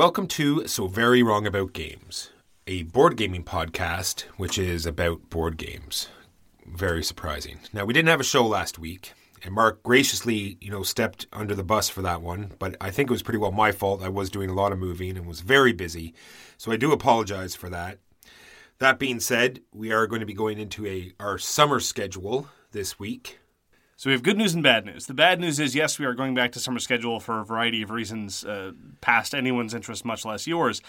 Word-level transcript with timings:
welcome 0.00 0.26
to 0.26 0.66
So 0.66 0.86
Very 0.86 1.22
Wrong 1.22 1.46
About 1.46 1.74
Games, 1.74 2.30
a 2.66 2.84
board 2.84 3.18
gaming 3.18 3.44
podcast 3.44 4.22
which 4.38 4.56
is 4.56 4.86
about 4.86 5.28
board 5.28 5.58
games. 5.58 6.08
Very 6.66 7.04
surprising. 7.04 7.58
Now, 7.74 7.84
we 7.84 7.92
didn't 7.92 8.08
have 8.08 8.18
a 8.20 8.24
show 8.24 8.46
last 8.46 8.78
week, 8.78 9.12
and 9.42 9.54
Mark 9.54 9.82
graciously, 9.82 10.56
you 10.62 10.70
know, 10.70 10.82
stepped 10.82 11.26
under 11.34 11.54
the 11.54 11.62
bus 11.62 11.90
for 11.90 12.00
that 12.00 12.22
one, 12.22 12.52
but 12.58 12.76
I 12.80 12.90
think 12.90 13.10
it 13.10 13.12
was 13.12 13.22
pretty 13.22 13.36
well 13.36 13.52
my 13.52 13.72
fault. 13.72 14.02
I 14.02 14.08
was 14.08 14.30
doing 14.30 14.48
a 14.48 14.54
lot 14.54 14.72
of 14.72 14.78
moving 14.78 15.18
and 15.18 15.26
was 15.26 15.42
very 15.42 15.74
busy, 15.74 16.14
so 16.56 16.72
I 16.72 16.76
do 16.76 16.92
apologize 16.92 17.54
for 17.54 17.68
that. 17.68 17.98
That 18.78 18.98
being 18.98 19.20
said, 19.20 19.60
we 19.70 19.92
are 19.92 20.06
going 20.06 20.20
to 20.20 20.26
be 20.26 20.32
going 20.32 20.58
into 20.58 20.86
a 20.86 21.12
our 21.20 21.36
summer 21.36 21.78
schedule 21.78 22.48
this 22.72 22.98
week. 22.98 23.39
So 24.00 24.08
we 24.08 24.14
have 24.14 24.22
good 24.22 24.38
news 24.38 24.54
and 24.54 24.62
bad 24.62 24.86
news. 24.86 25.04
The 25.04 25.12
bad 25.12 25.40
news 25.40 25.60
is, 25.60 25.74
yes, 25.74 25.98
we 25.98 26.06
are 26.06 26.14
going 26.14 26.34
back 26.34 26.52
to 26.52 26.58
summer 26.58 26.78
schedule 26.78 27.20
for 27.20 27.40
a 27.40 27.44
variety 27.44 27.82
of 27.82 27.90
reasons 27.90 28.46
uh, 28.46 28.72
past 29.02 29.34
anyone's 29.34 29.74
interest, 29.74 30.06
much 30.06 30.24
less 30.24 30.46
yours. 30.46 30.80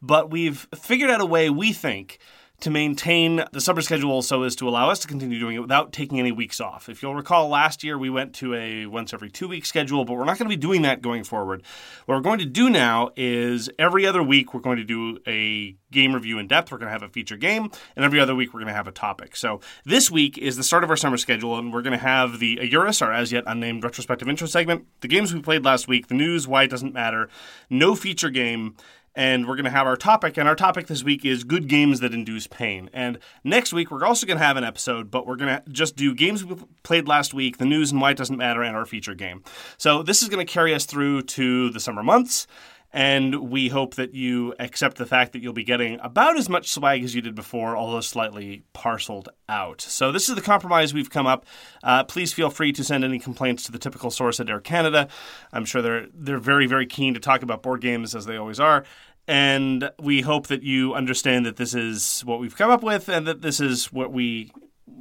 But 0.00 0.30
we've 0.30 0.68
figured 0.72 1.10
out 1.10 1.20
a 1.20 1.26
way, 1.26 1.50
we 1.50 1.72
think, 1.72 2.20
to 2.60 2.70
maintain 2.70 3.44
the 3.52 3.60
summer 3.60 3.80
schedule 3.80 4.22
so 4.22 4.42
as 4.42 4.54
to 4.56 4.68
allow 4.68 4.90
us 4.90 4.98
to 5.00 5.08
continue 5.08 5.38
doing 5.38 5.56
it 5.56 5.60
without 5.60 5.92
taking 5.92 6.18
any 6.18 6.32
weeks 6.32 6.60
off. 6.60 6.88
If 6.88 7.02
you'll 7.02 7.14
recall, 7.14 7.48
last 7.48 7.82
year 7.82 7.98
we 7.98 8.10
went 8.10 8.34
to 8.36 8.54
a 8.54 8.86
once 8.86 9.14
every 9.14 9.30
two 9.30 9.48
week 9.48 9.64
schedule, 9.66 10.04
but 10.04 10.14
we're 10.14 10.24
not 10.24 10.38
going 10.38 10.50
to 10.50 10.56
be 10.56 10.60
doing 10.60 10.82
that 10.82 11.02
going 11.02 11.24
forward. 11.24 11.62
What 12.06 12.16
we're 12.16 12.20
going 12.20 12.38
to 12.40 12.46
do 12.46 12.70
now 12.70 13.10
is 13.16 13.70
every 13.78 14.06
other 14.06 14.22
week 14.22 14.52
we're 14.52 14.60
going 14.60 14.78
to 14.78 14.84
do 14.84 15.18
a 15.26 15.76
game 15.90 16.14
review 16.14 16.38
in 16.38 16.46
depth. 16.46 16.70
We're 16.70 16.78
going 16.78 16.88
to 16.88 16.92
have 16.92 17.02
a 17.02 17.08
feature 17.08 17.36
game, 17.36 17.70
and 17.96 18.04
every 18.04 18.20
other 18.20 18.34
week 18.34 18.52
we're 18.52 18.60
going 18.60 18.68
to 18.68 18.74
have 18.74 18.86
a 18.86 18.92
topic. 18.92 19.36
So 19.36 19.60
this 19.84 20.10
week 20.10 20.38
is 20.38 20.56
the 20.56 20.62
start 20.62 20.84
of 20.84 20.90
our 20.90 20.96
summer 20.96 21.16
schedule, 21.16 21.58
and 21.58 21.72
we're 21.72 21.82
going 21.82 21.98
to 21.98 22.04
have 22.04 22.38
the 22.38 22.58
Eurus, 22.62 23.02
our 23.02 23.12
as 23.12 23.32
yet 23.32 23.44
unnamed 23.46 23.82
retrospective 23.84 24.28
intro 24.28 24.46
segment, 24.46 24.86
the 25.00 25.08
games 25.08 25.34
we 25.34 25.40
played 25.40 25.64
last 25.64 25.88
week, 25.88 26.08
the 26.08 26.14
news, 26.14 26.46
why 26.46 26.64
it 26.64 26.70
doesn't 26.70 26.94
matter, 26.94 27.28
no 27.68 27.94
feature 27.94 28.30
game, 28.30 28.76
and 29.14 29.46
we're 29.46 29.56
going 29.56 29.64
to 29.64 29.70
have 29.70 29.86
our 29.86 29.96
topic. 29.96 30.36
And 30.36 30.48
our 30.48 30.56
topic 30.56 30.86
this 30.86 31.02
week 31.02 31.24
is 31.24 31.44
good 31.44 31.68
games 31.68 32.00
that 32.00 32.14
induce 32.14 32.46
pain. 32.46 32.90
And 32.92 33.18
next 33.44 33.72
week 33.72 33.90
we're 33.90 34.04
also 34.04 34.26
going 34.26 34.38
to 34.38 34.44
have 34.44 34.56
an 34.56 34.64
episode, 34.64 35.10
but 35.10 35.26
we're 35.26 35.36
going 35.36 35.56
to 35.56 35.62
just 35.70 35.96
do 35.96 36.14
games 36.14 36.44
we 36.44 36.56
played 36.82 37.08
last 37.08 37.34
week, 37.34 37.58
the 37.58 37.64
news 37.64 37.92
and 37.92 38.00
why 38.00 38.12
it 38.12 38.16
doesn't 38.16 38.36
matter, 38.36 38.62
and 38.62 38.76
our 38.76 38.86
feature 38.86 39.14
game. 39.14 39.42
So 39.78 40.02
this 40.02 40.22
is 40.22 40.28
going 40.28 40.44
to 40.44 40.50
carry 40.50 40.74
us 40.74 40.86
through 40.86 41.22
to 41.22 41.70
the 41.70 41.80
summer 41.80 42.02
months. 42.02 42.46
And 42.92 43.50
we 43.50 43.68
hope 43.68 43.94
that 43.94 44.14
you 44.14 44.52
accept 44.58 44.96
the 44.96 45.06
fact 45.06 45.32
that 45.32 45.42
you'll 45.42 45.52
be 45.52 45.62
getting 45.62 46.00
about 46.00 46.36
as 46.36 46.48
much 46.48 46.70
swag 46.70 47.04
as 47.04 47.14
you 47.14 47.22
did 47.22 47.36
before, 47.36 47.76
although 47.76 48.00
slightly 48.00 48.64
parceled 48.72 49.28
out. 49.48 49.80
So, 49.80 50.10
this 50.10 50.28
is 50.28 50.34
the 50.34 50.40
compromise 50.40 50.92
we've 50.92 51.10
come 51.10 51.26
up. 51.26 51.46
Uh, 51.84 52.02
please 52.02 52.32
feel 52.32 52.50
free 52.50 52.72
to 52.72 52.82
send 52.82 53.04
any 53.04 53.20
complaints 53.20 53.62
to 53.64 53.72
the 53.72 53.78
typical 53.78 54.10
source 54.10 54.40
at 54.40 54.50
Air 54.50 54.60
Canada. 54.60 55.06
I'm 55.52 55.64
sure 55.64 55.82
they're 55.82 56.06
they're 56.12 56.38
very 56.38 56.66
very 56.66 56.86
keen 56.86 57.14
to 57.14 57.20
talk 57.20 57.42
about 57.42 57.62
board 57.62 57.80
games 57.80 58.14
as 58.14 58.26
they 58.26 58.36
always 58.36 58.58
are. 58.58 58.84
And 59.28 59.90
we 60.00 60.22
hope 60.22 60.48
that 60.48 60.64
you 60.64 60.94
understand 60.94 61.46
that 61.46 61.56
this 61.56 61.72
is 61.72 62.22
what 62.22 62.40
we've 62.40 62.56
come 62.56 62.70
up 62.70 62.82
with, 62.82 63.08
and 63.08 63.26
that 63.28 63.42
this 63.42 63.60
is 63.60 63.92
what 63.92 64.12
we. 64.12 64.50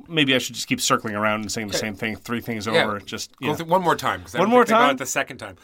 Maybe 0.07 0.35
I 0.35 0.37
should 0.37 0.53
just 0.53 0.67
keep 0.67 0.81
circling 0.81 1.15
around 1.15 1.41
and 1.41 1.51
saying 1.51 1.67
the 1.69 1.77
same 1.77 1.95
thing 1.95 2.15
three 2.15 2.41
things 2.41 2.67
over. 2.67 2.99
Just 2.99 3.35
go 3.37 3.55
yeah. 3.55 3.63
one 3.63 3.81
more 3.81 3.95
time 3.95 4.23
One 4.35 4.49
more 4.49 4.65
time? 4.65 4.97
the 4.97 5.05
second 5.07 5.37
time. 5.37 5.57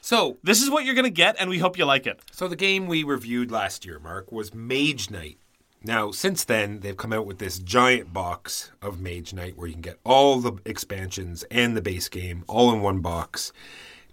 So 0.00 0.38
this 0.42 0.62
is 0.62 0.70
what 0.70 0.84
you're 0.84 0.94
going 0.94 1.04
to 1.04 1.10
get, 1.10 1.36
and 1.38 1.50
we 1.50 1.58
hope 1.58 1.78
you 1.78 1.84
like 1.84 2.06
it. 2.06 2.20
So 2.32 2.48
the 2.48 2.56
game 2.56 2.86
we 2.86 3.04
reviewed 3.04 3.50
last 3.50 3.84
year, 3.84 3.98
Mark, 3.98 4.32
was 4.32 4.54
Mage 4.54 5.10
Knight. 5.10 5.38
Now, 5.82 6.10
since 6.10 6.44
then, 6.44 6.80
they've 6.80 6.96
come 6.96 7.12
out 7.12 7.26
with 7.26 7.38
this 7.38 7.58
giant 7.58 8.12
box 8.12 8.70
of 8.82 9.00
Mage 9.00 9.32
Knight 9.32 9.56
where 9.56 9.66
you 9.66 9.72
can 9.72 9.82
get 9.82 9.98
all 10.04 10.40
the 10.40 10.54
expansions 10.64 11.42
and 11.50 11.76
the 11.76 11.82
base 11.82 12.08
game 12.08 12.44
all 12.48 12.72
in 12.72 12.82
one 12.82 13.00
box 13.00 13.52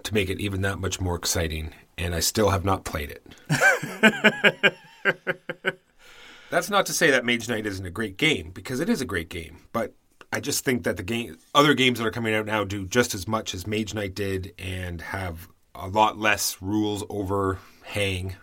to 0.04 0.14
make 0.14 0.30
it 0.30 0.40
even 0.40 0.62
that 0.62 0.80
much 0.80 1.02
more 1.02 1.16
exciting. 1.16 1.74
And 1.98 2.16
I 2.16 2.22
still 2.22 2.52
have 2.52 2.64
not 2.64 2.86
played 2.86 3.12
it. 3.12 3.24
That's 6.50 6.70
not 6.70 6.86
to 6.86 6.94
say 6.94 7.12
that 7.12 7.26
Mage 7.26 7.50
Knight 7.50 7.66
isn't 7.66 7.86
a 7.86 7.92
great 7.92 8.16
game 8.16 8.52
because 8.52 8.80
it 8.80 8.88
is 8.88 9.02
a 9.02 9.06
great 9.06 9.28
game, 9.28 9.58
but 9.74 9.94
I 10.32 10.40
just 10.40 10.64
think 10.64 10.84
that 10.84 10.96
the 10.96 11.04
game, 11.04 11.38
other 11.54 11.74
games 11.74 12.00
that 12.00 12.08
are 12.08 12.12
coming 12.12 12.34
out 12.34 12.46
now, 12.46 12.64
do 12.64 12.86
just 12.86 13.14
as 13.14 13.28
much 13.28 13.54
as 13.54 13.68
Mage 13.68 13.94
Knight 13.94 14.16
did 14.16 14.54
and 14.58 15.02
have 15.02 15.50
a 15.78 15.88
lot 15.88 16.18
less 16.18 16.58
rules 16.62 17.04
overhang 17.10 18.36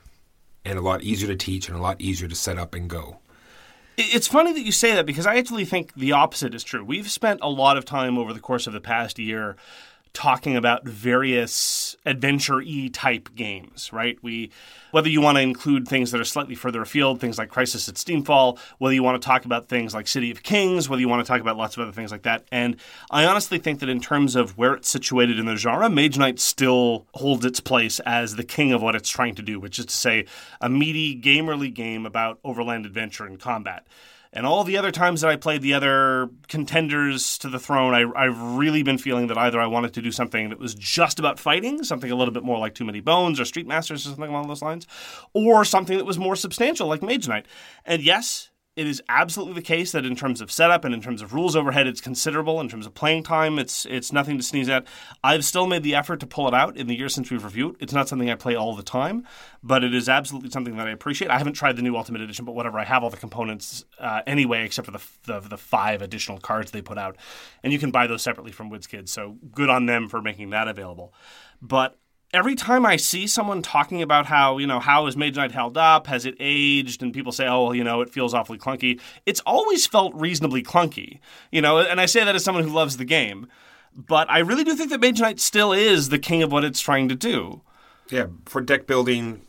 and 0.64 0.78
a 0.78 0.82
lot 0.82 1.02
easier 1.02 1.28
to 1.28 1.36
teach 1.36 1.68
and 1.68 1.76
a 1.76 1.80
lot 1.80 2.00
easier 2.00 2.28
to 2.28 2.34
set 2.34 2.58
up 2.58 2.74
and 2.74 2.88
go. 2.88 3.18
It's 3.96 4.26
funny 4.26 4.52
that 4.52 4.62
you 4.62 4.72
say 4.72 4.94
that 4.94 5.06
because 5.06 5.26
I 5.26 5.36
actually 5.36 5.64
think 5.64 5.94
the 5.94 6.12
opposite 6.12 6.54
is 6.54 6.64
true. 6.64 6.84
We've 6.84 7.10
spent 7.10 7.40
a 7.42 7.48
lot 7.48 7.76
of 7.76 7.84
time 7.84 8.18
over 8.18 8.32
the 8.32 8.40
course 8.40 8.66
of 8.66 8.72
the 8.72 8.80
past 8.80 9.18
year 9.18 9.56
talking 10.14 10.56
about 10.56 10.86
various 10.86 11.97
adventure 12.06 12.62
e 12.62 12.88
type 12.88 13.34
games, 13.34 13.92
right? 13.92 14.16
We 14.22 14.50
whether 14.92 15.08
you 15.08 15.20
want 15.20 15.36
to 15.36 15.42
include 15.42 15.88
things 15.88 16.12
that 16.12 16.20
are 16.20 16.25
slightly 16.25 16.54
further 16.54 16.80
afield, 16.80 17.20
things 17.20 17.36
like 17.36 17.48
Crisis 17.48 17.88
at 17.88 17.97
Steamfall, 17.97 18.58
whether 18.78 18.94
you 18.94 19.02
want 19.02 19.20
to 19.20 19.26
talk 19.26 19.44
about 19.44 19.69
things 19.69 19.92
like 19.92 20.06
City 20.06 20.30
of 20.30 20.44
Kings, 20.44 20.88
whether 20.88 21.00
you 21.00 21.08
want 21.08 21.26
to 21.26 21.28
talk 21.28 21.41
about 21.41 21.56
lots 21.56 21.76
of 21.76 21.82
other 21.82 21.91
things 21.91 22.12
like 22.12 22.22
that. 22.22 22.44
And 22.52 22.76
I 23.10 23.26
honestly 23.26 23.58
think 23.58 23.80
that 23.80 23.88
in 23.88 24.00
terms 24.00 24.36
of 24.36 24.56
where 24.56 24.75
it's 24.75 24.88
situated 24.88 25.41
in 25.41 25.47
the 25.47 25.56
genre, 25.56 25.91
Mage 25.91 26.16
Knight 26.16 26.38
still 26.38 27.06
holds 27.14 27.44
its 27.44 27.58
place 27.58 27.98
as 28.00 28.36
the 28.36 28.44
king 28.44 28.72
of 28.72 28.82
what 28.82 28.94
it's 28.94 29.10
trying 29.10 29.34
to 29.34 29.42
do, 29.42 29.58
which 29.58 29.81
is 29.81 29.86
to 29.86 29.96
say 29.96 30.26
a 30.60 30.69
meaty 30.69 31.20
gamerly 31.20 31.75
game 31.75 32.06
about 32.06 32.38
overland 32.44 32.86
adventure 32.86 33.26
and 33.26 33.41
combat. 33.41 33.84
And 34.36 34.44
all 34.44 34.64
the 34.64 34.76
other 34.76 34.90
times 34.90 35.20
that 35.20 35.30
I 35.30 35.36
played 35.36 35.62
the 35.62 35.74
other 35.74 36.28
contenders 36.48 37.38
to 37.38 37.48
the 37.48 37.60
throne, 37.60 37.94
I, 37.94 38.04
I've 38.20 38.38
really 38.56 38.82
been 38.82 38.98
feeling 38.98 39.28
that 39.28 39.38
either 39.38 39.60
I 39.60 39.68
wanted 39.68 39.94
to 39.94 40.02
do 40.02 40.10
something 40.10 40.48
that 40.48 40.58
was 40.58 40.74
just 40.74 41.20
about 41.20 41.38
fighting, 41.38 41.84
something 41.84 42.10
a 42.10 42.16
little 42.16 42.34
bit 42.34 42.42
more 42.42 42.58
like 42.58 42.74
Too 42.74 42.84
Many 42.84 42.98
Bones 42.98 43.38
or 43.38 43.44
Street 43.44 43.68
Masters 43.68 44.04
or 44.04 44.08
something 44.10 44.28
along 44.28 44.48
those 44.48 44.60
lines, 44.60 44.88
or 45.34 45.64
something 45.64 45.96
that 45.98 46.04
was 46.04 46.18
more 46.18 46.34
substantial 46.34 46.88
like 46.88 47.00
Mage 47.00 47.28
Knight. 47.28 47.46
And 47.86 48.02
yes, 48.02 48.50
it 48.76 48.88
is 48.88 49.00
absolutely 49.08 49.54
the 49.54 49.62
case 49.62 49.92
that 49.92 50.04
in 50.04 50.16
terms 50.16 50.40
of 50.40 50.50
setup 50.50 50.84
and 50.84 50.92
in 50.92 51.00
terms 51.00 51.22
of 51.22 51.32
rules 51.32 51.54
overhead, 51.54 51.86
it's 51.86 52.00
considerable. 52.00 52.60
In 52.60 52.68
terms 52.68 52.86
of 52.86 52.94
playing 52.94 53.22
time, 53.22 53.58
it's 53.58 53.86
it's 53.86 54.12
nothing 54.12 54.36
to 54.36 54.42
sneeze 54.42 54.68
at. 54.68 54.84
I've 55.22 55.44
still 55.44 55.66
made 55.66 55.84
the 55.84 55.94
effort 55.94 56.18
to 56.20 56.26
pull 56.26 56.48
it 56.48 56.54
out 56.54 56.76
in 56.76 56.88
the 56.88 56.96
years 56.96 57.14
since 57.14 57.30
we've 57.30 57.44
reviewed. 57.44 57.76
It's 57.78 57.92
not 57.92 58.08
something 58.08 58.28
I 58.28 58.34
play 58.34 58.56
all 58.56 58.74
the 58.74 58.82
time, 58.82 59.26
but 59.62 59.84
it 59.84 59.94
is 59.94 60.08
absolutely 60.08 60.50
something 60.50 60.76
that 60.76 60.88
I 60.88 60.90
appreciate. 60.90 61.30
I 61.30 61.38
haven't 61.38 61.52
tried 61.52 61.76
the 61.76 61.82
new 61.82 61.96
Ultimate 61.96 62.22
Edition, 62.22 62.44
but 62.44 62.56
whatever. 62.56 62.80
I 62.80 62.84
have 62.84 63.04
all 63.04 63.10
the 63.10 63.16
components 63.16 63.84
uh, 64.00 64.22
anyway, 64.26 64.64
except 64.64 64.86
for 64.86 64.92
the, 64.92 65.02
the 65.24 65.40
the 65.48 65.58
five 65.58 66.02
additional 66.02 66.38
cards 66.38 66.72
they 66.72 66.82
put 66.82 66.98
out, 66.98 67.16
and 67.62 67.72
you 67.72 67.78
can 67.78 67.93
buy 67.93 68.08
those 68.08 68.22
separately 68.22 68.50
from 68.50 68.70
WizKids. 68.70 69.08
So 69.08 69.37
good 69.52 69.70
on 69.70 69.87
them 69.87 70.08
for 70.08 70.20
making 70.20 70.50
that 70.50 70.66
available. 70.66 71.14
But 71.62 71.96
every 72.34 72.54
time 72.54 72.84
I 72.84 72.96
see 72.96 73.26
someone 73.26 73.62
talking 73.62 74.02
about 74.02 74.26
how, 74.26 74.58
you 74.58 74.66
know, 74.66 74.81
how 74.81 75.06
is 75.06 75.16
Mage 75.16 75.36
Knight 75.36 75.52
held 75.52 75.78
up? 75.78 76.06
Has 76.08 76.26
it 76.26 76.34
aged? 76.40 77.02
And 77.02 77.14
people 77.14 77.32
say, 77.32 77.46
oh, 77.46 77.72
you 77.72 77.84
know, 77.84 78.00
it 78.00 78.10
feels 78.10 78.34
awfully 78.34 78.58
clunky. 78.58 79.00
It's 79.25 79.40
always 79.46 79.86
felt 79.86 80.14
reasonably 80.14 80.62
clunky, 80.62 81.20
you 81.50 81.62
know, 81.62 81.78
and 81.78 82.00
I 82.00 82.06
say 82.06 82.25
that 82.25 82.34
as 82.34 82.44
someone 82.44 82.64
who 82.64 82.70
loves 82.70 82.96
the 82.96 83.04
game. 83.04 83.46
But 83.96 84.28
I 84.28 84.40
really 84.40 84.64
do 84.64 84.75
think 84.75 84.90
that 84.90 85.00
Mage 85.00 85.20
Knight 85.20 85.38
still 85.38 85.72
is 85.72 86.08
the 86.08 86.19
king 86.19 86.42
of 86.42 86.50
what 86.50 86.64
it's 86.64 86.81
trying 86.81 87.08
to 87.08 87.14
do. 87.14 87.62
Yeah, 88.10 88.26
for 88.44 88.60
deck 88.60 88.87
building, 88.87 89.40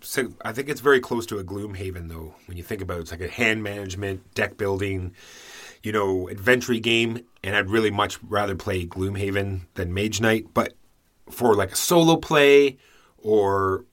I 0.44 0.54
think 0.54 0.70
it's 0.70 0.82
very 0.82 1.02
close 1.02 1.26
to 1.26 1.40
a 1.40 1.44
Gloomhaven, 1.44 2.08
though. 2.08 2.36
When 2.46 2.56
you 2.56 2.64
think 2.64 2.82
about 2.82 2.98
it, 2.98 3.02
it's 3.02 3.12
like 3.12 3.22
a 3.22 3.28
hand 3.28 3.64
management, 3.64 4.34
deck 4.34 4.56
building, 4.56 5.14
you 5.84 5.92
know, 5.92 6.30
adventure 6.30 6.74
game. 6.76 7.26
And 7.44 7.56
I'd 7.56 7.70
really 7.70 7.92
much 7.92 8.18
rather 8.24 8.56
play 8.56 8.86
Gloomhaven 8.86 9.62
than 9.74 9.94
Mage 9.94 10.22
Knight. 10.22 10.54
But 10.54 10.74
for 11.30 11.56
like 11.56 11.72
a 11.72 11.76
solo 11.76 12.18
play 12.18 12.78
or 13.18 13.86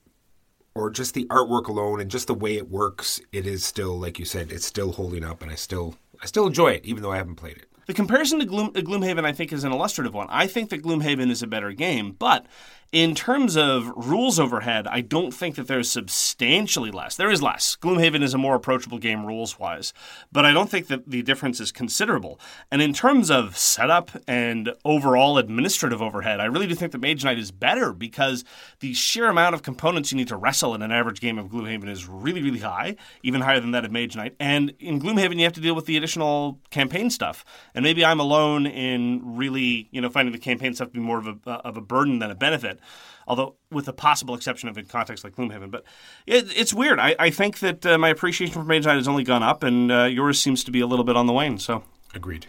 or 0.75 0.90
just 0.90 1.14
the 1.14 1.26
artwork 1.26 1.67
alone 1.69 2.00
and 2.00 2.11
just 2.11 2.26
the 2.26 2.34
way 2.34 2.56
it 2.56 2.70
works, 2.70 3.20
it 3.31 3.46
is 3.46 3.64
still 3.64 3.99
like 3.99 4.19
you 4.19 4.25
said, 4.25 4.52
it's 4.52 4.67
still 4.67 4.93
holding 4.93 5.25
up, 5.25 5.43
and 5.43 5.50
I 5.50 5.55
still 5.55 5.96
I 6.23 6.26
still 6.26 6.46
enjoy 6.46 6.73
it, 6.73 6.84
even 6.84 7.02
though 7.02 7.12
I 7.12 7.17
haven't 7.17 7.37
played 7.37 7.56
it. 7.56 7.67
The 7.87 7.94
comparison 7.94 8.38
to 8.38 8.44
Gloom, 8.44 8.73
Gloomhaven, 8.73 9.25
I 9.25 9.32
think, 9.32 9.52
is 9.52 9.64
an 9.64 9.73
illustrative 9.73 10.14
one. 10.14 10.29
I 10.31 10.46
think 10.46 10.70
that 10.70 10.82
Gloomhaven 10.82 11.31
is 11.31 11.43
a 11.43 11.49
better 11.49 11.73
game, 11.73 12.12
but 12.12 12.46
in 12.92 13.14
terms 13.14 13.56
of 13.56 13.90
rules 13.96 14.38
overhead, 14.38 14.86
I 14.86 15.00
don't 15.00 15.32
think 15.32 15.54
that 15.54 15.66
there's 15.66 15.90
substantially 15.90 16.90
less. 16.90 17.16
There 17.16 17.30
is 17.30 17.40
less. 17.40 17.74
Gloomhaven 17.80 18.22
is 18.22 18.34
a 18.34 18.38
more 18.38 18.54
approachable 18.54 18.98
game 18.98 19.24
rules 19.24 19.58
wise, 19.58 19.94
but 20.30 20.44
I 20.44 20.52
don't 20.52 20.68
think 20.68 20.88
that 20.88 21.08
the 21.08 21.22
difference 21.22 21.58
is 21.58 21.72
considerable. 21.72 22.38
And 22.70 22.82
in 22.82 22.92
terms 22.92 23.30
of 23.30 23.56
setup 23.56 24.10
and 24.28 24.74
overall 24.84 25.38
administrative 25.38 26.02
overhead, 26.02 26.38
I 26.38 26.44
really 26.44 26.66
do 26.66 26.74
think 26.74 26.92
that 26.92 27.00
Mage 27.00 27.24
Knight 27.24 27.38
is 27.38 27.50
better 27.50 27.94
because 27.94 28.44
the 28.80 28.92
sheer 28.92 29.30
amount 29.30 29.54
of 29.54 29.62
components 29.62 30.12
you 30.12 30.18
need 30.18 30.28
to 30.28 30.36
wrestle 30.36 30.74
in 30.74 30.82
an 30.82 30.92
average 30.92 31.20
game 31.20 31.38
of 31.38 31.46
Gloomhaven 31.46 31.88
is 31.88 32.06
really, 32.06 32.42
really 32.42 32.58
high, 32.58 32.96
even 33.22 33.40
higher 33.40 33.58
than 33.60 33.70
that 33.70 33.86
of 33.86 33.90
Mage 33.90 34.16
Knight. 34.16 34.36
And 34.38 34.74
in 34.78 35.00
Gloomhaven, 35.00 35.38
you 35.38 35.44
have 35.44 35.54
to 35.54 35.62
deal 35.62 35.74
with 35.74 35.86
the 35.86 35.96
additional 35.96 36.60
campaign 36.68 37.08
stuff. 37.08 37.42
And 37.74 37.82
maybe 37.82 38.04
I'm 38.04 38.20
alone 38.20 38.66
in 38.66 39.22
really, 39.24 39.88
you 39.92 40.02
know, 40.02 40.10
finding 40.10 40.32
the 40.32 40.38
campaign 40.38 40.74
stuff 40.74 40.88
to 40.88 40.92
be 40.92 41.00
more 41.00 41.18
of 41.18 41.38
a, 41.46 41.50
of 41.50 41.78
a 41.78 41.80
burden 41.80 42.18
than 42.18 42.30
a 42.30 42.34
benefit 42.34 42.80
although 43.26 43.56
with 43.70 43.87
the 43.87 43.93
possible 43.93 44.34
exception 44.34 44.69
of 44.69 44.79
in 44.79 44.87
context 44.87 45.25
like 45.25 45.34
Gloomhaven. 45.37 45.70
But 45.70 45.84
it, 46.26 46.46
it's 46.56 46.75
weird. 46.75 46.99
I, 46.99 47.14
I 47.19 47.31
think 47.31 47.61
that 47.61 47.84
uh, 47.87 47.99
my 47.99 48.08
appreciation 48.08 48.55
for 48.55 48.64
Mage 48.64 48.87
Knight 48.87 48.96
has 48.96 49.08
only 49.08 49.25
gone 49.25 49.43
up, 49.43 49.62
and 49.62 49.90
uh, 49.90 50.05
yours 50.05 50.40
seems 50.40 50.64
to 50.64 50.70
be 50.70 50.81
a 50.81 50.87
little 50.87 51.05
bit 51.05 51.17
on 51.17 51.26
the 51.26 51.32
wane. 51.32 51.58
So 51.58 51.84
Agreed. 52.14 52.46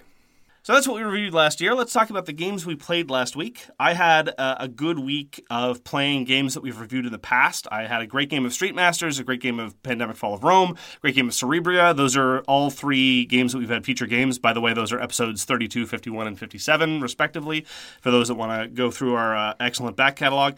So 0.65 0.71
that's 0.71 0.87
what 0.87 0.95
we 0.95 1.03
reviewed 1.03 1.33
last 1.33 1.59
year. 1.59 1.75
Let's 1.75 1.91
talk 1.91 2.09
about 2.09 2.25
the 2.25 2.31
games 2.31 2.65
we 2.65 2.75
played 2.75 3.09
last 3.09 3.35
week. 3.35 3.67
I 3.77 3.95
had 3.95 4.29
a, 4.29 4.63
a 4.63 4.67
good 4.69 4.97
week 4.97 5.45
of 5.49 5.83
playing 5.83 6.23
games 6.23 6.53
that 6.53 6.63
we've 6.63 6.79
reviewed 6.79 7.05
in 7.05 7.11
the 7.11 7.19
past. 7.19 7.67
I 7.69 7.85
had 7.85 8.01
a 8.01 8.07
great 8.07 8.29
game 8.29 8.45
of 8.45 8.53
Street 8.53 8.73
Masters, 8.73 9.19
a 9.19 9.25
great 9.25 9.41
game 9.41 9.59
of 9.59 9.83
Pandemic 9.83 10.15
Fall 10.15 10.35
of 10.35 10.45
Rome, 10.45 10.77
great 11.01 11.15
game 11.15 11.27
of 11.27 11.33
Cerebria. 11.33 11.93
Those 11.93 12.15
are 12.15 12.43
all 12.43 12.69
three 12.69 13.25
games 13.25 13.51
that 13.51 13.57
we've 13.57 13.67
had 13.67 13.83
feature 13.83 14.07
games. 14.07 14.39
By 14.39 14.53
the 14.53 14.61
way, 14.61 14.73
those 14.73 14.93
are 14.93 15.01
episodes 15.01 15.43
32, 15.43 15.85
51, 15.85 16.27
and 16.27 16.39
57, 16.39 17.01
respectively, 17.01 17.65
for 17.99 18.11
those 18.11 18.29
that 18.29 18.35
want 18.35 18.63
to 18.63 18.69
go 18.69 18.89
through 18.89 19.15
our 19.15 19.35
uh, 19.35 19.55
excellent 19.59 19.97
back 19.97 20.15
catalog. 20.15 20.55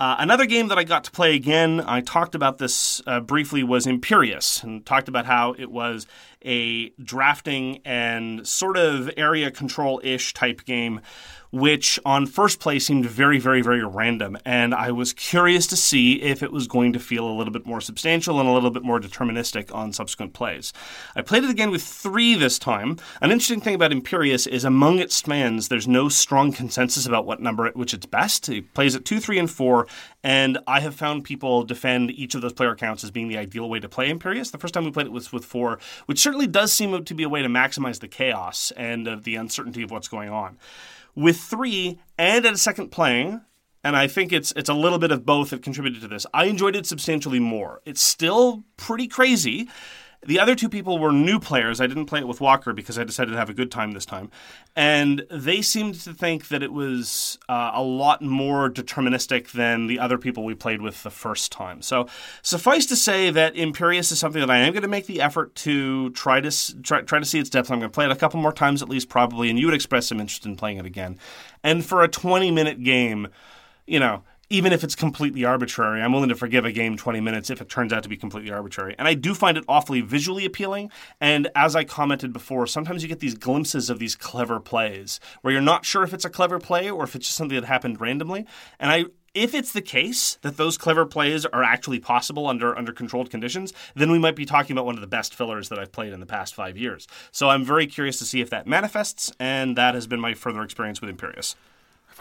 Uh, 0.00 0.16
another 0.18 0.46
game 0.46 0.66
that 0.68 0.78
I 0.78 0.84
got 0.84 1.04
to 1.04 1.12
play 1.12 1.36
again, 1.36 1.80
I 1.86 2.00
talked 2.00 2.34
about 2.34 2.58
this 2.58 3.00
uh, 3.06 3.20
briefly, 3.20 3.62
was 3.62 3.86
Imperius, 3.86 4.62
and 4.64 4.84
talked 4.84 5.06
about 5.08 5.26
how 5.26 5.54
it 5.56 5.70
was 5.70 6.08
a 6.44 6.90
drafting 7.02 7.80
and 7.84 8.46
sort 8.46 8.76
of 8.76 9.10
area 9.16 9.50
control 9.50 10.00
ish 10.02 10.34
type 10.34 10.64
game, 10.64 11.00
which 11.50 12.00
on 12.06 12.26
first 12.26 12.60
play 12.60 12.78
seemed 12.78 13.04
very, 13.04 13.38
very, 13.38 13.60
very 13.60 13.84
random. 13.84 14.38
And 14.44 14.74
I 14.74 14.90
was 14.90 15.12
curious 15.12 15.66
to 15.68 15.76
see 15.76 16.22
if 16.22 16.42
it 16.42 16.50
was 16.50 16.66
going 16.66 16.94
to 16.94 16.98
feel 16.98 17.26
a 17.26 17.36
little 17.36 17.52
bit 17.52 17.66
more 17.66 17.80
substantial 17.80 18.40
and 18.40 18.48
a 18.48 18.52
little 18.52 18.70
bit 18.70 18.82
more 18.82 18.98
deterministic 18.98 19.74
on 19.74 19.92
subsequent 19.92 20.32
plays. 20.32 20.72
I 21.14 21.20
played 21.20 21.44
it 21.44 21.50
again 21.50 21.70
with 21.70 21.82
three 21.82 22.34
this 22.34 22.58
time. 22.58 22.96
An 23.20 23.30
interesting 23.30 23.60
thing 23.60 23.74
about 23.74 23.90
Imperius 23.90 24.46
is 24.46 24.64
among 24.64 24.98
its 24.98 25.20
fans, 25.20 25.68
there's 25.68 25.86
no 25.86 26.08
strong 26.08 26.52
consensus 26.52 27.06
about 27.06 27.26
what 27.26 27.40
number 27.40 27.66
at 27.66 27.76
which 27.76 27.92
it's 27.92 28.06
best. 28.06 28.48
It 28.48 28.72
plays 28.72 28.96
at 28.96 29.04
two, 29.04 29.20
three, 29.20 29.38
and 29.38 29.50
four, 29.50 29.86
and 30.22 30.58
I 30.66 30.80
have 30.80 30.94
found 30.94 31.24
people 31.24 31.64
defend 31.64 32.10
each 32.10 32.34
of 32.34 32.42
those 32.42 32.52
player 32.52 32.74
counts 32.74 33.02
as 33.02 33.10
being 33.10 33.28
the 33.28 33.38
ideal 33.38 33.68
way 33.68 33.80
to 33.80 33.88
play 33.88 34.12
Imperius. 34.12 34.50
The 34.50 34.58
first 34.58 34.74
time 34.74 34.84
we 34.84 34.90
played 34.90 35.06
it 35.06 35.12
was 35.12 35.32
with 35.32 35.44
four, 35.44 35.78
which 36.06 36.20
certainly 36.20 36.46
does 36.46 36.72
seem 36.72 37.04
to 37.04 37.14
be 37.14 37.22
a 37.22 37.28
way 37.28 37.42
to 37.42 37.48
maximize 37.48 38.00
the 38.00 38.08
chaos 38.08 38.72
and 38.76 39.08
of 39.08 39.24
the 39.24 39.36
uncertainty 39.36 39.82
of 39.82 39.90
what's 39.90 40.08
going 40.08 40.30
on. 40.30 40.58
With 41.14 41.38
three 41.38 41.98
and 42.16 42.46
at 42.46 42.54
a 42.54 42.58
second 42.58 42.90
playing, 42.90 43.42
and 43.84 43.96
I 43.96 44.06
think 44.06 44.32
it's 44.32 44.52
it's 44.52 44.68
a 44.68 44.74
little 44.74 44.98
bit 44.98 45.10
of 45.10 45.26
both 45.26 45.50
that 45.50 45.62
contributed 45.62 46.00
to 46.02 46.08
this. 46.08 46.24
I 46.32 46.44
enjoyed 46.44 46.76
it 46.76 46.86
substantially 46.86 47.40
more. 47.40 47.82
It's 47.84 48.00
still 48.00 48.64
pretty 48.76 49.08
crazy. 49.08 49.68
The 50.24 50.38
other 50.38 50.54
two 50.54 50.68
people 50.68 50.98
were 50.98 51.10
new 51.10 51.40
players. 51.40 51.80
I 51.80 51.88
didn't 51.88 52.06
play 52.06 52.20
it 52.20 52.28
with 52.28 52.40
Walker 52.40 52.72
because 52.72 52.96
I 52.96 53.02
decided 53.02 53.32
to 53.32 53.36
have 53.36 53.50
a 53.50 53.54
good 53.54 53.72
time 53.72 53.90
this 53.90 54.06
time. 54.06 54.30
And 54.76 55.26
they 55.30 55.62
seemed 55.62 55.96
to 56.02 56.14
think 56.14 56.46
that 56.48 56.62
it 56.62 56.72
was 56.72 57.38
uh, 57.48 57.72
a 57.74 57.82
lot 57.82 58.22
more 58.22 58.70
deterministic 58.70 59.50
than 59.50 59.88
the 59.88 59.98
other 59.98 60.18
people 60.18 60.44
we 60.44 60.54
played 60.54 60.80
with 60.80 61.02
the 61.02 61.10
first 61.10 61.50
time. 61.50 61.82
So, 61.82 62.06
suffice 62.40 62.86
to 62.86 62.96
say 62.96 63.30
that 63.30 63.54
Imperius 63.54 64.12
is 64.12 64.20
something 64.20 64.40
that 64.40 64.50
I 64.50 64.58
am 64.58 64.72
going 64.72 64.82
to 64.82 64.88
make 64.88 65.06
the 65.06 65.20
effort 65.20 65.56
to 65.56 66.10
try 66.10 66.40
to 66.40 66.50
try, 66.82 67.02
try 67.02 67.18
to 67.18 67.24
see 67.24 67.40
its 67.40 67.50
depth. 67.50 67.72
I'm 67.72 67.80
going 67.80 67.90
to 67.90 67.94
play 67.94 68.04
it 68.04 68.12
a 68.12 68.16
couple 68.16 68.40
more 68.40 68.52
times 68.52 68.80
at 68.80 68.88
least, 68.88 69.08
probably, 69.08 69.50
and 69.50 69.58
you 69.58 69.66
would 69.66 69.74
express 69.74 70.06
some 70.06 70.20
interest 70.20 70.46
in 70.46 70.54
playing 70.54 70.78
it 70.78 70.86
again. 70.86 71.18
And 71.64 71.84
for 71.84 72.02
a 72.02 72.08
20 72.08 72.52
minute 72.52 72.84
game, 72.84 73.26
you 73.86 73.98
know, 73.98 74.22
even 74.52 74.70
if 74.70 74.84
it's 74.84 74.94
completely 74.94 75.46
arbitrary, 75.46 76.02
I'm 76.02 76.12
willing 76.12 76.28
to 76.28 76.34
forgive 76.34 76.66
a 76.66 76.72
game 76.72 76.98
20 76.98 77.20
minutes 77.22 77.48
if 77.48 77.62
it 77.62 77.70
turns 77.70 77.90
out 77.90 78.02
to 78.02 78.08
be 78.10 78.18
completely 78.18 78.52
arbitrary. 78.52 78.94
And 78.98 79.08
I 79.08 79.14
do 79.14 79.34
find 79.34 79.56
it 79.56 79.64
awfully 79.66 80.02
visually 80.02 80.44
appealing. 80.44 80.90
And 81.22 81.48
as 81.56 81.74
I 81.74 81.84
commented 81.84 82.34
before, 82.34 82.66
sometimes 82.66 83.02
you 83.02 83.08
get 83.08 83.20
these 83.20 83.34
glimpses 83.34 83.88
of 83.88 83.98
these 83.98 84.14
clever 84.14 84.60
plays 84.60 85.20
where 85.40 85.52
you're 85.52 85.62
not 85.62 85.86
sure 85.86 86.02
if 86.02 86.12
it's 86.12 86.26
a 86.26 86.30
clever 86.30 86.58
play 86.58 86.90
or 86.90 87.04
if 87.04 87.16
it's 87.16 87.28
just 87.28 87.38
something 87.38 87.58
that 87.58 87.66
happened 87.66 87.98
randomly. 87.98 88.46
And 88.78 88.90
I 88.90 89.04
if 89.34 89.54
it's 89.54 89.72
the 89.72 89.80
case 89.80 90.36
that 90.42 90.58
those 90.58 90.76
clever 90.76 91.06
plays 91.06 91.46
are 91.46 91.64
actually 91.64 91.98
possible 91.98 92.46
under 92.46 92.76
under 92.76 92.92
controlled 92.92 93.30
conditions, 93.30 93.72
then 93.94 94.10
we 94.10 94.18
might 94.18 94.36
be 94.36 94.44
talking 94.44 94.74
about 94.74 94.84
one 94.84 94.96
of 94.96 95.00
the 95.00 95.06
best 95.06 95.34
fillers 95.34 95.70
that 95.70 95.78
I've 95.78 95.92
played 95.92 96.12
in 96.12 96.20
the 96.20 96.26
past 96.26 96.54
five 96.54 96.76
years. 96.76 97.06
So 97.30 97.48
I'm 97.48 97.64
very 97.64 97.86
curious 97.86 98.18
to 98.18 98.26
see 98.26 98.42
if 98.42 98.50
that 98.50 98.66
manifests, 98.66 99.32
and 99.40 99.78
that 99.78 99.94
has 99.94 100.06
been 100.06 100.20
my 100.20 100.34
further 100.34 100.62
experience 100.62 101.00
with 101.00 101.16
Imperius. 101.16 101.54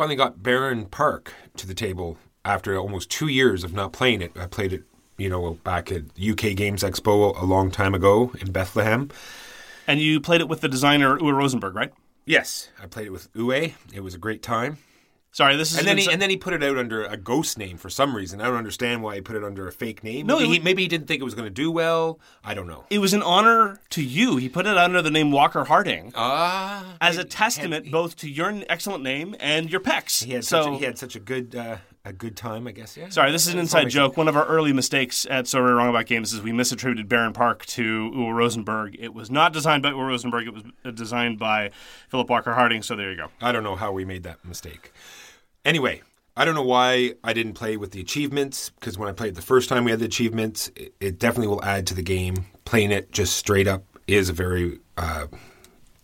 I 0.01 0.03
finally 0.03 0.15
got 0.15 0.39
Bärenpark 0.39 1.27
to 1.57 1.67
the 1.67 1.75
table 1.75 2.17
after 2.43 2.75
almost 2.75 3.11
two 3.11 3.27
years 3.27 3.63
of 3.63 3.71
not 3.75 3.93
playing 3.93 4.23
it. 4.23 4.31
I 4.35 4.47
played 4.47 4.73
it, 4.73 4.81
you 5.19 5.29
know, 5.29 5.59
back 5.63 5.91
at 5.91 6.05
UK 6.19 6.55
Games 6.55 6.81
Expo 6.81 7.39
a 7.39 7.45
long 7.45 7.69
time 7.69 7.93
ago 7.93 8.31
in 8.41 8.51
Bethlehem. 8.51 9.11
And 9.85 9.99
you 9.99 10.19
played 10.19 10.41
it 10.41 10.49
with 10.49 10.61
the 10.61 10.67
designer 10.67 11.19
Uwe 11.19 11.31
Rosenberg, 11.37 11.75
right? 11.75 11.93
Yes, 12.25 12.71
I 12.81 12.87
played 12.87 13.05
it 13.05 13.11
with 13.11 13.31
Uwe. 13.33 13.73
It 13.93 13.99
was 13.99 14.15
a 14.15 14.17
great 14.17 14.41
time. 14.41 14.79
Sorry, 15.33 15.55
this 15.55 15.71
is 15.71 15.77
And 15.79 15.87
then 15.87 15.97
an 15.97 16.03
he 16.03 16.11
and 16.11 16.21
then 16.21 16.29
he 16.29 16.35
put 16.35 16.53
it 16.53 16.61
out 16.61 16.77
under 16.77 17.05
a 17.05 17.15
ghost 17.15 17.57
name 17.57 17.77
for 17.77 17.89
some 17.89 18.13
reason. 18.15 18.41
I 18.41 18.45
don't 18.47 18.57
understand 18.57 19.01
why 19.01 19.15
he 19.15 19.21
put 19.21 19.37
it 19.37 19.43
under 19.45 19.65
a 19.65 19.71
fake 19.71 20.03
name. 20.03 20.27
No, 20.27 20.37
maybe, 20.39 20.49
it 20.49 20.53
he, 20.53 20.59
maybe 20.59 20.81
he 20.81 20.87
didn't 20.89 21.07
think 21.07 21.21
it 21.21 21.23
was 21.23 21.35
going 21.35 21.45
to 21.45 21.49
do 21.49 21.71
well. 21.71 22.19
I 22.43 22.53
don't 22.53 22.67
know. 22.67 22.83
it 22.89 22.99
was 22.99 23.13
an 23.13 23.23
honor 23.23 23.79
to 23.91 24.03
you. 24.03 24.35
He 24.35 24.49
put 24.49 24.65
it 24.67 24.77
under 24.77 25.01
the 25.01 25.09
name 25.11 25.31
Walker 25.31 25.63
Harding 25.63 26.11
Ah, 26.15 26.97
as 26.99 27.17
a 27.17 27.23
testament 27.23 27.85
had- 27.85 27.91
both 27.93 28.17
to 28.17 28.29
your 28.29 28.53
excellent 28.67 29.03
name 29.03 29.35
and 29.39 29.69
your 29.71 29.79
pecs. 29.79 30.23
He 30.23 30.33
had 30.33 30.43
so 30.43 30.63
such 30.63 30.73
a, 30.73 30.77
he 30.77 30.83
had 30.85 30.97
such 30.97 31.15
a 31.15 31.19
good 31.21 31.55
uh, 31.55 31.77
a 32.03 32.11
good 32.11 32.35
time, 32.35 32.67
I 32.67 32.71
guess. 32.71 32.97
Yeah. 32.97 33.07
Sorry, 33.09 33.31
this 33.31 33.47
is 33.47 33.53
an 33.53 33.59
inside 33.59 33.87
joke. 33.89 34.17
One 34.17 34.27
of 34.27 34.35
our 34.35 34.45
early 34.47 34.73
mistakes 34.73 35.25
at 35.29 35.47
So 35.47 35.61
Very 35.61 35.75
Wrong 35.75 35.87
About 35.89 36.07
Games 36.07 36.33
is 36.33 36.41
we 36.41 36.51
misattributed 36.51 37.05
Bärenpark 37.07 37.63
to 37.67 38.11
Uwe 38.13 38.33
Rosenberg. 38.33 38.97
It 38.99 39.13
was 39.13 39.29
not 39.31 39.53
designed 39.53 39.83
by 39.83 39.91
Uwe 39.91 40.07
Rosenberg. 40.07 40.47
It 40.47 40.53
was 40.53 40.63
uh, 40.83 40.91
designed 40.91 41.37
by 41.39 41.69
Philip 42.09 42.27
Walker 42.29 42.53
Harding. 42.53 42.81
So 42.81 42.95
there 42.97 43.11
you 43.11 43.17
go. 43.17 43.27
I 43.39 43.51
don't 43.53 43.63
know 43.63 43.75
how 43.77 43.91
we 43.93 44.03
made 44.03 44.23
that 44.23 44.43
mistake. 44.43 44.91
Anyway, 45.63 46.01
I 46.35 46.45
don't 46.45 46.55
know 46.55 46.63
why 46.63 47.13
I 47.23 47.33
didn't 47.33 47.53
play 47.53 47.77
with 47.77 47.91
the 47.91 48.01
achievements 48.01 48.69
because 48.69 48.97
when 48.97 49.09
I 49.09 49.11
played 49.11 49.35
the 49.35 49.41
first 49.41 49.69
time 49.69 49.83
we 49.83 49.91
had 49.91 49.99
the 49.99 50.05
achievements, 50.05 50.71
it, 50.75 50.93
it 50.99 51.19
definitely 51.19 51.47
will 51.47 51.63
add 51.63 51.85
to 51.87 51.93
the 51.93 52.01
game. 52.01 52.45
Playing 52.65 52.91
it 52.91 53.11
just 53.11 53.35
straight 53.35 53.67
up 53.67 53.83
is 54.07 54.29
a 54.29 54.33
very, 54.33 54.79
uh, 54.97 55.27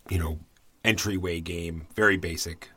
you 0.08 0.18
know, 0.18 0.38
entryway 0.84 1.40
game, 1.40 1.86
very 1.94 2.16
basic. 2.16 2.70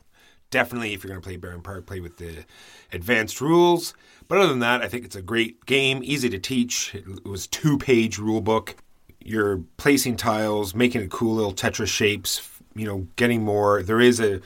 Definitely, 0.50 0.94
if 0.94 1.04
you're 1.04 1.10
going 1.10 1.22
to 1.22 1.26
play 1.26 1.38
Bärenpark, 1.38 1.86
play 1.86 2.00
with 2.00 2.18
the 2.18 2.46
advanced 2.92 3.40
rules. 3.40 3.94
But 4.28 4.40
other 4.40 4.50
than 4.50 4.60
that, 4.60 4.82
I 4.82 4.88
think 4.88 5.06
it's 5.06 5.16
a 5.16 5.22
great 5.22 5.66
game, 5.66 6.02
easy 6.04 6.30
to 6.30 6.40
teach. 6.40 6.96
It, 6.96 7.26
was 7.26 7.48
two 7.48 7.78
page 7.78 8.18
rule 8.18 8.42
book. 8.42 8.76
You're 9.24 9.58
placing 9.78 10.18
tiles, 10.18 10.74
making 10.74 11.08
cool 11.10 11.36
little 11.36 11.54
Tetris 11.54 11.88
shapes. 11.88 12.42
You 12.76 12.86
know, 12.86 13.08
getting 13.18 13.44
more. 13.44 13.84
There 13.84 14.02
is 14.02 14.20
a 14.20 14.42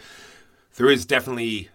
there 0.78 0.90
is 0.90 1.06
definitely 1.06 1.70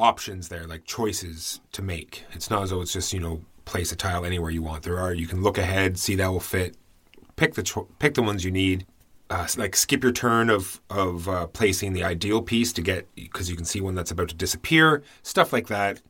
options 0.00 0.48
there, 0.48 0.66
like 0.66 0.84
choices 0.84 1.60
to 1.72 1.82
make. 1.82 2.24
It's 2.32 2.50
not 2.50 2.62
as 2.62 2.70
though 2.70 2.80
it's 2.80 2.92
just 2.92 3.12
you 3.12 3.20
know 3.20 3.42
place 3.64 3.92
a 3.92 3.96
tile 3.96 4.24
anywhere 4.24 4.50
you 4.50 4.62
want. 4.62 4.82
There 4.82 4.98
are 4.98 5.14
you 5.14 5.26
can 5.26 5.42
look 5.42 5.58
ahead, 5.58 5.98
see 5.98 6.16
that 6.16 6.28
will 6.28 6.40
fit, 6.40 6.76
pick 7.36 7.54
the 7.54 7.62
cho- 7.62 7.88
pick 7.98 8.14
the 8.14 8.22
ones 8.22 8.44
you 8.44 8.50
need. 8.50 8.86
Uh, 9.28 9.46
like 9.56 9.76
skip 9.76 10.02
your 10.02 10.12
turn 10.12 10.50
of 10.50 10.80
of 10.90 11.28
uh, 11.28 11.46
placing 11.46 11.92
the 11.92 12.02
ideal 12.02 12.42
piece 12.42 12.72
to 12.72 12.82
get 12.82 13.06
because 13.14 13.48
you 13.48 13.54
can 13.54 13.64
see 13.64 13.80
one 13.80 13.94
that's 13.94 14.10
about 14.10 14.28
to 14.28 14.34
disappear. 14.34 15.02
Stuff 15.22 15.52
like 15.52 15.68
that. 15.68 16.02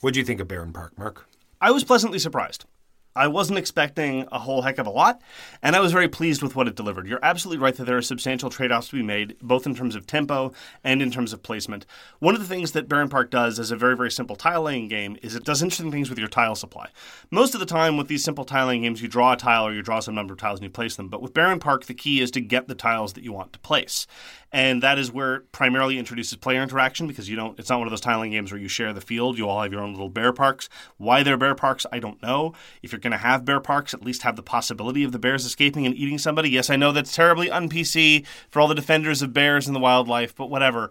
What 0.00 0.12
do 0.12 0.20
you 0.20 0.26
think 0.26 0.40
of 0.40 0.48
Bärenpark, 0.48 0.98
Mark? 0.98 1.26
I 1.60 1.70
was 1.70 1.84
pleasantly 1.84 2.18
surprised. 2.18 2.66
I 3.14 3.28
wasn't 3.28 3.58
expecting 3.58 4.26
a 4.32 4.38
whole 4.38 4.62
heck 4.62 4.78
of 4.78 4.86
a 4.86 4.90
lot, 4.90 5.20
and 5.62 5.76
I 5.76 5.80
was 5.80 5.92
very 5.92 6.08
pleased 6.08 6.42
with 6.42 6.56
what 6.56 6.66
it 6.66 6.74
delivered. 6.74 7.06
You're 7.06 7.18
absolutely 7.22 7.62
right 7.62 7.74
that 7.74 7.84
there 7.84 7.98
are 7.98 8.02
substantial 8.02 8.48
trade 8.48 8.72
offs 8.72 8.88
to 8.88 8.96
be 8.96 9.02
made, 9.02 9.36
both 9.42 9.66
in 9.66 9.74
terms 9.74 9.94
of 9.94 10.06
tempo 10.06 10.52
and 10.82 11.02
in 11.02 11.10
terms 11.10 11.34
of 11.34 11.42
placement. 11.42 11.84
One 12.20 12.34
of 12.34 12.40
the 12.40 12.46
things 12.46 12.72
that 12.72 12.88
Bärenpark 12.88 13.28
does 13.28 13.58
as 13.58 13.70
a 13.70 13.76
very, 13.76 13.96
very 13.96 14.10
simple 14.10 14.34
tile 14.34 14.62
laying 14.62 14.88
game 14.88 15.18
is 15.22 15.34
it 15.34 15.44
does 15.44 15.62
interesting 15.62 15.90
things 15.90 16.08
with 16.08 16.18
your 16.18 16.28
tile 16.28 16.54
supply. 16.54 16.88
Most 17.30 17.52
of 17.52 17.60
the 17.60 17.66
time, 17.66 17.98
with 17.98 18.08
these 18.08 18.24
simple 18.24 18.46
tile 18.46 18.68
laying 18.68 18.82
games, 18.82 19.02
you 19.02 19.08
draw 19.08 19.34
a 19.34 19.36
tile 19.36 19.66
or 19.66 19.74
you 19.74 19.82
draw 19.82 20.00
some 20.00 20.14
number 20.14 20.32
of 20.32 20.40
tiles 20.40 20.60
and 20.60 20.64
you 20.64 20.70
place 20.70 20.96
them. 20.96 21.08
But 21.08 21.20
with 21.20 21.34
Bärenpark, 21.34 21.84
the 21.84 21.94
key 21.94 22.22
is 22.22 22.30
to 22.30 22.40
get 22.40 22.66
the 22.66 22.74
tiles 22.74 23.12
that 23.12 23.24
you 23.24 23.32
want 23.32 23.52
to 23.52 23.58
place. 23.58 24.06
And 24.52 24.82
that 24.82 24.98
is 24.98 25.10
where 25.10 25.36
it 25.36 25.52
primarily 25.52 25.98
introduces 25.98 26.36
player 26.36 26.62
interaction 26.62 27.06
because 27.06 27.28
you 27.28 27.36
don't. 27.36 27.58
It's 27.58 27.70
not 27.70 27.78
one 27.78 27.86
of 27.86 27.90
those 27.90 28.00
tiling 28.00 28.32
games 28.32 28.52
where 28.52 28.60
you 28.60 28.68
share 28.68 28.92
the 28.92 29.00
field. 29.00 29.38
You 29.38 29.48
all 29.48 29.62
have 29.62 29.72
your 29.72 29.80
own 29.80 29.92
little 29.92 30.10
bear 30.10 30.32
parks. 30.32 30.68
Why 30.98 31.22
they're 31.22 31.38
bear 31.38 31.54
parks, 31.54 31.86
I 31.90 31.98
don't 31.98 32.22
know. 32.22 32.52
If 32.82 32.92
you're 32.92 33.00
going 33.00 33.12
to 33.12 33.18
have 33.18 33.44
bear 33.44 33.60
parks, 33.60 33.94
at 33.94 34.04
least 34.04 34.22
have 34.22 34.36
the 34.36 34.42
possibility 34.42 35.04
of 35.04 35.12
the 35.12 35.18
bears 35.18 35.46
escaping 35.46 35.86
and 35.86 35.94
eating 35.94 36.18
somebody. 36.18 36.50
Yes, 36.50 36.68
I 36.68 36.76
know 36.76 36.92
that's 36.92 37.14
terribly 37.14 37.50
un 37.50 37.68
PC 37.68 38.26
for 38.50 38.60
all 38.60 38.68
the 38.68 38.74
defenders 38.74 39.22
of 39.22 39.32
bears 39.32 39.66
and 39.66 39.74
the 39.74 39.80
wildlife, 39.80 40.34
but 40.34 40.50
whatever. 40.50 40.90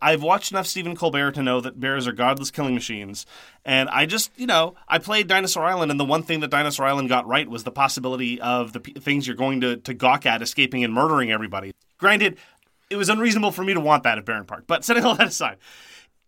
I've 0.00 0.22
watched 0.22 0.50
enough 0.50 0.66
Stephen 0.66 0.96
Colbert 0.96 1.32
to 1.32 1.42
know 1.42 1.60
that 1.60 1.78
bears 1.78 2.06
are 2.06 2.12
godless 2.12 2.50
killing 2.50 2.74
machines. 2.74 3.26
And 3.66 3.90
I 3.90 4.06
just, 4.06 4.30
you 4.36 4.46
know, 4.46 4.76
I 4.88 4.98
played 4.98 5.26
Dinosaur 5.26 5.64
Island, 5.64 5.90
and 5.90 6.00
the 6.00 6.06
one 6.06 6.22
thing 6.22 6.40
that 6.40 6.50
Dinosaur 6.50 6.86
Island 6.86 7.10
got 7.10 7.26
right 7.26 7.48
was 7.48 7.64
the 7.64 7.70
possibility 7.70 8.40
of 8.40 8.72
the 8.72 8.80
p- 8.80 8.92
things 8.94 9.26
you're 9.26 9.36
going 9.36 9.60
to, 9.60 9.76
to 9.76 9.92
gawk 9.92 10.24
at 10.24 10.40
escaping 10.40 10.84
and 10.84 10.94
murdering 10.94 11.30
everybody. 11.30 11.72
Granted, 11.98 12.38
it 12.94 12.96
was 12.96 13.08
unreasonable 13.08 13.50
for 13.50 13.64
me 13.64 13.74
to 13.74 13.80
want 13.80 14.04
that 14.04 14.16
at 14.18 14.24
Bärenpark. 14.24 14.62
But 14.66 14.84
setting 14.86 15.04
all 15.04 15.16
that 15.16 15.26
aside, 15.26 15.58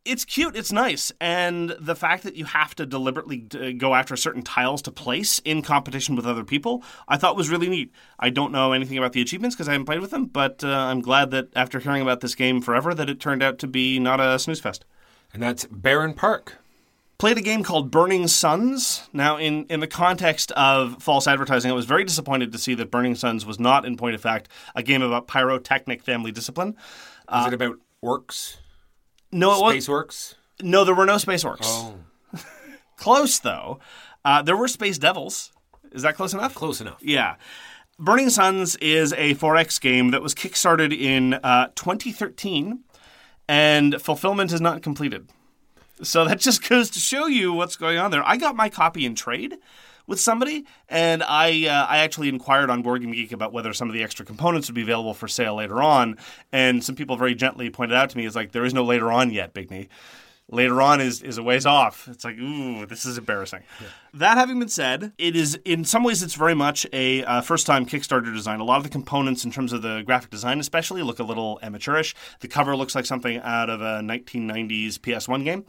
it's 0.04 0.24
cute, 0.24 0.54
it's 0.54 0.70
nice, 0.70 1.10
and 1.20 1.70
the 1.80 1.96
fact 1.96 2.22
that 2.22 2.36
you 2.36 2.44
have 2.44 2.74
to 2.76 2.86
deliberately 2.86 3.46
uh, 3.54 3.70
go 3.76 3.94
after 3.94 4.16
certain 4.16 4.42
tiles 4.42 4.80
to 4.82 4.92
place 4.92 5.40
in 5.40 5.62
competition 5.62 6.14
with 6.14 6.26
other 6.26 6.44
people, 6.44 6.82
I 7.08 7.16
thought 7.16 7.36
was 7.36 7.50
really 7.50 7.68
neat. 7.68 7.92
I 8.18 8.30
don't 8.30 8.52
know 8.52 8.72
anything 8.72 8.98
about 8.98 9.14
the 9.14 9.20
achievements 9.20 9.56
because 9.56 9.68
I 9.68 9.72
haven't 9.72 9.86
played 9.86 10.00
with 10.00 10.10
them, 10.10 10.26
but 10.26 10.62
uh, 10.62 10.68
I'm 10.68 11.00
glad 11.00 11.32
that 11.32 11.48
after 11.56 11.80
hearing 11.80 12.02
about 12.02 12.20
this 12.20 12.36
game 12.36 12.60
forever, 12.60 12.94
that 12.94 13.10
it 13.10 13.18
turned 13.18 13.42
out 13.42 13.58
to 13.58 13.66
be 13.66 13.98
not 13.98 14.20
a 14.20 14.38
snooze 14.38 14.60
fest. 14.60 14.84
And 15.32 15.42
that's 15.42 15.64
Bärenpark. 15.66 16.50
Played 17.18 17.38
a 17.38 17.40
game 17.40 17.62
called 17.62 17.90
Burning 17.90 18.28
Suns. 18.28 19.08
Now, 19.12 19.38
in, 19.38 19.64
in 19.66 19.80
the 19.80 19.86
context 19.86 20.52
of 20.52 21.02
false 21.02 21.26
advertising, 21.26 21.70
I 21.70 21.74
was 21.74 21.86
very 21.86 22.04
disappointed 22.04 22.52
to 22.52 22.58
see 22.58 22.74
that 22.74 22.90
Burning 22.90 23.14
Suns 23.14 23.46
was 23.46 23.58
not, 23.58 23.86
in 23.86 23.96
point 23.96 24.14
of 24.14 24.20
fact, 24.20 24.48
a 24.74 24.82
game 24.82 25.00
about 25.00 25.26
pyrotechnic 25.26 26.02
family 26.02 26.30
discipline. 26.30 26.76
Is 27.34 27.46
it 27.46 27.54
about 27.54 27.76
orcs? 28.04 28.56
No, 29.32 29.52
it 29.58 29.62
was 29.62 29.84
Space 29.84 29.88
orcs? 29.88 30.34
no. 30.62 30.84
There 30.84 30.94
were 30.94 31.06
no 31.06 31.16
space 31.18 31.42
orcs. 31.42 31.60
Oh, 31.62 31.94
Close 32.96 33.38
though. 33.38 33.80
Uh, 34.24 34.42
there 34.42 34.56
were 34.56 34.68
Space 34.68 34.98
Devils. 34.98 35.52
Is 35.92 36.02
that 36.02 36.16
close 36.16 36.34
enough? 36.34 36.54
close 36.54 36.80
enough. 36.80 36.98
Yeah. 37.02 37.36
Burning 37.98 38.28
Suns 38.28 38.76
is 38.76 39.12
a 39.14 39.34
4X 39.36 39.80
game 39.80 40.10
that 40.10 40.20
was 40.20 40.34
kickstarted 40.34 40.92
in 40.96 41.34
uh, 41.34 41.68
2013, 41.76 42.80
and 43.48 44.00
fulfillment 44.02 44.52
is 44.52 44.60
not 44.60 44.82
completed. 44.82 45.30
So 46.02 46.24
that 46.24 46.38
just 46.40 46.68
goes 46.68 46.90
to 46.90 46.98
show 46.98 47.26
you 47.26 47.52
what's 47.52 47.76
going 47.76 47.98
on 47.98 48.10
there. 48.10 48.26
I 48.26 48.36
got 48.36 48.56
my 48.56 48.68
copy 48.68 49.06
in 49.06 49.14
trade 49.14 49.58
with 50.06 50.20
somebody, 50.20 50.64
and 50.88 51.22
I 51.22 51.66
uh, 51.66 51.86
I 51.86 51.98
actually 51.98 52.28
inquired 52.28 52.70
on 52.70 52.82
Board 52.82 53.02
Game 53.02 53.12
Geek 53.12 53.32
about 53.32 53.52
whether 53.52 53.72
some 53.72 53.88
of 53.88 53.94
the 53.94 54.02
extra 54.02 54.24
components 54.24 54.68
would 54.68 54.74
be 54.74 54.82
available 54.82 55.14
for 55.14 55.28
sale 55.28 55.56
later 55.56 55.82
on, 55.82 56.16
and 56.52 56.82
some 56.82 56.94
people 56.94 57.16
very 57.16 57.34
gently 57.34 57.70
pointed 57.70 57.96
out 57.96 58.10
to 58.10 58.16
me, 58.16 58.24
"Is 58.24 58.36
like 58.36 58.52
there 58.52 58.64
is 58.64 58.74
no 58.74 58.84
later 58.84 59.10
on 59.10 59.30
yet, 59.30 59.54
Bigney." 59.54 59.88
Later 60.50 60.80
on 60.80 61.00
is, 61.00 61.22
is 61.22 61.38
a 61.38 61.42
ways 61.42 61.66
off. 61.66 62.08
It's 62.08 62.24
like, 62.24 62.38
ooh, 62.38 62.86
this 62.86 63.04
is 63.04 63.18
embarrassing. 63.18 63.62
That 64.14 64.38
having 64.38 64.58
been 64.58 64.68
said, 64.68 65.12
it 65.18 65.36
is 65.36 65.58
in 65.64 65.84
some 65.84 66.02
ways 66.04 66.22
it's 66.22 66.34
very 66.34 66.54
much 66.54 66.86
a 66.92 67.24
uh, 67.24 67.40
first 67.40 67.66
time 67.66 67.86
Kickstarter 67.86 68.32
design. 68.32 68.60
A 68.60 68.64
lot 68.64 68.78
of 68.78 68.84
the 68.84 68.88
components, 68.88 69.44
in 69.44 69.50
terms 69.50 69.72
of 69.72 69.82
the 69.82 70.02
graphic 70.06 70.30
design 70.30 70.60
especially, 70.60 71.02
look 71.02 71.18
a 71.18 71.24
little 71.24 71.58
amateurish. 71.62 72.14
The 72.40 72.48
cover 72.48 72.76
looks 72.76 72.94
like 72.94 73.06
something 73.06 73.38
out 73.38 73.70
of 73.70 73.80
a 73.80 74.00
1990s 74.00 74.94
PS1 74.98 75.44
game, 75.44 75.64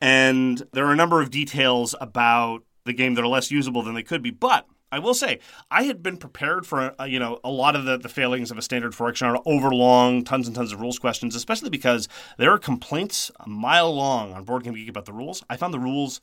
and 0.00 0.62
there 0.72 0.86
are 0.86 0.92
a 0.92 0.96
number 0.96 1.22
of 1.22 1.30
details 1.30 1.94
about 2.00 2.62
the 2.84 2.92
game 2.92 3.14
that 3.14 3.22
are 3.22 3.28
less 3.28 3.50
usable 3.50 3.82
than 3.82 3.94
they 3.94 4.02
could 4.02 4.22
be, 4.22 4.30
but. 4.30 4.66
I 4.92 4.98
will 4.98 5.14
say, 5.14 5.40
I 5.70 5.84
had 5.84 6.02
been 6.02 6.16
prepared 6.16 6.66
for 6.66 6.94
uh, 7.00 7.04
you 7.04 7.18
know 7.18 7.40
a 7.42 7.50
lot 7.50 7.74
of 7.74 7.84
the, 7.84 7.98
the 7.98 8.08
failings 8.08 8.50
of 8.50 8.58
a 8.58 8.62
standard 8.62 8.92
4X 8.92 9.16
genre, 9.16 9.40
overlong, 9.44 10.24
tons 10.24 10.46
and 10.46 10.54
tons 10.54 10.72
of 10.72 10.80
rules 10.80 10.98
questions, 10.98 11.34
especially 11.34 11.70
because 11.70 12.08
there 12.38 12.52
are 12.52 12.58
complaints 12.58 13.30
a 13.40 13.48
mile 13.48 13.92
long 13.94 14.32
on 14.32 14.44
Board 14.44 14.64
Game 14.64 14.74
Geek 14.74 14.88
about 14.88 15.04
the 15.04 15.12
rules. 15.12 15.42
I 15.50 15.56
found 15.56 15.74
the 15.74 15.80
rules 15.80 16.20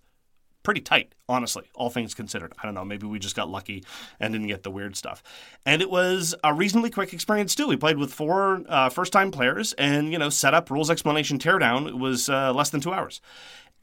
pretty 0.63 0.79
tight, 0.79 1.13
honestly, 1.27 1.69
all 1.75 1.89
things 1.89 2.13
considered. 2.13 2.53
I 2.57 2.65
don't 2.65 2.73
know, 2.73 2.85
maybe 2.85 3.05
we 3.05 3.19
just 3.19 3.35
got 3.35 3.49
lucky 3.49 3.83
and 4.19 4.33
didn't 4.33 4.47
get 4.47 4.63
the 4.63 4.71
weird 4.71 4.95
stuff. 4.95 5.21
And 5.65 5.81
it 5.81 5.89
was 5.89 6.33
a 6.43 6.53
reasonably 6.53 6.89
quick 6.89 7.13
experience 7.13 7.53
too. 7.53 7.67
We 7.67 7.75
played 7.75 7.97
with 7.97 8.13
four 8.13 8.63
uh, 8.67 8.89
first-time 8.89 9.31
players, 9.31 9.73
and 9.73 10.11
you 10.11 10.17
know, 10.17 10.29
set 10.29 10.53
up 10.53 10.71
rules 10.71 10.89
explanation, 10.89 11.37
teardown. 11.37 11.87
It 11.87 11.97
was 11.97 12.29
uh, 12.29 12.53
less 12.53 12.69
than 12.69 12.81
two 12.81 12.93
hours. 12.93 13.21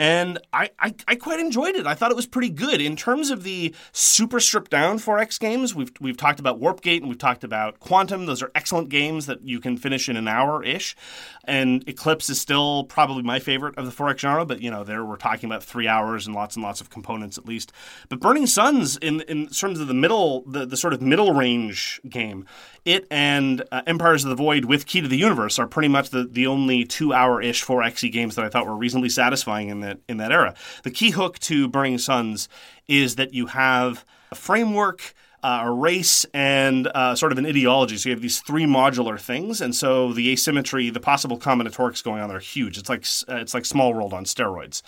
And 0.01 0.39
I, 0.51 0.71
I, 0.79 0.95
I 1.07 1.15
quite 1.15 1.41
enjoyed 1.41 1.77
it. 1.77 1.87
I 1.87 1.93
thought 1.93 2.11
it 2.11 2.17
was 2.17 2.27
pretty 2.27 2.49
good 2.49 2.81
in 2.81 2.97
terms 2.97 3.31
of 3.31 3.43
the 3.43 3.75
super 3.93 4.41
stripped 4.41 4.71
down 4.71 4.99
4X 4.99 5.39
games. 5.39 5.75
We've 5.75 5.93
we've 6.01 6.17
talked 6.17 6.41
about 6.41 6.59
Warpgate 6.59 7.01
and 7.01 7.09
we've 7.09 7.19
talked 7.19 7.45
about 7.45 7.81
Quantum. 7.81 8.25
Those 8.25 8.43
are 8.43 8.51
excellent 8.55 8.89
games 8.89 9.27
that 9.27 9.43
you 9.43 9.61
can 9.61 9.77
finish 9.77 10.09
in 10.09 10.17
an 10.17 10.27
hour 10.27 10.65
ish. 10.65 10.97
And 11.45 11.87
Eclipse 11.87 12.31
is 12.31 12.41
still 12.41 12.85
probably 12.85 13.23
my 13.23 13.41
favorite 13.41 13.77
of 13.77 13.85
the 13.85 13.93
4X 13.93 14.21
genre. 14.21 14.47
But 14.47 14.63
you 14.63 14.71
know, 14.71 14.85
there 14.85 15.05
we're 15.05 15.17
talking 15.17 15.51
about 15.51 15.63
three 15.63 15.87
hours 15.87 16.27
and 16.27 16.35
lots 16.35 16.57
and 16.57 16.65
lots 16.65 16.81
of 16.81 16.89
components 16.89 17.37
at 17.37 17.45
least. 17.45 17.71
But 18.09 18.21
Burning 18.21 18.47
Suns, 18.47 18.97
in 18.97 19.21
in 19.23 19.49
terms 19.49 19.81
of 19.81 19.87
the 19.87 19.93
middle, 19.93 20.45
the, 20.47 20.65
the 20.65 20.79
sort 20.79 20.95
of 20.95 21.03
middle 21.03 21.35
range 21.35 22.01
game, 22.09 22.47
it 22.85 23.07
and 23.11 23.63
uh, 23.73 23.83
Empires 23.87 24.25
of 24.25 24.31
the 24.31 24.37
Void 24.37 24.65
with 24.65 24.87
Key 24.87 25.01
to 25.01 25.09
the 25.09 25.17
Universe 25.17 25.59
are 25.59 25.67
pretty 25.67 25.89
much 25.89 26.11
the, 26.11 26.25
the 26.25 26.47
only 26.47 26.85
two 26.85 27.13
hour 27.13 27.41
ish 27.41 27.65
4X 27.65 28.11
games 28.13 28.35
that 28.37 28.45
I 28.45 28.49
thought 28.49 28.67
were 28.67 28.77
reasonably 28.77 29.09
satisfying 29.09 29.69
in 29.69 29.81
that 29.81 29.99
in 30.09 30.17
that 30.19 30.33
era. 30.33 30.55
The 30.83 30.91
key 30.91 31.11
hook 31.11 31.39
to 31.41 31.69
Burning 31.69 31.99
Suns 31.99 32.49
is 32.89 33.17
that 33.17 33.35
you 33.35 33.47
have 33.47 34.05
a 34.31 34.35
framework. 34.35 35.15
Uh, 35.43 35.63
a 35.65 35.71
race 35.71 36.27
and 36.35 36.87
uh, 36.89 37.15
sort 37.15 37.33
of 37.33 37.39
an 37.39 37.47
ideology. 37.47 37.97
So 37.97 38.11
you 38.11 38.15
have 38.15 38.21
these 38.21 38.41
three 38.43 38.67
modular 38.67 39.19
things, 39.19 39.63
and 39.63 39.75
so 39.75 40.13
the 40.13 40.31
asymmetry, 40.33 40.91
the 40.91 41.01
possible 41.01 41.39
combinatorics 41.39 42.05
going 42.05 42.21
on 42.21 42.29
there 42.29 42.37
are 42.37 42.41
huge. 42.41 42.77
It's 42.77 42.91
like 42.91 43.07
uh, 43.27 43.41
it's 43.41 43.55
like 43.55 43.65
Small 43.65 43.95
World 43.95 44.13
on 44.13 44.27
steroids. 44.27 44.83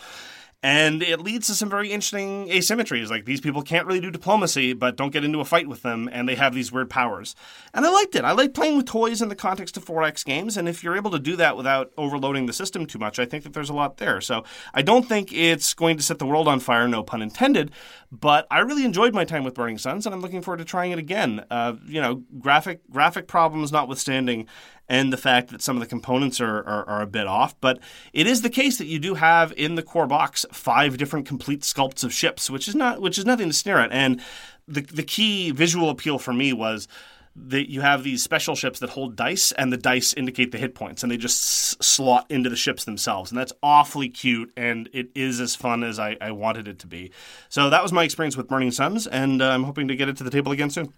And 0.62 1.02
it 1.02 1.20
leads 1.20 1.48
to 1.48 1.54
some 1.54 1.68
very 1.68 1.90
interesting 1.90 2.46
asymmetries. 2.46 3.10
Like 3.10 3.24
these 3.24 3.40
people 3.40 3.62
can't 3.62 3.86
really 3.86 4.00
do 4.00 4.12
diplomacy, 4.12 4.74
but 4.74 4.96
don't 4.96 5.12
get 5.12 5.24
into 5.24 5.40
a 5.40 5.44
fight 5.44 5.66
with 5.66 5.82
them, 5.82 6.08
and 6.12 6.28
they 6.28 6.36
have 6.36 6.54
these 6.54 6.70
weird 6.70 6.88
powers. 6.88 7.34
And 7.74 7.84
I 7.84 7.90
liked 7.90 8.14
it. 8.14 8.24
I 8.24 8.30
like 8.30 8.54
playing 8.54 8.76
with 8.76 8.86
toys 8.86 9.20
in 9.20 9.28
the 9.28 9.34
context 9.34 9.76
of 9.76 9.84
4X 9.84 10.24
games, 10.24 10.56
and 10.56 10.68
if 10.68 10.84
you're 10.84 10.96
able 10.96 11.10
to 11.10 11.18
do 11.18 11.34
that 11.36 11.56
without 11.56 11.90
overloading 11.98 12.46
the 12.46 12.52
system 12.52 12.86
too 12.86 12.98
much, 12.98 13.18
I 13.18 13.24
think 13.24 13.42
that 13.42 13.54
there's 13.54 13.70
a 13.70 13.74
lot 13.74 13.96
there. 13.96 14.20
So 14.20 14.44
I 14.72 14.82
don't 14.82 15.08
think 15.08 15.32
it's 15.32 15.74
going 15.74 15.96
to 15.96 16.02
set 16.02 16.20
the 16.20 16.26
world 16.26 16.46
on 16.46 16.60
fire, 16.60 16.86
no 16.86 17.02
pun 17.02 17.22
intended, 17.22 17.72
but 18.12 18.46
I 18.50 18.58
really 18.58 18.84
enjoyed 18.84 19.14
my 19.14 19.24
time 19.24 19.42
with 19.42 19.54
Burning 19.54 19.78
Suns, 19.78 20.04
and 20.04 20.14
I'm 20.14 20.20
looking 20.20 20.42
forward 20.42 20.58
to 20.58 20.66
trying 20.66 20.92
it 20.92 20.98
again. 20.98 21.46
Uh, 21.50 21.76
you 21.86 21.98
know, 21.98 22.22
graphic 22.38 22.82
graphic 22.90 23.26
problems 23.26 23.72
notwithstanding, 23.72 24.46
and 24.86 25.10
the 25.10 25.16
fact 25.16 25.48
that 25.48 25.62
some 25.62 25.76
of 25.76 25.80
the 25.80 25.86
components 25.86 26.38
are, 26.38 26.58
are, 26.58 26.86
are, 26.86 27.00
a 27.00 27.06
bit 27.06 27.26
off. 27.26 27.58
But 27.62 27.78
it 28.12 28.26
is 28.26 28.42
the 28.42 28.50
case 28.50 28.76
that 28.76 28.86
you 28.86 28.98
do 28.98 29.14
have 29.14 29.54
in 29.56 29.76
the 29.76 29.82
core 29.82 30.06
box 30.06 30.44
five 30.52 30.98
different 30.98 31.26
complete 31.26 31.62
sculpts 31.62 32.04
of 32.04 32.12
ships, 32.12 32.50
which 32.50 32.68
is 32.68 32.74
not 32.74 33.00
which 33.00 33.16
is 33.16 33.24
nothing 33.24 33.48
to 33.48 33.54
sneer 33.54 33.78
at. 33.78 33.90
And 33.90 34.20
the 34.68 34.82
the 34.82 35.02
key 35.02 35.50
visual 35.50 35.88
appeal 35.88 36.18
for 36.18 36.34
me 36.34 36.52
was 36.52 36.88
that 37.34 37.70
you 37.70 37.80
have 37.80 38.02
these 38.04 38.22
special 38.22 38.54
ships 38.54 38.78
that 38.80 38.90
hold 38.90 39.16
dice, 39.16 39.52
and 39.52 39.72
the 39.72 39.76
dice 39.78 40.12
indicate 40.12 40.52
the 40.52 40.58
hit 40.58 40.74
points, 40.74 41.02
and 41.02 41.10
they 41.10 41.16
just 41.16 41.42
s- 41.42 41.76
slot 41.86 42.26
into 42.28 42.50
the 42.50 42.56
ships 42.56 42.84
themselves, 42.84 43.30
and 43.30 43.38
that's 43.40 43.52
awfully 43.62 44.08
cute, 44.10 44.52
and 44.56 44.88
it 44.92 45.08
is 45.14 45.40
as 45.40 45.56
fun 45.56 45.82
as 45.82 45.98
I, 45.98 46.16
I 46.20 46.30
wanted 46.32 46.68
it 46.68 46.78
to 46.80 46.86
be. 46.86 47.10
So 47.48 47.70
that 47.70 47.82
was 47.82 47.90
my 47.92 48.04
experience 48.04 48.36
with 48.36 48.48
Burning 48.48 48.70
Suns, 48.70 49.06
and 49.06 49.40
uh, 49.40 49.48
I'm 49.48 49.64
hoping 49.64 49.88
to 49.88 49.96
get 49.96 50.08
it 50.10 50.16
to 50.18 50.24
the 50.24 50.30
table 50.30 50.52
again 50.52 50.68
soon. 50.68 50.92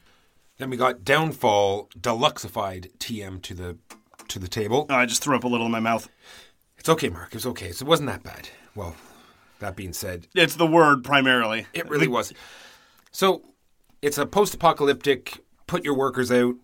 Then 0.59 0.71
we 0.71 0.76
got 0.76 1.05
Downfall 1.05 1.91
Deluxeified 1.99 2.97
TM 2.99 3.41
to 3.43 3.55
the 3.55 3.79
to 4.29 4.38
the 4.38 4.49
table. 4.49 4.87
Oh, 4.91 4.95
I 4.95 5.07
just 5.07 5.23
threw 5.23 5.37
up 5.37 5.45
a 5.45 5.49
little 5.49 5.67
in 5.67 5.73
my 5.73 5.81
mouth. 5.81 6.09
It's 6.79 6.88
okay, 6.88 7.09
Mark. 7.11 7.29
It 7.29 7.35
was 7.35 7.47
okay. 7.47 7.73
So 7.73 7.85
it 7.85 7.88
wasn't 7.88 8.09
that 8.09 8.23
bad. 8.23 8.49
Well, 8.75 8.97
that 9.61 9.76
being 9.76 9.93
said, 9.93 10.26
It's 10.35 10.57
the 10.57 10.67
word 10.67 11.05
primarily. 11.05 11.67
it 11.75 11.88
really 11.88 12.09
was. 12.09 12.33
So 13.12 13.43
it's 14.03 14.19
a 14.19 14.26
post-apocalyptic. 14.26 15.43
Put 15.66 15.85
your 15.85 15.94
workers 15.94 16.30
out. 16.33 16.56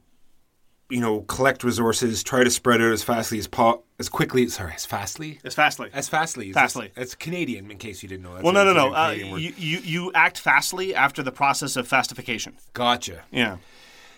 You 0.88 1.00
know, 1.00 1.20
collect 1.22 1.62
resources. 1.62 2.22
Try 2.24 2.42
to 2.42 2.50
spread 2.50 2.80
out 2.80 2.90
as 2.92 3.02
fastly 3.04 3.38
as 3.38 3.46
po- 3.46 3.84
as 4.00 4.08
quickly. 4.08 4.48
Sorry, 4.48 4.72
as 4.74 4.84
fastly. 4.84 5.38
It's 5.44 5.54
fastly. 5.54 5.88
As 5.92 6.08
fastly. 6.08 6.52
Fastly. 6.52 6.90
It's, 6.96 7.14
Canadian, 7.14 7.70
in 7.70 7.78
case 7.78 8.02
you 8.02 8.08
didn't 8.08 8.24
know. 8.24 8.32
That's 8.34 8.44
Well, 8.44 8.52
no, 8.52 8.64
no, 8.64 8.72
no. 8.72 8.92
Uh, 8.94 9.10
you, 9.10 9.52
you 9.56 9.78
you 9.78 10.12
act 10.14 10.38
fastly 10.40 10.92
after 10.94 11.22
the 11.22 11.30
process 11.30 11.76
of 11.76 11.86
fastification. 11.86 12.56
Gotcha. 12.72 13.22
Yeah. 13.30 13.58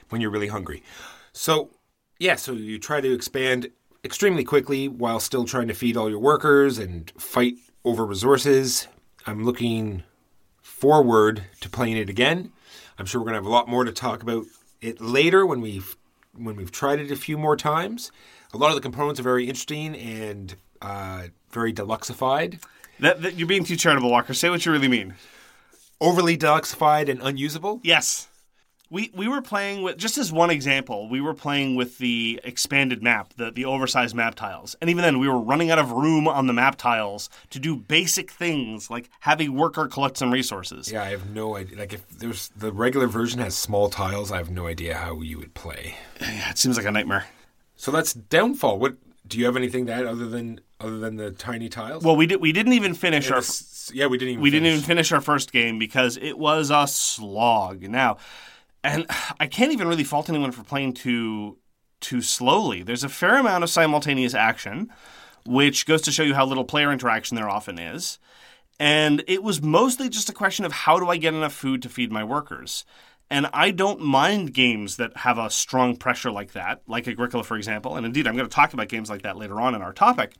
when 0.08 0.20
you're 0.22 0.30
really 0.30 0.48
hungry. 0.48 0.82
So, 1.34 1.70
yeah, 2.18 2.36
so 2.36 2.52
you 2.52 2.78
try 2.78 3.00
to 3.02 3.12
expand 3.12 3.68
extremely 4.04 4.44
quickly 4.44 4.88
while 4.88 5.20
still 5.20 5.44
trying 5.44 5.68
to 5.68 5.74
feed 5.74 5.96
all 5.96 6.08
your 6.08 6.18
workers 6.18 6.78
and 6.78 7.10
fight 7.18 7.54
over 7.84 8.04
resources. 8.06 8.88
I'm 9.26 9.44
looking 9.44 10.04
forward 10.60 11.44
to 11.60 11.68
playing 11.68 11.96
it 11.98 12.08
again. 12.08 12.50
I'm 12.98 13.06
sure 13.06 13.20
we're 13.20 13.26
going 13.26 13.34
to 13.34 13.38
have 13.38 13.46
a 13.46 13.50
lot 13.50 13.68
more 13.68 13.84
to 13.84 13.92
talk 13.92 14.22
about 14.22 14.44
it 14.82 15.00
later 15.00 15.46
when 15.46 15.60
we've 15.62 15.96
when 16.34 16.56
we've 16.56 16.72
tried 16.72 16.98
it 16.98 17.10
a 17.10 17.16
few 17.16 17.38
more 17.38 17.56
times. 17.56 18.10
A 18.52 18.58
lot 18.58 18.68
of 18.68 18.74
the 18.74 18.80
components 18.80 19.20
are 19.20 19.22
very 19.22 19.46
interesting 19.48 19.94
and 19.96 20.56
uh, 20.82 21.28
very 21.50 21.72
deluxeified. 21.72 22.62
That, 23.00 23.22
that 23.22 23.34
you're 23.34 23.48
being 23.48 23.64
too 23.64 23.76
charitable, 23.76 24.10
Walker. 24.10 24.34
Say 24.34 24.50
what 24.50 24.64
you 24.64 24.72
really 24.72 24.88
mean. 24.88 25.14
Overly 26.00 26.36
deluxeified 26.36 27.08
and 27.08 27.20
unusable. 27.22 27.80
Yes. 27.82 28.28
We 28.92 29.10
we 29.14 29.26
were 29.26 29.40
playing 29.40 29.82
with 29.82 29.96
just 29.96 30.18
as 30.18 30.30
one 30.30 30.50
example. 30.50 31.08
We 31.08 31.22
were 31.22 31.32
playing 31.32 31.76
with 31.76 31.96
the 31.96 32.38
expanded 32.44 33.02
map, 33.02 33.32
the 33.38 33.50
the 33.50 33.64
oversized 33.64 34.14
map 34.14 34.34
tiles, 34.34 34.76
and 34.82 34.90
even 34.90 35.00
then 35.02 35.18
we 35.18 35.28
were 35.28 35.38
running 35.38 35.70
out 35.70 35.78
of 35.78 35.90
room 35.92 36.28
on 36.28 36.46
the 36.46 36.52
map 36.52 36.76
tiles 36.76 37.30
to 37.50 37.58
do 37.58 37.74
basic 37.74 38.30
things 38.30 38.90
like 38.90 39.08
have 39.20 39.40
a 39.40 39.48
worker 39.48 39.88
collect 39.88 40.18
some 40.18 40.30
resources. 40.30 40.92
Yeah, 40.92 41.02
I 41.04 41.06
have 41.08 41.30
no 41.30 41.56
idea. 41.56 41.78
Like 41.78 41.94
if 41.94 42.06
there's 42.10 42.48
the 42.54 42.70
regular 42.70 43.06
version 43.06 43.40
has 43.40 43.54
small 43.54 43.88
tiles, 43.88 44.30
I 44.30 44.36
have 44.36 44.50
no 44.50 44.66
idea 44.66 44.94
how 44.94 45.22
you 45.22 45.38
would 45.38 45.54
play. 45.54 45.96
Yeah, 46.20 46.50
it 46.50 46.58
seems 46.58 46.76
like 46.76 46.84
a 46.84 46.92
nightmare. 46.92 47.24
So 47.76 47.90
that's 47.92 48.12
downfall. 48.12 48.78
What 48.78 48.96
do 49.26 49.38
you 49.38 49.46
have 49.46 49.56
anything 49.56 49.86
that 49.86 50.04
other 50.04 50.26
than 50.26 50.60
other 50.78 50.98
than 50.98 51.16
the 51.16 51.30
tiny 51.30 51.70
tiles? 51.70 52.04
Well, 52.04 52.16
we 52.16 52.26
did 52.26 52.42
we 52.42 52.52
didn't 52.52 52.74
even 52.74 52.92
finish 52.92 53.28
And 53.28 53.36
our 53.36 53.40
this- 53.40 53.90
yeah, 53.94 54.06
we 54.06 54.18
didn't 54.18 54.32
even 54.32 54.42
we 54.42 54.50
didn't 54.50 54.66
even 54.66 54.82
finish 54.82 55.12
our 55.12 55.22
first 55.22 55.50
game 55.50 55.78
because 55.78 56.18
it 56.18 56.36
was 56.36 56.70
a 56.70 56.86
slog. 56.86 57.82
Now, 57.88 58.18
and 58.84 59.06
I 59.38 59.46
can't 59.46 59.72
even 59.72 59.88
really 59.88 60.04
fault 60.04 60.28
anyone 60.28 60.52
for 60.52 60.64
playing 60.64 60.94
too 60.94 61.58
too 62.00 62.20
slowly. 62.20 62.82
There's 62.82 63.04
a 63.04 63.08
fair 63.08 63.38
amount 63.38 63.62
of 63.62 63.70
simultaneous 63.70 64.34
action, 64.34 64.92
which 65.46 65.86
goes 65.86 66.02
to 66.02 66.12
show 66.12 66.24
you 66.24 66.34
how 66.34 66.44
little 66.44 66.64
player 66.64 66.90
interaction 66.92 67.36
there 67.36 67.48
often 67.48 67.78
is. 67.78 68.18
And 68.80 69.22
it 69.28 69.44
was 69.44 69.62
mostly 69.62 70.08
just 70.08 70.28
a 70.28 70.32
question 70.32 70.64
of 70.64 70.72
how 70.72 70.98
do 70.98 71.08
I 71.08 71.16
get 71.16 71.34
enough 71.34 71.52
food 71.52 71.82
to 71.82 71.88
feed 71.88 72.10
my 72.10 72.24
workers. 72.24 72.84
And 73.30 73.46
I 73.52 73.70
don't 73.70 74.00
mind 74.00 74.52
games 74.52 74.96
that 74.96 75.16
have 75.18 75.38
a 75.38 75.48
strong 75.48 75.96
pressure 75.96 76.32
like 76.32 76.52
that, 76.52 76.82
like 76.88 77.06
Agricola, 77.06 77.44
for 77.44 77.56
example. 77.56 77.96
And 77.96 78.04
indeed, 78.04 78.26
I'm 78.26 78.36
going 78.36 78.48
to 78.48 78.54
talk 78.54 78.72
about 78.72 78.88
games 78.88 79.08
like 79.08 79.22
that 79.22 79.36
later 79.36 79.60
on 79.60 79.76
in 79.76 79.82
our 79.82 79.92
topic 79.92 80.34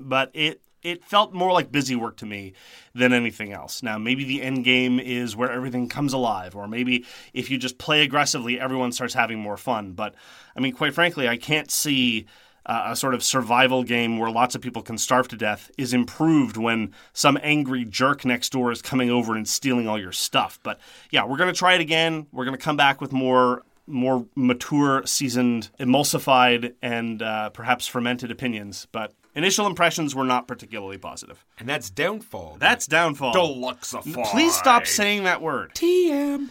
but 0.00 0.30
it 0.34 0.60
it 0.82 1.04
felt 1.04 1.32
more 1.32 1.52
like 1.52 1.72
busy 1.72 1.96
work 1.96 2.16
to 2.18 2.26
me 2.26 2.52
than 2.94 3.12
anything 3.12 3.52
else. 3.52 3.82
Now, 3.82 3.98
maybe 3.98 4.24
the 4.24 4.42
end 4.42 4.64
game 4.64 5.00
is 5.00 5.36
where 5.36 5.50
everything 5.50 5.88
comes 5.88 6.12
alive, 6.12 6.54
or 6.54 6.68
maybe 6.68 7.04
if 7.32 7.50
you 7.50 7.58
just 7.58 7.78
play 7.78 8.02
aggressively, 8.02 8.60
everyone 8.60 8.92
starts 8.92 9.14
having 9.14 9.38
more 9.38 9.56
fun. 9.56 9.92
But 9.92 10.14
I 10.56 10.60
mean, 10.60 10.72
quite 10.72 10.94
frankly, 10.94 11.28
I 11.28 11.36
can't 11.36 11.70
see 11.70 12.26
uh, 12.66 12.88
a 12.88 12.96
sort 12.96 13.14
of 13.14 13.22
survival 13.22 13.82
game 13.82 14.18
where 14.18 14.30
lots 14.30 14.54
of 14.54 14.60
people 14.60 14.82
can 14.82 14.98
starve 14.98 15.26
to 15.28 15.36
death 15.36 15.70
is 15.78 15.94
improved 15.94 16.56
when 16.56 16.92
some 17.12 17.38
angry 17.42 17.84
jerk 17.84 18.24
next 18.24 18.52
door 18.52 18.70
is 18.70 18.82
coming 18.82 19.10
over 19.10 19.34
and 19.34 19.48
stealing 19.48 19.88
all 19.88 19.98
your 19.98 20.12
stuff. 20.12 20.60
But 20.62 20.78
yeah, 21.10 21.24
we're 21.24 21.38
going 21.38 21.52
to 21.52 21.58
try 21.58 21.74
it 21.74 21.80
again. 21.80 22.26
We're 22.30 22.44
going 22.44 22.56
to 22.56 22.62
come 22.62 22.76
back 22.76 23.00
with 23.00 23.12
more 23.12 23.62
more 23.88 24.26
mature, 24.34 25.02
seasoned, 25.06 25.70
emulsified, 25.80 26.74
and 26.82 27.22
uh, 27.22 27.48
perhaps 27.48 27.86
fermented 27.86 28.30
opinions. 28.30 28.86
But 28.92 29.14
initial 29.38 29.66
impressions 29.66 30.14
were 30.14 30.24
not 30.24 30.46
particularly 30.48 30.98
positive. 30.98 31.44
and 31.58 31.68
that's 31.68 31.88
downfall. 31.88 32.56
That's 32.58 32.86
downfall. 32.86 33.32
Deluxify. 33.32 34.24
Please 34.26 34.54
stop 34.54 34.86
saying 34.86 35.24
that 35.24 35.40
word. 35.40 35.72
TM 35.74 36.48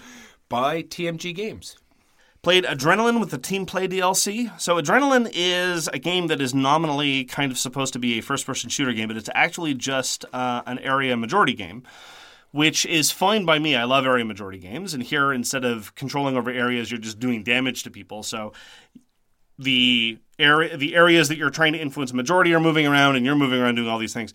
by 0.49 0.81
TMG 0.81 1.35
Games. 1.35 1.77
Played 2.43 2.63
Adrenaline 2.63 3.19
with 3.19 3.31
the 3.31 3.37
Team 3.37 3.65
Play 3.65 3.87
DLC. 3.89 4.57
So, 4.59 4.79
Adrenaline 4.81 5.29
is 5.33 5.89
a 5.89 5.99
game 5.99 6.27
that 6.27 6.39
is 6.39 6.53
nominally 6.53 7.25
kind 7.25 7.51
of 7.51 7.57
supposed 7.57 7.91
to 7.93 7.99
be 7.99 8.17
a 8.19 8.21
first 8.21 8.45
person 8.45 8.69
shooter 8.69 8.93
game, 8.93 9.09
but 9.09 9.17
it's 9.17 9.29
actually 9.35 9.73
just 9.73 10.23
uh, 10.31 10.61
an 10.65 10.79
area 10.79 11.17
majority 11.17 11.53
game, 11.53 11.83
which 12.51 12.85
is 12.85 13.11
fine 13.11 13.43
by 13.43 13.59
me. 13.59 13.75
I 13.75 13.83
love 13.83 14.05
area 14.05 14.23
majority 14.23 14.59
games. 14.59 14.93
And 14.93 15.03
here, 15.03 15.33
instead 15.33 15.65
of 15.65 15.93
controlling 15.95 16.37
over 16.37 16.49
areas, 16.49 16.89
you're 16.89 17.01
just 17.01 17.19
doing 17.19 17.43
damage 17.43 17.83
to 17.83 17.91
people. 17.91 18.23
So, 18.23 18.53
the 19.57 20.19
area 20.39 20.77
the 20.77 20.95
areas 20.95 21.29
that 21.29 21.37
you're 21.37 21.49
trying 21.49 21.73
to 21.73 21.79
influence 21.79 22.11
a 22.11 22.15
majority 22.15 22.53
are 22.53 22.59
moving 22.59 22.85
around 22.85 23.15
and 23.15 23.25
you're 23.25 23.35
moving 23.35 23.59
around 23.59 23.75
doing 23.75 23.89
all 23.89 23.99
these 23.99 24.13
things. 24.13 24.33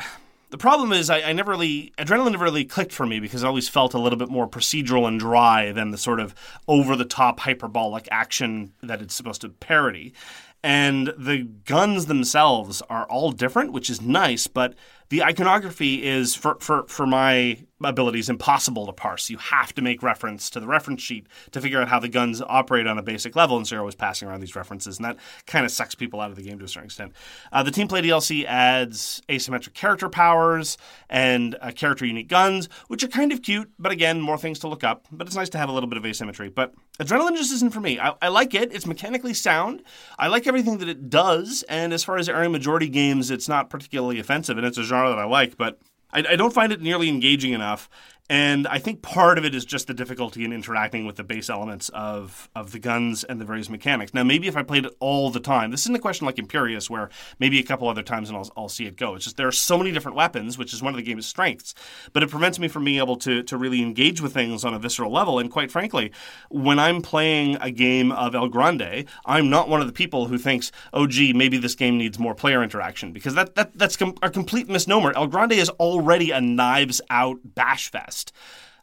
The 0.50 0.56
problem 0.56 0.94
is 0.94 1.10
I, 1.10 1.20
I 1.20 1.32
never 1.34 1.50
really 1.50 1.92
adrenaline 1.98 2.30
never 2.30 2.44
really 2.44 2.64
clicked 2.64 2.92
for 2.92 3.04
me 3.04 3.20
because 3.20 3.42
it 3.42 3.46
always 3.46 3.68
felt 3.68 3.92
a 3.92 3.98
little 3.98 4.18
bit 4.18 4.30
more 4.30 4.48
procedural 4.48 5.06
and 5.06 5.20
dry 5.20 5.72
than 5.72 5.90
the 5.90 5.98
sort 5.98 6.20
of 6.20 6.34
over 6.66 6.96
the 6.96 7.04
top 7.04 7.40
hyperbolic 7.40 8.08
action 8.10 8.72
that 8.82 9.02
it's 9.02 9.14
supposed 9.14 9.42
to 9.42 9.50
parody. 9.50 10.14
And 10.62 11.12
the 11.18 11.42
guns 11.42 12.06
themselves 12.06 12.80
are 12.88 13.04
all 13.10 13.30
different, 13.30 13.72
which 13.72 13.90
is 13.90 14.00
nice, 14.00 14.46
but 14.46 14.74
the 15.10 15.22
iconography 15.22 16.06
is 16.06 16.34
for, 16.34 16.56
for, 16.60 16.84
for 16.88 17.06
my 17.06 17.58
abilities 17.82 18.28
impossible 18.28 18.86
to 18.86 18.92
parse. 18.92 19.30
You 19.30 19.38
have 19.38 19.74
to 19.74 19.82
make 19.82 20.02
reference 20.02 20.50
to 20.50 20.60
the 20.60 20.66
reference 20.66 21.02
sheet 21.02 21.26
to 21.52 21.60
figure 21.60 21.80
out 21.80 21.88
how 21.88 22.00
the 22.00 22.08
guns 22.08 22.42
operate 22.42 22.86
on 22.86 22.98
a 22.98 23.02
basic 23.02 23.36
level, 23.36 23.56
and 23.56 23.70
you're 23.70 23.80
always 23.80 23.94
passing 23.94 24.28
around 24.28 24.40
these 24.40 24.56
references, 24.56 24.96
and 24.98 25.04
that 25.04 25.16
kind 25.46 25.64
of 25.64 25.70
sucks 25.70 25.94
people 25.94 26.20
out 26.20 26.30
of 26.30 26.36
the 26.36 26.42
game 26.42 26.58
to 26.58 26.64
a 26.64 26.68
certain 26.68 26.86
extent. 26.86 27.12
Uh, 27.52 27.62
the 27.62 27.70
Team 27.70 27.88
Play 27.88 28.02
DLC 28.02 28.44
adds 28.44 29.22
asymmetric 29.28 29.74
character 29.74 30.08
powers 30.08 30.76
and 31.08 31.56
uh, 31.60 31.70
character 31.70 32.04
unique 32.04 32.28
guns, 32.28 32.68
which 32.88 33.02
are 33.04 33.08
kind 33.08 33.32
of 33.32 33.42
cute, 33.42 33.70
but 33.78 33.92
again, 33.92 34.20
more 34.20 34.38
things 34.38 34.58
to 34.60 34.68
look 34.68 34.84
up. 34.84 35.06
But 35.12 35.26
it's 35.26 35.36
nice 35.36 35.48
to 35.50 35.58
have 35.58 35.68
a 35.68 35.72
little 35.72 35.88
bit 35.88 35.98
of 35.98 36.06
asymmetry. 36.06 36.48
But 36.48 36.74
Adrenaline 36.98 37.36
just 37.36 37.52
isn't 37.52 37.72
for 37.72 37.80
me. 37.80 37.98
I, 38.00 38.14
I 38.20 38.28
like 38.28 38.54
it, 38.54 38.72
it's 38.72 38.86
mechanically 38.86 39.34
sound, 39.34 39.82
I 40.18 40.28
like 40.28 40.46
everything 40.46 40.78
that 40.78 40.88
it 40.88 41.10
does, 41.10 41.64
and 41.68 41.92
as 41.92 42.04
far 42.04 42.16
as 42.16 42.28
area 42.28 42.48
majority 42.48 42.88
games, 42.88 43.30
it's 43.30 43.48
not 43.48 43.70
particularly 43.70 44.18
offensive, 44.18 44.58
and 44.58 44.66
it's 44.66 44.78
a 44.78 44.82
genre 44.82 45.10
that 45.10 45.18
I 45.18 45.24
like, 45.24 45.56
but 45.56 45.78
I, 46.12 46.24
I 46.30 46.36
don't 46.36 46.52
find 46.52 46.72
it 46.72 46.80
nearly 46.80 47.08
engaging 47.08 47.52
enough. 47.52 47.88
And 48.30 48.66
I 48.66 48.78
think 48.78 49.00
part 49.00 49.38
of 49.38 49.46
it 49.46 49.54
is 49.54 49.64
just 49.64 49.86
the 49.86 49.94
difficulty 49.94 50.44
in 50.44 50.52
interacting 50.52 51.06
with 51.06 51.16
the 51.16 51.24
base 51.24 51.48
elements 51.48 51.88
of, 51.90 52.50
of 52.54 52.72
the 52.72 52.78
guns 52.78 53.24
and 53.24 53.40
the 53.40 53.44
various 53.46 53.70
mechanics. 53.70 54.12
Now, 54.12 54.22
maybe 54.22 54.48
if 54.48 54.56
I 54.56 54.62
played 54.62 54.84
it 54.84 54.94
all 55.00 55.30
the 55.30 55.40
time, 55.40 55.70
this 55.70 55.82
isn't 55.82 55.96
a 55.96 55.98
question 55.98 56.26
like 56.26 56.36
Imperius, 56.36 56.90
where 56.90 57.08
maybe 57.38 57.58
a 57.58 57.62
couple 57.62 57.88
other 57.88 58.02
times 58.02 58.28
and 58.28 58.36
I'll, 58.36 58.50
I'll 58.54 58.68
see 58.68 58.84
it 58.84 58.96
go. 58.96 59.14
It's 59.14 59.24
just 59.24 59.38
there 59.38 59.48
are 59.48 59.52
so 59.52 59.78
many 59.78 59.92
different 59.92 60.14
weapons, 60.14 60.58
which 60.58 60.74
is 60.74 60.82
one 60.82 60.92
of 60.92 60.98
the 60.98 61.02
game's 61.02 61.26
strengths, 61.26 61.74
but 62.12 62.22
it 62.22 62.28
prevents 62.28 62.58
me 62.58 62.68
from 62.68 62.84
being 62.84 62.98
able 62.98 63.16
to, 63.16 63.42
to 63.44 63.56
really 63.56 63.80
engage 63.80 64.20
with 64.20 64.34
things 64.34 64.62
on 64.62 64.74
a 64.74 64.78
visceral 64.78 65.10
level. 65.10 65.38
And 65.38 65.50
quite 65.50 65.70
frankly, 65.70 66.12
when 66.50 66.78
I'm 66.78 67.00
playing 67.00 67.56
a 67.62 67.70
game 67.70 68.12
of 68.12 68.34
El 68.34 68.48
Grande, 68.48 69.06
I'm 69.24 69.48
not 69.48 69.70
one 69.70 69.80
of 69.80 69.86
the 69.86 69.92
people 69.94 70.26
who 70.26 70.36
thinks, 70.36 70.70
oh, 70.92 71.06
gee, 71.06 71.32
maybe 71.32 71.56
this 71.56 71.74
game 71.74 71.96
needs 71.96 72.18
more 72.18 72.34
player 72.34 72.62
interaction, 72.62 73.12
because 73.12 73.34
that, 73.34 73.54
that 73.54 73.78
that's 73.78 73.96
com- 73.96 74.16
a 74.20 74.28
complete 74.28 74.68
misnomer. 74.68 75.16
El 75.16 75.28
Grande 75.28 75.52
is 75.52 75.70
already 75.70 76.30
a 76.30 76.42
knives 76.42 77.00
out 77.08 77.38
bash 77.54 77.90
fest 77.90 78.17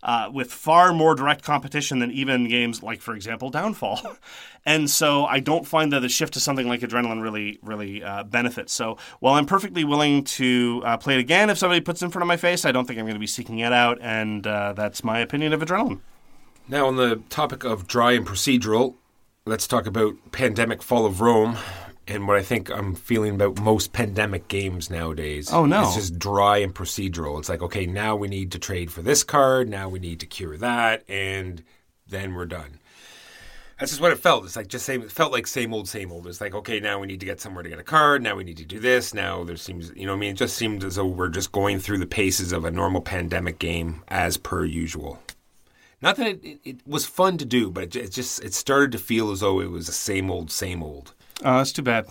uh, 0.05 0.29
with 0.31 0.53
far 0.53 0.93
more 0.93 1.15
direct 1.15 1.43
competition 1.43 1.99
than 1.99 2.11
even 2.11 2.47
games 2.47 2.83
like, 2.83 3.01
for 3.01 3.15
example, 3.15 3.49
Downfall. 3.49 4.17
and 4.65 4.89
so 4.89 5.25
I 5.25 5.39
don't 5.39 5.65
find 5.65 5.91
that 5.91 6.01
the 6.01 6.09
shift 6.09 6.33
to 6.33 6.39
something 6.39 6.67
like 6.67 6.81
Adrenaline 6.81 7.23
really, 7.23 7.59
really 7.63 8.03
uh, 8.03 8.23
benefits. 8.23 8.71
So 8.71 8.97
while 9.19 9.33
I'm 9.33 9.47
perfectly 9.47 9.83
willing 9.83 10.23
to 10.23 10.83
uh, 10.85 10.97
play 10.97 11.15
it 11.15 11.19
again 11.19 11.49
if 11.49 11.57
somebody 11.57 11.81
puts 11.81 12.01
it 12.01 12.05
in 12.05 12.11
front 12.11 12.21
of 12.21 12.27
my 12.27 12.37
face, 12.37 12.65
I 12.65 12.71
don't 12.71 12.85
think 12.85 12.99
I'm 12.99 13.05
going 13.05 13.15
to 13.15 13.19
be 13.19 13.27
seeking 13.27 13.59
it 13.59 13.73
out. 13.73 13.97
And 13.99 14.45
uh, 14.45 14.73
that's 14.73 15.03
my 15.03 15.19
opinion 15.19 15.53
of 15.53 15.61
Adrenaline. 15.61 16.01
Now, 16.67 16.87
on 16.87 16.95
the 16.95 17.17
topic 17.29 17.63
of 17.63 17.87
dry 17.87 18.13
and 18.13 18.25
procedural, 18.25 18.95
let's 19.45 19.67
talk 19.67 19.85
about 19.87 20.15
Pandemic 20.31 20.81
Fall 20.83 21.05
of 21.05 21.21
Rome 21.21 21.57
and 22.07 22.27
what 22.27 22.37
I 22.37 22.43
think 22.43 22.69
I'm 22.69 22.95
feeling 22.95 23.35
about 23.35 23.59
most 23.59 23.93
pandemic 23.93 24.47
games 24.47 24.89
nowadays. 24.89 25.51
Oh, 25.51 25.65
no. 25.65 25.83
It's 25.83 25.95
just 25.95 26.19
dry 26.19 26.57
and 26.57 26.73
procedural. 26.73 27.39
It's 27.39 27.49
like, 27.49 27.61
okay, 27.61 27.85
now 27.85 28.15
we 28.15 28.27
need 28.27 28.51
to 28.51 28.59
trade 28.59 28.91
for 28.91 29.01
this 29.01 29.23
card, 29.23 29.69
now 29.69 29.89
we 29.89 29.99
need 29.99 30.19
to 30.19 30.25
cure 30.25 30.57
that, 30.57 31.03
and 31.09 31.63
then 32.07 32.33
we're 32.33 32.45
done. 32.45 32.79
That's 33.79 33.91
just 33.91 34.01
what 34.01 34.13
it 34.13 34.19
felt. 34.19 34.45
It's 34.45 34.55
like 34.55 34.67
just 34.67 34.85
same. 34.85 35.01
It 35.01 35.11
felt 35.11 35.33
like 35.33 35.45
same 35.47 35.73
old, 35.73 35.89
same 35.89 36.09
old. 36.09 36.27
It's 36.27 36.39
like 36.39 36.55
okay, 36.55 36.79
now 36.79 36.99
we 36.99 37.07
need 37.07 37.19
to 37.19 37.25
get 37.25 37.41
somewhere 37.41 37.61
to 37.61 37.69
get 37.69 37.77
a 37.77 37.83
card. 37.83 38.23
Now 38.23 38.37
we 38.37 38.45
need 38.45 38.55
to 38.57 38.65
do 38.65 38.79
this. 38.79 39.13
Now 39.13 39.43
there 39.43 39.57
seems, 39.57 39.91
you 39.97 40.05
know, 40.05 40.13
what 40.13 40.17
I 40.17 40.19
mean, 40.21 40.31
it 40.31 40.37
just 40.37 40.55
seemed 40.55 40.85
as 40.85 40.95
though 40.95 41.05
we're 41.05 41.27
just 41.27 41.51
going 41.51 41.79
through 41.79 41.97
the 41.97 42.05
paces 42.05 42.53
of 42.53 42.63
a 42.63 42.71
normal 42.71 43.01
pandemic 43.01 43.59
game 43.59 44.01
as 44.07 44.37
per 44.37 44.63
usual. 44.63 45.19
Not 46.01 46.15
that 46.17 46.27
it, 46.27 46.43
it, 46.45 46.59
it 46.63 46.87
was 46.87 47.05
fun 47.05 47.37
to 47.39 47.45
do, 47.45 47.69
but 47.69 47.83
it, 47.83 47.95
it 47.97 48.11
just 48.11 48.41
it 48.45 48.53
started 48.53 48.93
to 48.93 48.97
feel 48.97 49.31
as 49.31 49.41
though 49.41 49.59
it 49.59 49.71
was 49.71 49.87
the 49.87 49.91
same 49.91 50.31
old, 50.31 50.51
same 50.51 50.81
old. 50.81 51.13
Uh, 51.43 51.47
oh, 51.49 51.57
that's 51.57 51.73
too 51.73 51.81
bad. 51.81 52.07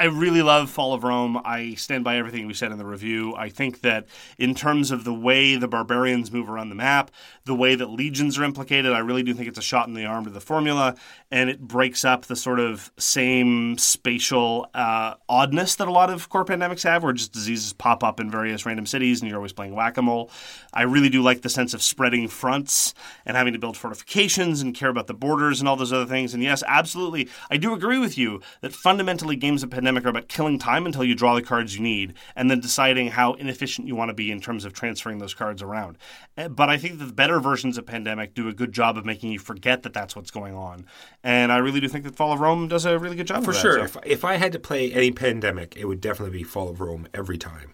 I 0.00 0.06
really 0.06 0.42
love 0.42 0.68
Fall 0.68 0.94
of 0.94 1.04
Rome. 1.04 1.40
I 1.44 1.74
stand 1.74 2.02
by 2.02 2.16
everything 2.16 2.48
we 2.48 2.54
said 2.54 2.72
in 2.72 2.78
the 2.78 2.84
review. 2.84 3.36
I 3.36 3.48
think 3.50 3.82
that 3.82 4.06
in 4.36 4.52
terms 4.52 4.90
of 4.90 5.04
the 5.04 5.14
way 5.14 5.54
the 5.54 5.68
barbarians 5.68 6.32
move 6.32 6.50
around 6.50 6.70
the 6.70 6.74
map, 6.74 7.12
the 7.44 7.54
way 7.54 7.74
that 7.74 7.90
legions 7.90 8.38
are 8.38 8.44
implicated, 8.44 8.92
I 8.92 8.98
really 8.98 9.22
do 9.22 9.34
think 9.34 9.48
it's 9.48 9.58
a 9.58 9.62
shot 9.62 9.88
in 9.88 9.94
the 9.94 10.04
arm 10.04 10.24
to 10.24 10.30
the 10.30 10.40
formula, 10.40 10.94
and 11.30 11.50
it 11.50 11.60
breaks 11.60 12.04
up 12.04 12.26
the 12.26 12.36
sort 12.36 12.60
of 12.60 12.92
same 12.98 13.78
spatial 13.78 14.68
uh, 14.74 15.14
oddness 15.28 15.74
that 15.76 15.88
a 15.88 15.92
lot 15.92 16.10
of 16.10 16.28
core 16.28 16.44
pandemics 16.44 16.84
have, 16.84 17.02
where 17.02 17.12
just 17.12 17.32
diseases 17.32 17.72
pop 17.72 18.04
up 18.04 18.20
in 18.20 18.30
various 18.30 18.64
random 18.64 18.86
cities 18.86 19.20
and 19.20 19.28
you're 19.28 19.38
always 19.38 19.52
playing 19.52 19.74
whack 19.74 19.96
a 19.96 20.02
mole. 20.02 20.30
I 20.72 20.82
really 20.82 21.08
do 21.08 21.22
like 21.22 21.42
the 21.42 21.48
sense 21.48 21.74
of 21.74 21.82
spreading 21.82 22.28
fronts 22.28 22.94
and 23.26 23.36
having 23.36 23.52
to 23.52 23.58
build 23.58 23.76
fortifications 23.76 24.60
and 24.62 24.74
care 24.74 24.88
about 24.88 25.06
the 25.06 25.14
borders 25.14 25.60
and 25.60 25.68
all 25.68 25.76
those 25.76 25.92
other 25.92 26.06
things. 26.06 26.34
And 26.34 26.42
yes, 26.42 26.62
absolutely, 26.66 27.28
I 27.50 27.56
do 27.56 27.74
agree 27.74 27.98
with 27.98 28.16
you 28.16 28.40
that 28.60 28.72
fundamentally 28.72 29.36
games 29.36 29.62
of 29.62 29.70
pandemic 29.70 30.04
are 30.04 30.10
about 30.10 30.28
killing 30.28 30.58
time 30.58 30.86
until 30.86 31.04
you 31.04 31.14
draw 31.14 31.34
the 31.34 31.42
cards 31.42 31.76
you 31.76 31.82
need 31.82 32.14
and 32.36 32.50
then 32.50 32.60
deciding 32.60 33.08
how 33.08 33.34
inefficient 33.34 33.88
you 33.88 33.96
want 33.96 34.10
to 34.10 34.14
be 34.14 34.30
in 34.30 34.40
terms 34.40 34.64
of 34.64 34.72
transferring 34.72 35.18
those 35.18 35.34
cards 35.34 35.62
around. 35.62 35.98
Eh, 36.36 36.48
But 36.48 36.68
I 36.68 36.76
think 36.78 36.98
that 36.98 37.06
the 37.06 37.12
better 37.12 37.31
versions 37.40 37.78
of 37.78 37.86
pandemic 37.86 38.34
do 38.34 38.48
a 38.48 38.52
good 38.52 38.72
job 38.72 38.96
of 38.98 39.04
making 39.04 39.32
you 39.32 39.38
forget 39.38 39.82
that 39.82 39.92
that's 39.92 40.14
what's 40.16 40.30
going 40.30 40.54
on. 40.54 40.86
And 41.22 41.52
I 41.52 41.58
really 41.58 41.80
do 41.80 41.88
think 41.88 42.04
that 42.04 42.16
Fall 42.16 42.32
of 42.32 42.40
Rome 42.40 42.68
does 42.68 42.84
a 42.84 42.98
really 42.98 43.16
good 43.16 43.26
job 43.26 43.44
For 43.44 43.50
of 43.50 43.56
that. 43.56 43.62
sure. 43.62 43.88
So- 43.88 44.00
If, 44.04 44.06
if 44.06 44.24
I 44.24 44.36
had 44.36 44.52
to 44.52 44.58
play 44.58 44.92
any 44.92 45.10
pandemic, 45.12 45.76
it 45.76 45.86
would 45.86 46.00
definitely 46.00 46.36
be 46.38 46.44
Fall 46.44 46.68
of 46.68 46.80
Rome 46.80 47.06
every 47.14 47.38
time. 47.38 47.72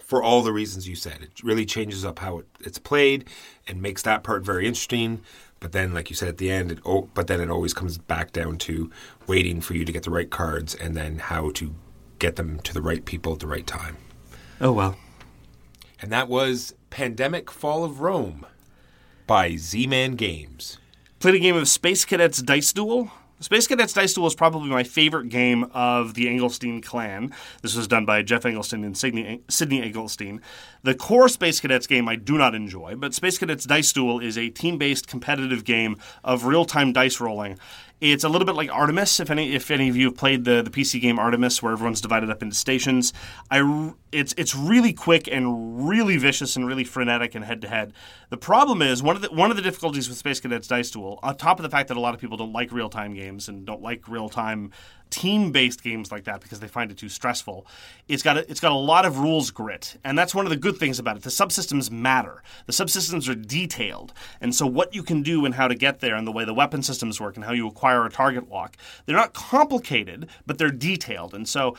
for 0.00 0.22
all 0.22 0.40
the 0.42 0.52
reasons 0.54 0.88
you 0.88 0.96
said. 0.96 1.18
It 1.20 1.42
really 1.42 1.66
changes 1.66 2.02
up 2.02 2.20
how 2.20 2.38
it, 2.38 2.46
it's 2.60 2.78
played 2.78 3.28
and 3.66 3.82
makes 3.82 4.00
that 4.04 4.22
part 4.22 4.42
very 4.42 4.66
interesting. 4.66 5.20
But 5.60 5.72
then, 5.72 5.92
like 5.92 6.08
you 6.08 6.16
said 6.16 6.28
at 6.30 6.38
the 6.38 6.50
end, 6.50 6.72
it, 6.72 6.78
oh, 6.86 7.10
but 7.12 7.26
then 7.26 7.42
it 7.42 7.50
always 7.50 7.74
comes 7.74 7.98
back 7.98 8.32
down 8.32 8.56
to 8.58 8.90
waiting 9.26 9.60
for 9.60 9.74
you 9.74 9.84
to 9.84 9.92
get 9.92 10.04
the 10.04 10.10
right 10.10 10.30
cards 10.30 10.74
and 10.74 10.96
then 10.96 11.18
how 11.18 11.50
to 11.50 11.74
get 12.18 12.36
them 12.36 12.58
to 12.60 12.72
the 12.72 12.80
right 12.80 13.04
people 13.04 13.34
at 13.34 13.40
the 13.40 13.46
right 13.46 13.66
time. 13.66 13.98
Oh 14.62 14.72
well. 14.72 14.96
And 16.00 16.10
that 16.10 16.28
was 16.28 16.74
Pandemic 16.90 17.50
Fall 17.50 17.84
of 17.84 18.00
Rome 18.00 18.46
by 19.28 19.56
Z 19.56 19.86
Man 19.86 20.16
Games. 20.16 20.78
Played 21.20 21.36
a 21.36 21.38
game 21.38 21.54
of 21.54 21.68
Space 21.68 22.04
Cadets 22.04 22.42
Dice 22.42 22.72
Duel. 22.72 23.12
Space 23.40 23.68
Cadets 23.68 23.92
Dice 23.92 24.14
Duel 24.14 24.26
is 24.26 24.34
probably 24.34 24.70
my 24.70 24.82
favorite 24.82 25.28
game 25.28 25.64
of 25.74 26.14
the 26.14 26.26
Engelstein 26.26 26.82
clan. 26.82 27.32
This 27.62 27.76
was 27.76 27.86
done 27.86 28.04
by 28.04 28.22
Geoff 28.22 28.42
Engelstein 28.42 28.84
and 28.84 28.96
Sydney, 28.96 29.42
Sydney 29.48 29.82
Engelstein. 29.82 30.40
The 30.82 30.94
core 30.94 31.28
Space 31.28 31.60
Cadets 31.60 31.86
game 31.86 32.08
I 32.08 32.16
do 32.16 32.38
not 32.38 32.54
enjoy, 32.54 32.96
but 32.96 33.14
Space 33.14 33.38
Cadets 33.38 33.64
Dice 33.64 33.92
Duel 33.92 34.18
is 34.18 34.38
a 34.38 34.48
team 34.48 34.78
based 34.78 35.06
competitive 35.06 35.64
game 35.64 35.98
of 36.24 36.46
real 36.46 36.64
time 36.64 36.92
dice 36.92 37.20
rolling. 37.20 37.58
It's 38.00 38.22
a 38.22 38.28
little 38.28 38.46
bit 38.46 38.54
like 38.54 38.70
Artemis. 38.70 39.18
If 39.18 39.28
any, 39.28 39.54
if 39.54 39.70
any 39.72 39.88
of 39.88 39.96
you 39.96 40.06
have 40.06 40.16
played 40.16 40.44
the, 40.44 40.62
the 40.62 40.70
PC 40.70 41.00
game 41.00 41.18
Artemis, 41.18 41.60
where 41.62 41.72
everyone's 41.72 42.00
divided 42.00 42.30
up 42.30 42.42
into 42.42 42.54
stations, 42.54 43.12
I 43.50 43.92
it's 44.12 44.34
it's 44.36 44.54
really 44.54 44.92
quick 44.92 45.26
and 45.26 45.88
really 45.88 46.16
vicious 46.16 46.54
and 46.54 46.66
really 46.66 46.84
frenetic 46.84 47.34
and 47.34 47.44
head 47.44 47.60
to 47.62 47.68
head. 47.68 47.92
The 48.30 48.36
problem 48.36 48.82
is 48.82 49.02
one 49.02 49.16
of 49.16 49.22
the 49.22 49.30
one 49.30 49.50
of 49.50 49.56
the 49.56 49.62
difficulties 49.62 50.08
with 50.08 50.16
Space 50.16 50.38
Cadets 50.38 50.68
Dice 50.68 50.92
Duel, 50.92 51.18
on 51.24 51.36
top 51.36 51.58
of 51.58 51.64
the 51.64 51.70
fact 51.70 51.88
that 51.88 51.96
a 51.96 52.00
lot 52.00 52.14
of 52.14 52.20
people 52.20 52.36
don't 52.36 52.52
like 52.52 52.70
real 52.70 52.88
time 52.88 53.14
games 53.14 53.48
and 53.48 53.66
don't 53.66 53.82
like 53.82 54.06
real 54.06 54.28
time 54.28 54.70
team 55.10 55.52
based 55.52 55.82
games 55.82 56.10
like 56.10 56.24
that 56.24 56.40
because 56.40 56.60
they 56.60 56.68
find 56.68 56.90
it 56.90 56.98
too 56.98 57.08
stressful. 57.08 57.66
It's 58.08 58.22
got 58.22 58.38
a, 58.38 58.50
it's 58.50 58.60
got 58.60 58.72
a 58.72 58.76
lot 58.76 59.04
of 59.04 59.18
rules 59.18 59.50
grit, 59.50 59.96
and 60.04 60.18
that's 60.18 60.34
one 60.34 60.46
of 60.46 60.50
the 60.50 60.56
good 60.56 60.76
things 60.76 60.98
about 60.98 61.16
it. 61.16 61.22
The 61.22 61.30
subsystems 61.30 61.90
matter. 61.90 62.42
The 62.66 62.72
subsystems 62.72 63.28
are 63.28 63.34
detailed, 63.34 64.12
and 64.40 64.54
so 64.54 64.66
what 64.66 64.94
you 64.94 65.02
can 65.02 65.22
do 65.22 65.44
and 65.44 65.54
how 65.54 65.68
to 65.68 65.74
get 65.74 66.00
there, 66.00 66.14
and 66.14 66.26
the 66.26 66.32
way 66.32 66.44
the 66.44 66.54
weapon 66.54 66.82
systems 66.82 67.20
work, 67.20 67.36
and 67.36 67.44
how 67.44 67.52
you 67.52 67.66
acquire 67.66 68.04
a 68.04 68.10
target 68.10 68.48
lock, 68.48 68.76
they're 69.06 69.16
not 69.16 69.32
complicated, 69.34 70.28
but 70.46 70.58
they're 70.58 70.70
detailed, 70.70 71.34
and 71.34 71.48
so. 71.48 71.76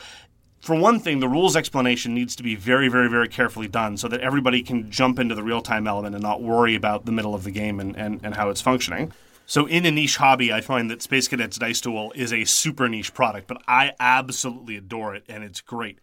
For 0.60 0.78
one 0.78 1.00
thing, 1.00 1.20
the 1.20 1.28
rules 1.28 1.56
explanation 1.56 2.12
needs 2.14 2.36
to 2.36 2.42
be 2.42 2.54
very, 2.54 2.88
very, 2.88 3.08
very 3.08 3.28
carefully 3.28 3.66
done 3.66 3.96
so 3.96 4.08
that 4.08 4.20
everybody 4.20 4.62
can 4.62 4.90
jump 4.90 5.18
into 5.18 5.34
the 5.34 5.42
real 5.42 5.62
time 5.62 5.86
element 5.86 6.14
and 6.14 6.22
not 6.22 6.42
worry 6.42 6.74
about 6.74 7.06
the 7.06 7.12
middle 7.12 7.34
of 7.34 7.44
the 7.44 7.50
game 7.50 7.80
and, 7.80 7.96
and, 7.96 8.20
and 8.22 8.34
how 8.34 8.50
it's 8.50 8.60
functioning. 8.60 9.10
So 9.50 9.66
in 9.66 9.84
a 9.84 9.90
niche 9.90 10.16
hobby, 10.16 10.52
I 10.52 10.60
find 10.60 10.88
that 10.92 11.02
Space 11.02 11.26
Cadets 11.26 11.58
Dice 11.58 11.80
Duel 11.80 12.12
is 12.14 12.32
a 12.32 12.44
super 12.44 12.88
niche 12.88 13.12
product, 13.12 13.48
but 13.48 13.60
I 13.66 13.94
absolutely 13.98 14.76
adore 14.76 15.16
it 15.16 15.24
and 15.28 15.42
it's 15.42 15.60
great. 15.60 15.98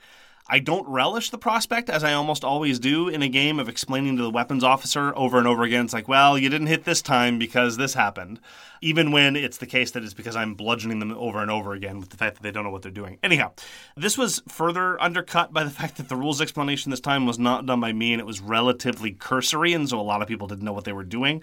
I 0.49 0.59
don't 0.59 0.85
relish 0.85 1.29
the 1.29 1.37
prospect, 1.37 1.89
as 1.89 2.03
I 2.03 2.11
almost 2.11 2.43
always 2.43 2.77
do 2.77 3.07
in 3.07 3.21
a 3.21 3.29
game, 3.29 3.57
of 3.57 3.69
explaining 3.69 4.17
to 4.17 4.23
the 4.23 4.29
weapons 4.29 4.65
officer 4.65 5.17
over 5.17 5.37
and 5.37 5.47
over 5.47 5.63
again. 5.63 5.85
It's 5.85 5.93
like, 5.93 6.09
well, 6.09 6.37
you 6.37 6.49
didn't 6.49 6.67
hit 6.67 6.83
this 6.83 7.01
time 7.01 7.39
because 7.39 7.77
this 7.77 7.93
happened. 7.93 8.41
Even 8.81 9.13
when 9.13 9.37
it's 9.37 9.59
the 9.59 9.65
case 9.65 9.91
that 9.91 10.03
it's 10.03 10.13
because 10.13 10.35
I'm 10.35 10.55
bludgeoning 10.55 10.99
them 10.99 11.13
over 11.13 11.41
and 11.41 11.49
over 11.49 11.71
again 11.71 12.01
with 12.01 12.09
the 12.09 12.17
fact 12.17 12.35
that 12.35 12.43
they 12.43 12.51
don't 12.51 12.65
know 12.65 12.69
what 12.69 12.81
they're 12.81 12.91
doing. 12.91 13.17
Anyhow, 13.23 13.53
this 13.95 14.17
was 14.17 14.43
further 14.49 15.01
undercut 15.01 15.53
by 15.53 15.63
the 15.63 15.69
fact 15.69 15.95
that 15.97 16.09
the 16.09 16.17
rules 16.17 16.41
explanation 16.41 16.91
this 16.91 16.99
time 16.99 17.25
was 17.25 17.39
not 17.39 17.65
done 17.65 17.79
by 17.79 17.93
me 17.93 18.11
and 18.11 18.19
it 18.19 18.27
was 18.27 18.41
relatively 18.41 19.13
cursory, 19.13 19.71
and 19.71 19.87
so 19.87 19.97
a 19.97 20.01
lot 20.01 20.21
of 20.21 20.27
people 20.27 20.49
didn't 20.49 20.65
know 20.65 20.73
what 20.73 20.83
they 20.83 20.91
were 20.91 21.05
doing. 21.05 21.41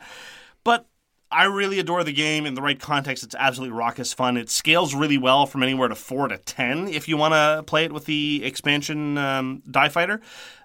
But 0.65 0.87
I 1.35 1.45
really 1.45 1.79
adore 1.81 2.05
the 2.05 2.13
game 2.13 2.47
in 2.47 2.55
the 2.55 2.63
right 2.63 2.79
context. 2.79 3.25
It's 3.25 3.35
absolutely 3.37 3.77
raucous 3.77 4.13
fun. 4.13 4.37
It 4.37 4.49
scales 4.49 4.95
really 4.95 5.19
well 5.19 5.47
from 5.47 5.63
anywhere 5.63 5.89
to 5.89 5.95
four 5.95 6.29
to 6.29 6.39
ten 6.39 6.89
if 6.89 7.09
you 7.09 7.17
want 7.17 7.35
to 7.35 7.65
play 7.67 7.85
it 7.85 7.93
with 7.93 8.05
the 8.05 8.45
expansion 8.45 9.19
um, 9.19 9.63
Die 9.71 9.89
Fighter, 9.89 10.21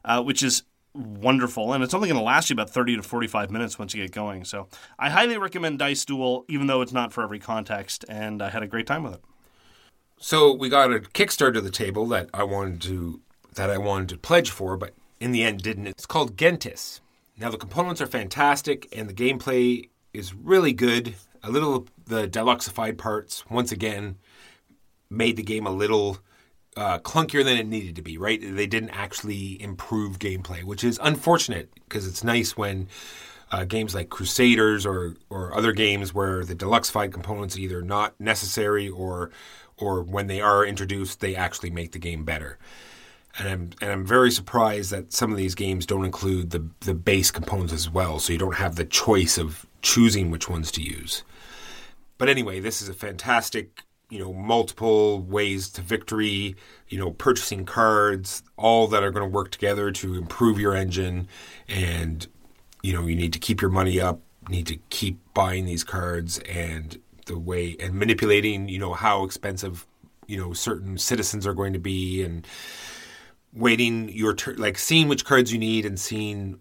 uh, 0.05 0.21
which 0.21 0.43
is 0.43 0.63
wonderful. 0.93 1.73
And 1.73 1.83
it's 1.83 1.93
only 1.93 2.07
going 2.07 2.19
to 2.19 2.23
last 2.23 2.49
you 2.49 2.53
about 2.53 2.69
30 2.69 2.97
to 2.97 3.03
45 3.03 3.51
minutes 3.51 3.79
once 3.79 3.93
you 3.93 4.01
get 4.03 4.11
going. 4.11 4.45
So 4.45 4.67
I 4.97 5.09
highly 5.09 5.37
recommend 5.37 5.79
Dice 5.79 6.05
Duel, 6.05 6.45
even 6.47 6.67
though 6.67 6.81
it's 6.81 6.93
not 6.93 7.13
for 7.13 7.23
every 7.23 7.39
context. 7.39 8.05
And 8.07 8.41
I 8.41 8.49
had 8.49 8.63
a 8.63 8.67
great 8.67 8.87
time 8.87 9.03
with 9.03 9.15
it. 9.15 9.21
So 10.19 10.53
we 10.53 10.69
got 10.69 10.91
a 10.91 10.99
Kickstarter 10.99 11.53
to 11.55 11.61
the 11.61 11.71
table 11.71 12.05
that 12.07 12.29
I 12.33 12.43
wanted 12.43 12.81
to 12.83 13.21
that 13.55 13.69
I 13.69 13.77
wanted 13.77 14.09
to 14.09 14.17
pledge 14.17 14.51
for, 14.51 14.77
but 14.77 14.93
in 15.19 15.31
the 15.31 15.43
end 15.43 15.63
didn't. 15.63 15.87
It's 15.87 16.05
called 16.05 16.37
Gentes. 16.37 17.01
Now 17.37 17.49
the 17.49 17.57
components 17.57 18.01
are 18.01 18.07
fantastic 18.07 18.87
and 18.95 19.09
the 19.09 19.13
gameplay 19.13 19.89
is 20.13 20.33
really 20.33 20.73
good. 20.73 21.15
A 21.43 21.51
little 21.51 21.87
the 22.05 22.27
deluxeified 22.27 22.97
parts 22.97 23.43
once 23.49 23.71
again 23.71 24.17
made 25.09 25.37
the 25.37 25.43
game 25.43 25.65
a 25.65 25.71
little 25.71 26.19
uh, 26.75 26.99
clunkier 26.99 27.43
than 27.43 27.57
it 27.57 27.67
needed 27.67 27.95
to 27.95 28.01
be. 28.01 28.17
Right? 28.17 28.39
They 28.41 28.67
didn't 28.67 28.91
actually 28.91 29.61
improve 29.61 30.19
gameplay, 30.19 30.63
which 30.63 30.83
is 30.83 30.99
unfortunate 31.01 31.69
because 31.73 32.07
it's 32.07 32.23
nice 32.23 32.57
when 32.57 32.87
uh, 33.51 33.65
games 33.65 33.95
like 33.95 34.09
Crusaders 34.09 34.85
or 34.85 35.15
or 35.29 35.55
other 35.55 35.71
games 35.71 36.13
where 36.13 36.43
the 36.45 36.55
deluxeified 36.55 37.11
components 37.11 37.55
are 37.55 37.61
either 37.61 37.81
not 37.81 38.19
necessary 38.19 38.89
or 38.89 39.31
or 39.77 40.03
when 40.03 40.27
they 40.27 40.41
are 40.41 40.65
introduced, 40.65 41.19
they 41.19 41.35
actually 41.35 41.69
make 41.69 41.93
the 41.93 41.99
game 41.99 42.25
better. 42.25 42.57
And 43.37 43.47
I'm 43.47 43.69
and 43.81 43.91
I'm 43.91 44.05
very 44.05 44.31
surprised 44.31 44.91
that 44.91 45.13
some 45.13 45.31
of 45.31 45.37
these 45.37 45.55
games 45.55 45.85
don't 45.85 46.05
include 46.05 46.51
the 46.51 46.67
the 46.81 46.93
base 46.93 47.31
components 47.31 47.73
as 47.73 47.89
well, 47.89 48.19
so 48.19 48.33
you 48.33 48.39
don't 48.39 48.55
have 48.55 48.75
the 48.75 48.85
choice 48.85 49.37
of 49.37 49.65
choosing 49.81 50.31
which 50.31 50.49
ones 50.49 50.71
to 50.71 50.81
use. 50.81 51.23
But 52.17 52.29
anyway, 52.29 52.59
this 52.59 52.81
is 52.81 52.89
a 52.89 52.93
fantastic, 52.93 53.83
you 54.09 54.19
know, 54.19 54.33
multiple 54.33 55.21
ways 55.21 55.69
to 55.69 55.81
victory, 55.81 56.55
you 56.89 56.97
know, 56.97 57.11
purchasing 57.11 57.65
cards, 57.65 58.43
all 58.57 58.87
that 58.87 59.03
are 59.03 59.11
going 59.11 59.25
to 59.25 59.33
work 59.33 59.51
together 59.51 59.91
to 59.91 60.15
improve 60.15 60.59
your 60.59 60.75
engine 60.75 61.27
and 61.67 62.27
you 62.81 62.93
know, 62.93 63.05
you 63.05 63.15
need 63.15 63.33
to 63.33 63.39
keep 63.39 63.61
your 63.61 63.71
money 63.71 63.99
up, 63.99 64.21
need 64.47 64.67
to 64.67 64.77
keep 64.89 65.19
buying 65.33 65.65
these 65.65 65.83
cards 65.83 66.39
and 66.39 66.99
the 67.25 67.37
way 67.37 67.75
and 67.79 67.93
manipulating, 67.93 68.69
you 68.69 68.79
know, 68.79 68.93
how 68.93 69.23
expensive, 69.23 69.85
you 70.27 70.37
know, 70.37 70.53
certain 70.53 70.97
citizens 70.97 71.45
are 71.45 71.53
going 71.53 71.73
to 71.73 71.79
be 71.79 72.23
and 72.23 72.47
waiting 73.53 74.09
your 74.09 74.33
turn, 74.33 74.55
like 74.57 74.77
seeing 74.77 75.07
which 75.07 75.25
cards 75.25 75.51
you 75.51 75.59
need 75.59 75.85
and 75.85 75.99
seeing, 75.99 76.59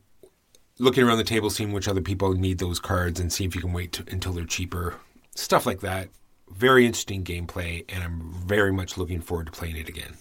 looking 0.79 1.05
around 1.05 1.19
the 1.19 1.25
table, 1.25 1.51
seeing 1.51 1.73
which 1.73 1.89
other 1.89 2.01
people 2.01 2.33
need 2.35 2.59
those 2.59 2.79
cards 2.79 3.21
and 3.21 3.33
see 3.33 3.45
if 3.45 3.55
you 3.55 3.61
can 3.61 3.73
wait 3.73 3.93
to, 3.93 4.05
until 4.11 4.33
they're 4.33 4.45
cheaper. 4.45 4.97
Stuff 5.35 5.67
like 5.67 5.81
that. 5.81 6.09
Very 6.51 6.87
interesting 6.87 7.25
gameplay, 7.25 7.85
and 7.89 8.03
I'm 8.03 8.33
very 8.47 8.73
much 8.73 8.97
looking 8.97 9.21
forward 9.21 9.47
to 9.47 9.53
playing 9.53 9.77
it 9.77 9.89
again. 9.89 10.15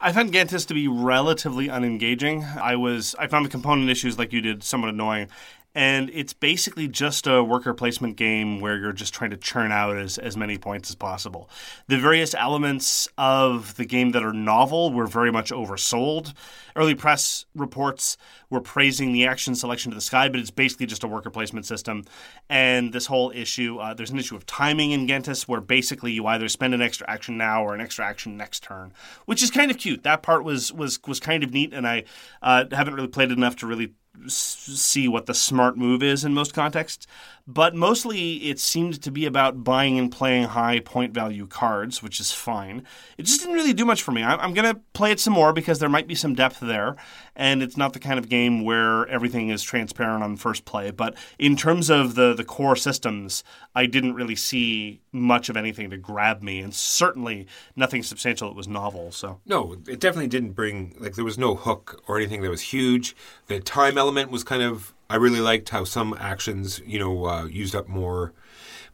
I 0.00 0.12
found 0.12 0.32
Gentes 0.32 0.66
to 0.66 0.74
be 0.74 0.86
relatively 0.86 1.68
unengaging. 1.68 2.44
I 2.60 2.76
was 2.76 3.14
I 3.18 3.26
found 3.26 3.46
the 3.46 3.50
component 3.50 3.88
issues 3.88 4.18
like 4.18 4.32
you 4.32 4.42
did 4.42 4.62
somewhat 4.62 4.90
annoying. 4.90 5.28
And 5.74 6.10
it's 6.14 6.32
basically 6.32 6.86
just 6.86 7.26
a 7.26 7.42
worker 7.42 7.74
placement 7.74 8.16
game 8.16 8.60
where 8.60 8.76
you're 8.76 8.92
just 8.92 9.12
trying 9.12 9.30
to 9.30 9.36
churn 9.36 9.72
out 9.72 9.96
as, 9.96 10.18
as 10.18 10.36
many 10.36 10.56
points 10.56 10.88
as 10.88 10.94
possible. 10.94 11.50
The 11.88 11.98
various 11.98 12.32
elements 12.34 13.08
of 13.18 13.74
the 13.76 13.84
game 13.84 14.12
that 14.12 14.22
are 14.22 14.32
novel 14.32 14.92
were 14.92 15.06
very 15.06 15.32
much 15.32 15.50
oversold. 15.50 16.32
Early 16.76 16.94
press 16.94 17.44
reports 17.54 18.16
were 18.50 18.60
praising 18.60 19.12
the 19.12 19.26
action 19.26 19.56
selection 19.56 19.90
to 19.90 19.96
the 19.96 20.00
sky, 20.00 20.28
but 20.28 20.38
it's 20.38 20.50
basically 20.50 20.86
just 20.86 21.02
a 21.02 21.08
worker 21.08 21.30
placement 21.30 21.66
system. 21.66 22.04
And 22.48 22.92
this 22.92 23.06
whole 23.06 23.32
issue, 23.32 23.78
uh, 23.78 23.94
there's 23.94 24.10
an 24.10 24.18
issue 24.18 24.36
of 24.36 24.46
timing 24.46 24.92
in 24.92 25.08
Gentes 25.08 25.48
where 25.48 25.60
basically 25.60 26.12
you 26.12 26.26
either 26.26 26.48
spend 26.48 26.74
an 26.74 26.82
extra 26.82 27.08
action 27.10 27.36
now 27.36 27.64
or 27.64 27.74
an 27.74 27.80
extra 27.80 28.04
action 28.04 28.36
next 28.36 28.62
turn, 28.62 28.92
which 29.26 29.42
is 29.42 29.50
kind 29.50 29.70
of 29.72 29.78
cute. 29.78 30.04
That 30.04 30.22
part 30.22 30.44
was 30.44 30.72
was 30.72 31.00
was 31.06 31.18
kind 31.18 31.42
of 31.42 31.52
neat, 31.52 31.72
and 31.72 31.86
I 31.86 32.04
uh, 32.42 32.64
haven't 32.70 32.94
really 32.94 33.08
played 33.08 33.30
it 33.30 33.38
enough 33.38 33.56
to 33.56 33.66
really 33.66 33.94
see 34.26 35.08
what 35.08 35.26
the 35.26 35.34
smart 35.34 35.76
move 35.76 36.02
is 36.02 36.24
in 36.24 36.34
most 36.34 36.54
contexts. 36.54 37.06
But 37.46 37.74
mostly 37.74 38.36
it 38.48 38.58
seemed 38.58 39.02
to 39.02 39.10
be 39.10 39.26
about 39.26 39.64
buying 39.64 39.98
and 39.98 40.10
playing 40.10 40.44
high 40.44 40.80
point 40.80 41.12
value 41.12 41.46
cards, 41.46 42.02
which 42.02 42.18
is 42.18 42.32
fine. 42.32 42.84
It 43.18 43.24
just 43.24 43.40
didn't 43.40 43.54
really 43.54 43.74
do 43.74 43.84
much 43.84 44.02
for 44.02 44.12
me. 44.12 44.22
I'm 44.22 44.54
going 44.54 44.72
to 44.72 44.80
play 44.94 45.10
it 45.10 45.20
some 45.20 45.34
more 45.34 45.52
because 45.52 45.78
there 45.78 45.90
might 45.90 46.06
be 46.06 46.14
some 46.14 46.34
depth 46.34 46.60
there. 46.60 46.96
And 47.36 47.62
it's 47.62 47.76
not 47.76 47.92
the 47.92 47.98
kind 47.98 48.18
of 48.18 48.28
game 48.28 48.64
where 48.64 49.06
everything 49.08 49.48
is 49.48 49.62
transparent 49.62 50.22
on 50.22 50.36
first 50.36 50.64
play. 50.64 50.90
But 50.90 51.16
in 51.38 51.56
terms 51.56 51.90
of 51.90 52.14
the, 52.14 52.32
the 52.34 52.44
core 52.44 52.76
systems, 52.76 53.42
I 53.74 53.86
didn't 53.86 54.14
really 54.14 54.36
see 54.36 55.00
much 55.10 55.48
of 55.48 55.56
anything 55.56 55.90
to 55.90 55.96
grab 55.96 56.42
me, 56.42 56.60
and 56.60 56.74
certainly 56.74 57.46
nothing 57.74 58.02
substantial 58.02 58.48
that 58.48 58.56
was 58.56 58.68
novel. 58.68 59.10
So 59.12 59.40
No, 59.46 59.76
it 59.86 60.00
definitely 60.00 60.28
didn't 60.28 60.52
bring 60.52 60.94
like 60.98 61.14
there 61.14 61.24
was 61.24 61.38
no 61.38 61.54
hook 61.54 62.02
or 62.06 62.16
anything 62.16 62.42
that 62.42 62.50
was 62.50 62.60
huge. 62.60 63.16
The 63.46 63.60
time 63.60 63.98
element 63.98 64.30
was 64.30 64.44
kind 64.44 64.62
of 64.62 64.94
I 65.10 65.16
really 65.16 65.40
liked 65.40 65.68
how 65.68 65.84
some 65.84 66.14
actions 66.18 66.80
you 66.86 66.98
know 66.98 67.26
uh, 67.26 67.44
used 67.46 67.74
up 67.74 67.88
more, 67.88 68.32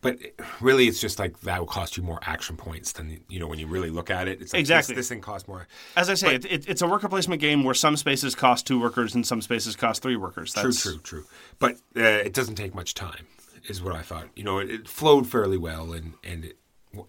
but 0.01 0.19
really 0.61 0.89
it's 0.89 1.01
just 1.01 1.19
like 1.19 1.41
that 1.41 1.59
will 1.59 1.67
cost 1.67 1.97
you 1.97 2.03
more 2.03 2.19
action 2.23 2.57
points 2.57 2.93
than 2.93 3.21
you 3.29 3.39
know 3.39 3.47
when 3.47 3.59
you 3.59 3.67
really 3.67 3.91
look 3.91 4.11
at 4.11 4.29
it. 4.29 4.41
It's 4.41 4.53
like 4.53 4.61
Exactly. 4.61 4.95
this, 4.95 5.07
this 5.07 5.09
thing 5.11 5.21
costs 5.21 5.47
more. 5.47 5.67
As 5.97 6.09
I 6.09 6.15
say, 6.15 6.37
it, 6.37 6.45
it, 6.47 6.69
it's 6.69 6.83
a 6.83 6.87
worker 6.89 7.09
placement 7.09 7.41
game 7.41 7.65
where 7.65 7.75
some 7.75 7.97
spaces 7.97 8.35
cost 8.35 8.67
two 8.67 8.81
workers 8.81 9.15
and 9.15 9.27
some 9.27 9.43
spaces 9.43 9.77
cost 9.77 10.03
three 10.03 10.17
workers. 10.17 10.55
True, 10.55 10.63
That's, 10.65 10.83
true, 10.83 10.99
true. 10.99 11.25
But 11.59 11.77
uh, 11.97 12.01
it 12.25 12.33
doesn't 12.33 12.55
take 12.55 12.75
much 12.75 12.95
time, 12.95 13.27
is 13.69 13.83
what 13.83 13.95
I 13.95 14.03
thought. 14.03 14.29
You 14.35 14.45
know, 14.45 14.59
it, 14.59 14.71
it 14.71 14.89
flowed 14.89 15.27
fairly 15.27 15.59
well, 15.59 15.93
and 15.93 16.15
and 16.25 16.47
it, 16.47 16.57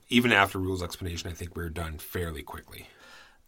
even 0.09 0.31
after 0.31 0.59
rules 0.59 0.83
explanation, 0.83 1.29
I 1.29 1.33
think 1.33 1.55
we 1.55 1.63
were 1.63 1.69
done 1.69 1.97
fairly 1.97 2.43
quickly. 2.43 2.87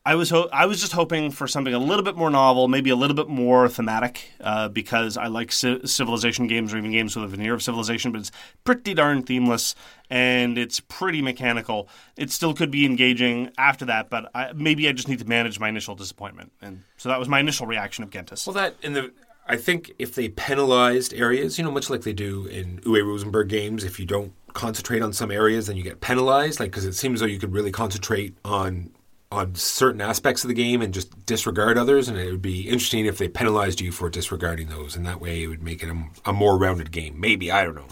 I 0.06 0.16
was 0.16 0.30
ho- 0.30 0.50
I 0.52 0.66
was 0.66 0.82
just 0.82 0.92
hoping 0.92 1.32
for 1.32 1.48
something 1.48 1.74
a 1.74 1.80
little 1.80 2.04
bit 2.04 2.18
more 2.18 2.30
novel, 2.30 2.68
maybe 2.68 2.90
a 2.90 2.96
little 2.96 3.16
bit 3.16 3.30
more 3.30 3.70
thematic, 3.70 4.32
uh, 4.42 4.68
because 4.68 5.16
I 5.16 5.28
like 5.28 5.50
ci- 5.52 5.86
civilization 5.86 6.48
games 6.48 6.74
or 6.74 6.78
even 6.78 6.92
games 6.92 7.16
with 7.16 7.24
a 7.24 7.28
veneer 7.30 7.54
of 7.54 7.64
civilization, 7.64 8.12
but 8.12 8.20
it's 8.20 8.32
pretty 8.66 8.94
darn 8.94 9.24
themeless 9.24 9.76
and 10.10 10.58
it's 10.58 10.82
pretty 10.82 11.22
mechanical. 11.22 11.88
It 12.18 12.32
still 12.32 12.54
could 12.54 12.70
be 12.70 12.86
engaging 12.86 13.52
after 13.58 13.86
that, 13.86 14.10
but 14.10 14.30
I, 14.36 14.52
maybe 14.54 14.90
I 14.90 14.92
just 14.92 15.08
need 15.08 15.20
to 15.20 15.26
manage 15.26 15.58
my 15.58 15.70
initial 15.70 15.96
disappointment, 15.96 16.52
and 16.62 16.84
so 16.98 17.08
that 17.08 17.18
was 17.18 17.30
my 17.30 17.40
initial 17.40 17.66
reaction 17.66 18.04
of 18.04 18.10
Gentes. 18.10 18.46
Well, 18.46 18.54
that 18.56 18.76
in 18.82 18.94
the 18.94 19.14
I 19.48 19.56
think 19.58 19.94
if 20.00 20.16
they 20.16 20.30
penalized 20.30 21.14
areas, 21.14 21.58
you 21.58 21.64
know, 21.64 21.72
much 21.72 21.90
like 21.90 22.02
they 22.02 22.14
do 22.14 22.46
in 22.48 22.80
Uwe 22.80 23.06
Rosenberg 23.06 23.50
games, 23.50 23.84
if 23.84 24.00
you 24.00 24.06
don't 24.06 24.34
concentrate 24.54 25.02
on 25.02 25.14
some 25.14 25.32
areas, 25.32 25.68
then 25.68 25.78
you 25.78 25.84
get 25.84 26.02
penalized. 26.02 26.60
Like 26.60 26.72
because 26.72 26.86
it 26.86 26.94
seems 26.94 27.22
though 27.22 27.26
you 27.26 27.40
could 27.40 27.54
really 27.54 27.72
concentrate 27.72 28.36
on 28.44 28.92
on 29.34 29.56
certain 29.56 30.02
aspects 30.02 30.44
of 30.44 30.48
the 30.48 30.54
game 30.54 30.82
and 30.82 30.94
just 30.94 31.26
disregard 31.26 31.78
others, 31.78 32.08
and 32.08 32.18
it 32.18 32.32
would 32.32 32.42
be 32.42 32.62
interesting 32.70 33.06
if 33.06 33.18
they 33.18 33.28
penalized 33.28 33.82
you 33.82 33.92
for 33.92 34.10
disregarding 34.10 34.70
those, 34.70 34.96
and 34.96 35.06
that 35.06 35.20
way 35.20 35.44
it 35.44 35.48
would 35.48 35.64
make 35.64 35.84
it 35.84 35.90
a, 35.90 36.30
a 36.30 36.34
more 36.34 36.58
rounded 36.58 36.92
game. 36.92 37.20
Maybe 37.20 37.52
I 37.52 37.64
don't 37.64 37.76
know. 37.76 37.88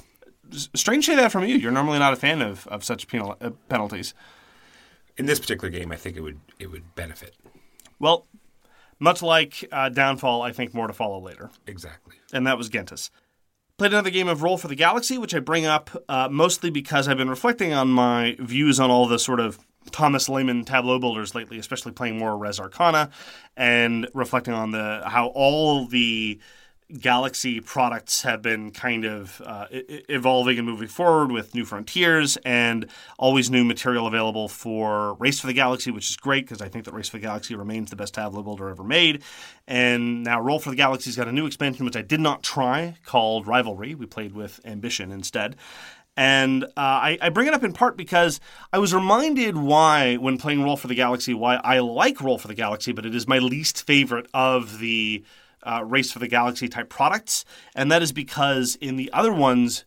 Strange 0.75 1.06
to 1.06 1.12
say 1.13 1.15
that 1.15 1.32
from 1.32 1.45
you. 1.45 1.56
You're 1.56 1.71
normally 1.71 1.99
not 1.99 2.13
a 2.13 2.17
fan 2.17 2.41
of 2.41 2.67
of 2.67 2.84
such 2.84 3.08
penal- 3.08 3.38
uh, 3.41 3.51
penalties. 3.69 4.13
In 5.17 5.25
this 5.25 5.39
particular 5.39 5.69
game, 5.69 5.91
I 5.91 5.95
think 5.95 6.15
it 6.17 6.21
would 6.21 6.39
it 6.60 6.67
would 6.71 6.95
benefit 6.95 7.36
Well, 7.99 8.27
much 8.99 9.21
like 9.21 9.65
uh, 9.71 9.89
Downfall, 9.89 10.41
I 10.41 10.51
think 10.51 10.73
more 10.73 10.88
to 10.88 10.93
follow 10.93 11.19
later. 11.19 11.49
exactly. 11.67 12.15
and 12.34 12.45
that 12.47 12.58
was 12.58 12.69
Gentes. 12.69 13.10
Played 13.77 13.93
another 13.93 14.10
game 14.12 14.27
of 14.27 14.43
Roll 14.43 14.58
for 14.60 14.67
the 14.67 14.75
Galaxy, 14.75 15.17
which 15.17 15.34
I 15.34 15.39
bring 15.39 15.65
up 15.65 15.89
uh, 16.08 16.27
mostly 16.30 16.69
because 16.69 17.08
I've 17.08 17.17
been 17.17 17.30
reflecting 17.32 17.73
on 17.73 17.88
my 17.89 18.36
views 18.39 18.80
on 18.80 18.91
all 18.91 19.08
the 19.08 19.17
sort 19.17 19.39
of 19.39 19.58
Thomas 19.89 20.29
Lehmann 20.29 20.63
tableau 20.63 20.99
builders 20.99 21.33
lately, 21.33 21.57
especially 21.57 21.91
playing 21.91 22.17
more 22.17 22.37
Res 22.37 22.59
Arcana, 22.59 23.09
and 23.57 24.07
reflecting 24.13 24.53
on 24.53 24.71
the 24.71 25.01
how 25.05 25.27
all 25.27 25.85
the 25.85 26.39
Galaxy 26.99 27.61
products 27.61 28.23
have 28.23 28.41
been 28.41 28.71
kind 28.71 29.05
of 29.05 29.41
uh, 29.45 29.67
evolving 29.71 30.57
and 30.57 30.67
moving 30.67 30.87
forward 30.87 31.31
with 31.31 31.55
new 31.55 31.63
frontiers 31.63 32.37
and 32.43 32.87
always 33.17 33.49
new 33.49 33.63
material 33.63 34.07
available 34.07 34.47
for 34.47 35.13
Race 35.15 35.39
for 35.39 35.47
the 35.47 35.53
Galaxy, 35.53 35.91
which 35.91 36.09
is 36.09 36.17
great 36.17 36.45
because 36.45 36.61
I 36.61 36.67
think 36.67 36.85
that 36.85 36.93
Race 36.93 37.07
for 37.09 37.17
the 37.17 37.21
Galaxy 37.21 37.55
remains 37.55 37.89
the 37.89 37.95
best 37.95 38.13
tableau 38.13 38.43
builder 38.43 38.69
ever 38.69 38.83
made. 38.83 39.23
And 39.67 40.23
now 40.23 40.41
Roll 40.41 40.59
for 40.59 40.69
the 40.69 40.75
Galaxy's 40.75 41.15
got 41.15 41.27
a 41.27 41.31
new 41.31 41.45
expansion 41.45 41.85
which 41.85 41.95
I 41.95 42.01
did 42.01 42.19
not 42.19 42.43
try 42.43 42.97
called 43.05 43.47
Rivalry. 43.47 43.95
We 43.95 44.05
played 44.05 44.33
with 44.33 44.59
Ambition 44.65 45.11
instead. 45.11 45.55
And 46.17 46.65
uh, 46.65 46.69
I, 46.76 47.17
I 47.21 47.30
bring 47.30 47.47
it 47.47 47.54
up 47.54 47.63
in 47.63 47.74
part 47.74 47.95
because 47.95 48.39
I 48.74 48.80
was 48.80 48.93
reminded 48.93 49.56
why, 49.56 50.17
when 50.17 50.38
playing 50.38 50.62
Roll 50.63 50.78
for 50.78 50.88
the 50.88 50.95
Galaxy, 50.95 51.34
why 51.34 51.56
I 51.56 51.80
like 51.80 52.21
Roll 52.21 52.38
for 52.38 52.47
the 52.47 52.54
Galaxy, 52.54 52.91
but 52.91 53.06
it 53.06 53.15
is 53.15 53.28
my 53.28 53.39
least 53.39 53.86
favorite 53.86 54.28
of 54.34 54.80
the 54.80 55.24
uh, 55.63 55.84
Race 55.86 56.12
for 56.12 56.19
the 56.19 56.28
Galaxy 56.28 56.67
type 56.67 56.89
products. 56.89 57.45
And 57.76 57.91
that 57.91 58.02
is 58.02 58.12
because 58.12 58.76
in 58.76 58.97
the 58.97 59.12
other 59.13 59.34
ones, 59.34 59.86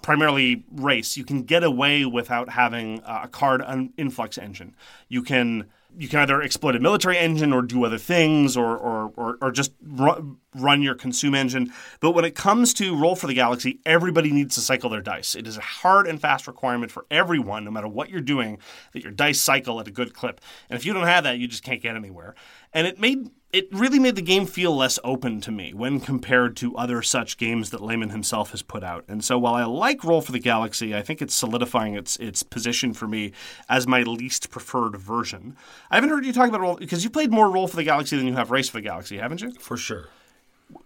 primarily 0.00 0.64
race, 0.72 1.16
you 1.16 1.24
can 1.24 1.42
get 1.42 1.62
away 1.62 2.04
without 2.04 2.50
having 2.50 3.02
uh, 3.02 3.22
a 3.24 3.28
card 3.28 3.62
influx 3.96 4.38
engine. 4.38 4.74
You 5.08 5.22
can 5.22 5.66
you 5.98 6.08
can 6.08 6.20
either 6.20 6.40
exploit 6.40 6.76
a 6.76 6.80
military 6.80 7.18
engine 7.18 7.52
or 7.52 7.60
do 7.60 7.84
other 7.84 7.98
things 7.98 8.56
or 8.56 8.76
or, 8.76 9.12
or, 9.16 9.38
or 9.42 9.50
just 9.50 9.72
ru- 9.82 10.38
run 10.54 10.80
your 10.80 10.94
consume 10.94 11.34
engine. 11.34 11.72
But 12.00 12.12
when 12.12 12.24
it 12.24 12.34
comes 12.34 12.72
to 12.74 12.96
roll 12.96 13.16
for 13.16 13.26
the 13.26 13.34
galaxy, 13.34 13.80
everybody 13.84 14.30
needs 14.30 14.54
to 14.54 14.60
cycle 14.60 14.88
their 14.90 15.00
dice. 15.00 15.34
It 15.34 15.46
is 15.46 15.56
a 15.56 15.62
hard 15.62 16.06
and 16.06 16.20
fast 16.20 16.46
requirement 16.46 16.92
for 16.92 17.04
everyone, 17.10 17.64
no 17.64 17.70
matter 17.70 17.88
what 17.88 18.10
you're 18.10 18.20
doing, 18.20 18.58
that 18.92 19.02
your 19.02 19.12
dice 19.12 19.40
cycle 19.40 19.80
at 19.80 19.88
a 19.88 19.90
good 19.90 20.14
clip. 20.14 20.40
And 20.70 20.78
if 20.78 20.86
you 20.86 20.92
don't 20.92 21.06
have 21.06 21.24
that, 21.24 21.38
you 21.38 21.48
just 21.48 21.64
can't 21.64 21.82
get 21.82 21.96
anywhere. 21.96 22.34
And 22.72 22.86
it 22.86 23.00
made 23.00 23.30
it 23.50 23.66
really 23.72 23.98
made 23.98 24.14
the 24.14 24.22
game 24.22 24.44
feel 24.44 24.76
less 24.76 24.98
open 25.02 25.40
to 25.40 25.50
me 25.50 25.72
when 25.72 26.00
compared 26.00 26.54
to 26.58 26.76
other 26.76 27.00
such 27.00 27.38
games 27.38 27.70
that 27.70 27.82
Lehmann 27.82 28.10
himself 28.10 28.50
has 28.50 28.60
put 28.60 28.84
out. 28.84 29.04
And 29.08 29.24
so 29.24 29.38
while 29.38 29.54
I 29.54 29.64
like 29.64 30.04
Roll 30.04 30.20
for 30.20 30.32
the 30.32 30.38
Galaxy, 30.38 30.94
I 30.94 31.00
think 31.00 31.22
it's 31.22 31.34
solidifying 31.34 31.94
its 31.94 32.16
its 32.16 32.42
position 32.42 32.92
for 32.92 33.08
me 33.08 33.32
as 33.68 33.86
my 33.86 34.02
least 34.02 34.50
preferred 34.50 34.96
version. 34.96 35.56
I 35.90 35.94
haven't 35.94 36.10
heard 36.10 36.26
you 36.26 36.32
talk 36.32 36.48
about 36.48 36.60
Roll 36.60 36.76
because 36.76 37.04
you 37.04 37.10
played 37.10 37.30
more 37.30 37.50
Roll 37.50 37.68
for 37.68 37.76
the 37.76 37.84
Galaxy 37.84 38.18
than 38.18 38.26
you 38.26 38.34
have 38.34 38.50
Race 38.50 38.68
for 38.68 38.78
the 38.78 38.82
Galaxy, 38.82 39.16
haven't 39.16 39.40
you? 39.40 39.52
For 39.52 39.78
sure. 39.78 40.08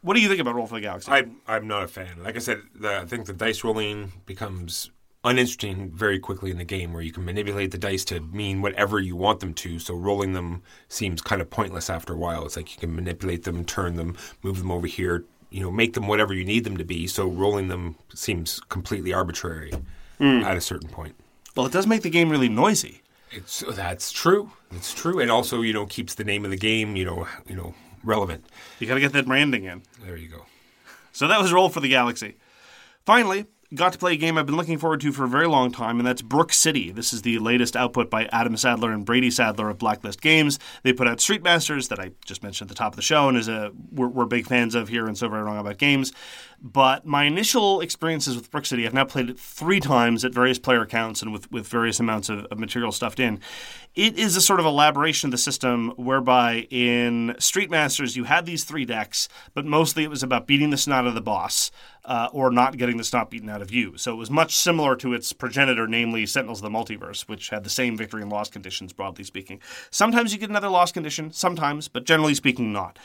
What 0.02 0.14
do 0.14 0.20
you 0.20 0.28
think 0.28 0.40
about 0.40 0.54
Roll 0.54 0.68
for 0.68 0.76
the 0.76 0.80
Galaxy? 0.80 1.10
I, 1.10 1.26
I'm 1.48 1.66
not 1.66 1.82
a 1.82 1.88
fan. 1.88 2.22
Like 2.22 2.36
I 2.36 2.38
said, 2.38 2.62
the, 2.76 3.00
I 3.00 3.06
think 3.06 3.26
the 3.26 3.32
dice 3.32 3.64
rolling 3.64 4.12
becomes 4.24 4.91
uninteresting 5.24 5.90
very 5.90 6.18
quickly 6.18 6.50
in 6.50 6.58
the 6.58 6.64
game 6.64 6.92
where 6.92 7.02
you 7.02 7.12
can 7.12 7.24
manipulate 7.24 7.70
the 7.70 7.78
dice 7.78 8.04
to 8.04 8.20
mean 8.20 8.60
whatever 8.60 8.98
you 8.98 9.14
want 9.14 9.40
them 9.40 9.54
to. 9.54 9.78
So 9.78 9.94
rolling 9.94 10.32
them 10.32 10.62
seems 10.88 11.22
kind 11.22 11.40
of 11.40 11.48
pointless 11.50 11.88
after 11.88 12.12
a 12.12 12.16
while. 12.16 12.44
It's 12.44 12.56
like 12.56 12.74
you 12.74 12.80
can 12.80 12.94
manipulate 12.94 13.44
them, 13.44 13.64
turn 13.64 13.96
them, 13.96 14.16
move 14.42 14.58
them 14.58 14.70
over 14.70 14.86
here, 14.86 15.24
you 15.50 15.60
know, 15.60 15.70
make 15.70 15.94
them 15.94 16.08
whatever 16.08 16.34
you 16.34 16.44
need 16.44 16.64
them 16.64 16.76
to 16.76 16.84
be. 16.84 17.06
So 17.06 17.28
rolling 17.28 17.68
them 17.68 17.96
seems 18.14 18.60
completely 18.68 19.12
arbitrary 19.12 19.72
hmm. 20.18 20.40
at 20.40 20.56
a 20.56 20.60
certain 20.60 20.88
point. 20.88 21.14
well, 21.56 21.66
it 21.66 21.72
does 21.72 21.86
make 21.86 22.02
the 22.02 22.10
game 22.10 22.28
really 22.30 22.48
noisy. 22.48 23.02
It's 23.30 23.64
that's 23.72 24.12
true. 24.12 24.50
It's 24.72 24.92
true, 24.92 25.18
and 25.18 25.30
also 25.30 25.62
you 25.62 25.72
know 25.72 25.86
keeps 25.86 26.14
the 26.14 26.24
name 26.24 26.44
of 26.44 26.50
the 26.50 26.56
game 26.56 26.96
you 26.96 27.04
know 27.06 27.26
you 27.46 27.56
know 27.56 27.74
relevant. 28.04 28.44
You 28.78 28.86
got 28.86 28.94
to 28.94 29.00
get 29.00 29.12
that 29.12 29.26
branding 29.26 29.64
in. 29.64 29.82
There 30.04 30.16
you 30.16 30.28
go. 30.28 30.44
So 31.12 31.28
that 31.28 31.40
was 31.40 31.52
Roll 31.52 31.68
for 31.68 31.80
the 31.80 31.88
Galaxy. 31.88 32.36
Finally, 33.04 33.46
got 33.74 33.92
to 33.92 33.98
play 33.98 34.12
a 34.12 34.16
game 34.16 34.36
I've 34.36 34.46
been 34.46 34.56
looking 34.56 34.78
forward 34.78 35.00
to 35.00 35.12
for 35.12 35.24
a 35.24 35.28
very 35.28 35.46
long 35.46 35.72
time, 35.72 35.98
and 35.98 36.06
that's 36.06 36.22
Brook 36.22 36.52
City. 36.52 36.90
This 36.90 37.12
is 37.12 37.22
the 37.22 37.38
latest 37.38 37.76
output 37.76 38.10
by 38.10 38.26
Adam 38.26 38.56
Sadler 38.56 38.92
and 38.92 39.04
Brady 39.04 39.30
Sadler 39.30 39.70
of 39.70 39.78
Blacklist 39.78 40.20
Games. 40.20 40.58
They 40.82 40.92
put 40.92 41.08
out 41.08 41.20
Street 41.20 41.42
Masters 41.42 41.88
that 41.88 41.98
I 41.98 42.12
just 42.24 42.42
mentioned 42.42 42.70
at 42.70 42.76
the 42.76 42.78
top 42.78 42.92
of 42.92 42.96
the 42.96 43.02
show, 43.02 43.28
and 43.28 43.36
is 43.36 43.48
a 43.48 43.72
we're, 43.90 44.08
we're 44.08 44.26
big 44.26 44.46
fans 44.46 44.74
of 44.74 44.88
here 44.88 45.06
and 45.06 45.16
so 45.16 45.28
very 45.28 45.42
wrong 45.42 45.58
about 45.58 45.78
games. 45.78 46.12
But 46.64 47.04
my 47.04 47.24
initial 47.24 47.80
experiences 47.80 48.36
with 48.36 48.50
Brook 48.50 48.66
City, 48.66 48.86
I've 48.86 48.94
now 48.94 49.04
played 49.04 49.30
it 49.30 49.38
three 49.38 49.80
times 49.80 50.24
at 50.24 50.32
various 50.32 50.60
player 50.60 50.86
counts 50.86 51.20
and 51.20 51.32
with, 51.32 51.50
with 51.50 51.66
various 51.66 51.98
amounts 51.98 52.28
of, 52.28 52.44
of 52.46 52.58
material 52.60 52.92
stuffed 52.92 53.18
in. 53.18 53.40
It 53.96 54.16
is 54.16 54.36
a 54.36 54.40
sort 54.40 54.60
of 54.60 54.66
elaboration 54.66 55.26
of 55.26 55.32
the 55.32 55.38
system 55.38 55.90
whereby 55.96 56.68
in 56.70 57.34
Street 57.40 57.68
Masters 57.68 58.16
you 58.16 58.24
had 58.24 58.46
these 58.46 58.62
three 58.62 58.84
decks, 58.84 59.28
but 59.54 59.66
mostly 59.66 60.04
it 60.04 60.10
was 60.10 60.22
about 60.22 60.46
beating 60.46 60.70
the 60.70 60.82
out 60.90 61.06
of 61.06 61.14
the 61.14 61.20
boss 61.20 61.70
uh, 62.04 62.28
or 62.32 62.50
not 62.50 62.76
getting 62.76 62.96
the 62.96 63.04
snot 63.04 63.30
beaten 63.30 63.48
out 63.48 63.62
of 63.62 63.70
you. 63.70 63.96
So 63.96 64.12
it 64.12 64.16
was 64.16 64.30
much 64.30 64.56
similar 64.56 64.96
to 64.96 65.14
its 65.14 65.32
progenitor, 65.32 65.86
namely 65.86 66.26
Sentinels 66.26 66.62
of 66.62 66.70
the 66.70 66.76
Multiverse, 66.76 67.28
which 67.28 67.50
had 67.50 67.64
the 67.64 67.70
same 67.70 67.96
victory 67.96 68.22
and 68.22 68.30
loss 68.30 68.50
conditions, 68.50 68.92
broadly 68.92 69.24
speaking. 69.24 69.60
Sometimes 69.90 70.32
you 70.32 70.38
get 70.38 70.50
another 70.50 70.68
loss 70.68 70.92
condition, 70.92 71.32
sometimes, 71.32 71.88
but 71.88 72.04
generally 72.04 72.34
speaking, 72.34 72.72
not. 72.72 72.98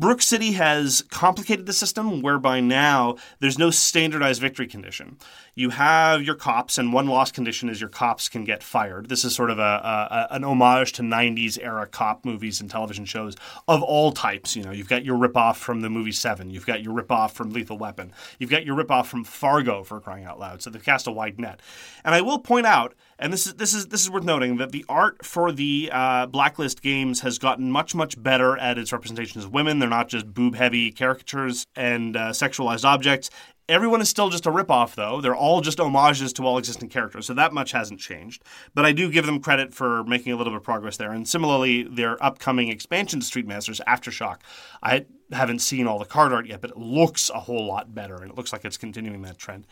Brook 0.00 0.22
City 0.22 0.52
has 0.52 1.02
complicated 1.10 1.66
the 1.66 1.74
system 1.74 2.22
whereby 2.22 2.60
now 2.60 3.16
there's 3.38 3.58
no 3.58 3.70
standardized 3.70 4.40
victory 4.40 4.66
condition. 4.66 5.18
You 5.54 5.68
have 5.70 6.22
your 6.22 6.36
cops, 6.36 6.78
and 6.78 6.90
one 6.90 7.06
loss 7.06 7.30
condition 7.30 7.68
is 7.68 7.82
your 7.82 7.90
cops 7.90 8.26
can 8.26 8.44
get 8.44 8.62
fired. 8.62 9.10
This 9.10 9.26
is 9.26 9.34
sort 9.34 9.50
of 9.50 9.58
a, 9.58 9.62
a 9.62 10.28
an 10.30 10.42
homage 10.42 10.92
to 10.92 11.02
'90s 11.02 11.58
era 11.60 11.86
cop 11.86 12.24
movies 12.24 12.62
and 12.62 12.70
television 12.70 13.04
shows 13.04 13.36
of 13.68 13.82
all 13.82 14.10
types. 14.10 14.56
You 14.56 14.62
know, 14.62 14.70
you've 14.70 14.88
got 14.88 15.04
your 15.04 15.18
ripoff 15.18 15.56
from 15.56 15.82
the 15.82 15.90
movie 15.90 16.12
Seven, 16.12 16.48
you've 16.48 16.64
got 16.64 16.82
your 16.82 16.94
ripoff 16.94 17.32
from 17.32 17.52
Lethal 17.52 17.76
Weapon, 17.76 18.14
you've 18.38 18.48
got 18.48 18.64
your 18.64 18.82
ripoff 18.82 19.04
from 19.04 19.22
Fargo 19.22 19.84
for 19.84 20.00
crying 20.00 20.24
out 20.24 20.40
loud. 20.40 20.62
So 20.62 20.70
they've 20.70 20.82
cast 20.82 21.08
a 21.08 21.12
wide 21.12 21.38
net. 21.38 21.60
And 22.06 22.14
I 22.14 22.22
will 22.22 22.38
point 22.38 22.64
out 22.64 22.94
and 23.20 23.32
this 23.32 23.46
is 23.46 23.54
this 23.54 23.74
is 23.74 23.86
this 23.88 24.02
is 24.02 24.10
worth 24.10 24.24
noting 24.24 24.56
that 24.56 24.72
the 24.72 24.84
art 24.88 25.24
for 25.24 25.52
the 25.52 25.90
uh, 25.92 26.26
Blacklist 26.26 26.80
games 26.80 27.20
has 27.20 27.38
gotten 27.38 27.70
much 27.70 27.94
much 27.94 28.20
better 28.20 28.56
at 28.56 28.78
its 28.78 28.92
representations 28.92 29.44
of 29.44 29.52
women. 29.52 29.78
They're 29.78 29.88
not 29.88 30.08
just 30.08 30.32
boob 30.32 30.54
heavy 30.54 30.90
caricatures 30.90 31.66
and 31.76 32.16
uh, 32.16 32.30
sexualized 32.30 32.84
objects. 32.84 33.28
Everyone 33.68 34.00
is 34.00 34.08
still 34.08 34.30
just 34.30 34.46
a 34.46 34.50
ripoff, 34.50 34.96
though. 34.96 35.20
They're 35.20 35.36
all 35.36 35.60
just 35.60 35.78
homages 35.78 36.32
to 36.32 36.44
all 36.44 36.58
existing 36.58 36.88
characters, 36.88 37.26
so 37.26 37.34
that 37.34 37.52
much 37.52 37.70
hasn't 37.70 38.00
changed. 38.00 38.42
But 38.74 38.84
I 38.84 38.90
do 38.90 39.12
give 39.12 39.26
them 39.26 39.38
credit 39.38 39.72
for 39.72 40.02
making 40.04 40.32
a 40.32 40.36
little 40.36 40.52
bit 40.52 40.56
of 40.56 40.64
progress 40.64 40.96
there. 40.96 41.12
And 41.12 41.28
similarly, 41.28 41.84
their 41.84 42.20
upcoming 42.24 42.68
expansion 42.68 43.20
to 43.20 43.26
Street 43.26 43.46
Masters, 43.46 43.80
Aftershock, 43.86 44.38
I 44.82 45.06
haven't 45.30 45.60
seen 45.60 45.86
all 45.86 46.00
the 46.00 46.04
card 46.04 46.32
art 46.32 46.46
yet, 46.46 46.60
but 46.62 46.70
it 46.70 46.78
looks 46.78 47.30
a 47.30 47.38
whole 47.38 47.64
lot 47.64 47.94
better, 47.94 48.16
and 48.16 48.32
it 48.32 48.36
looks 48.36 48.52
like 48.52 48.64
it's 48.64 48.76
continuing 48.76 49.22
that 49.22 49.38
trend. 49.38 49.68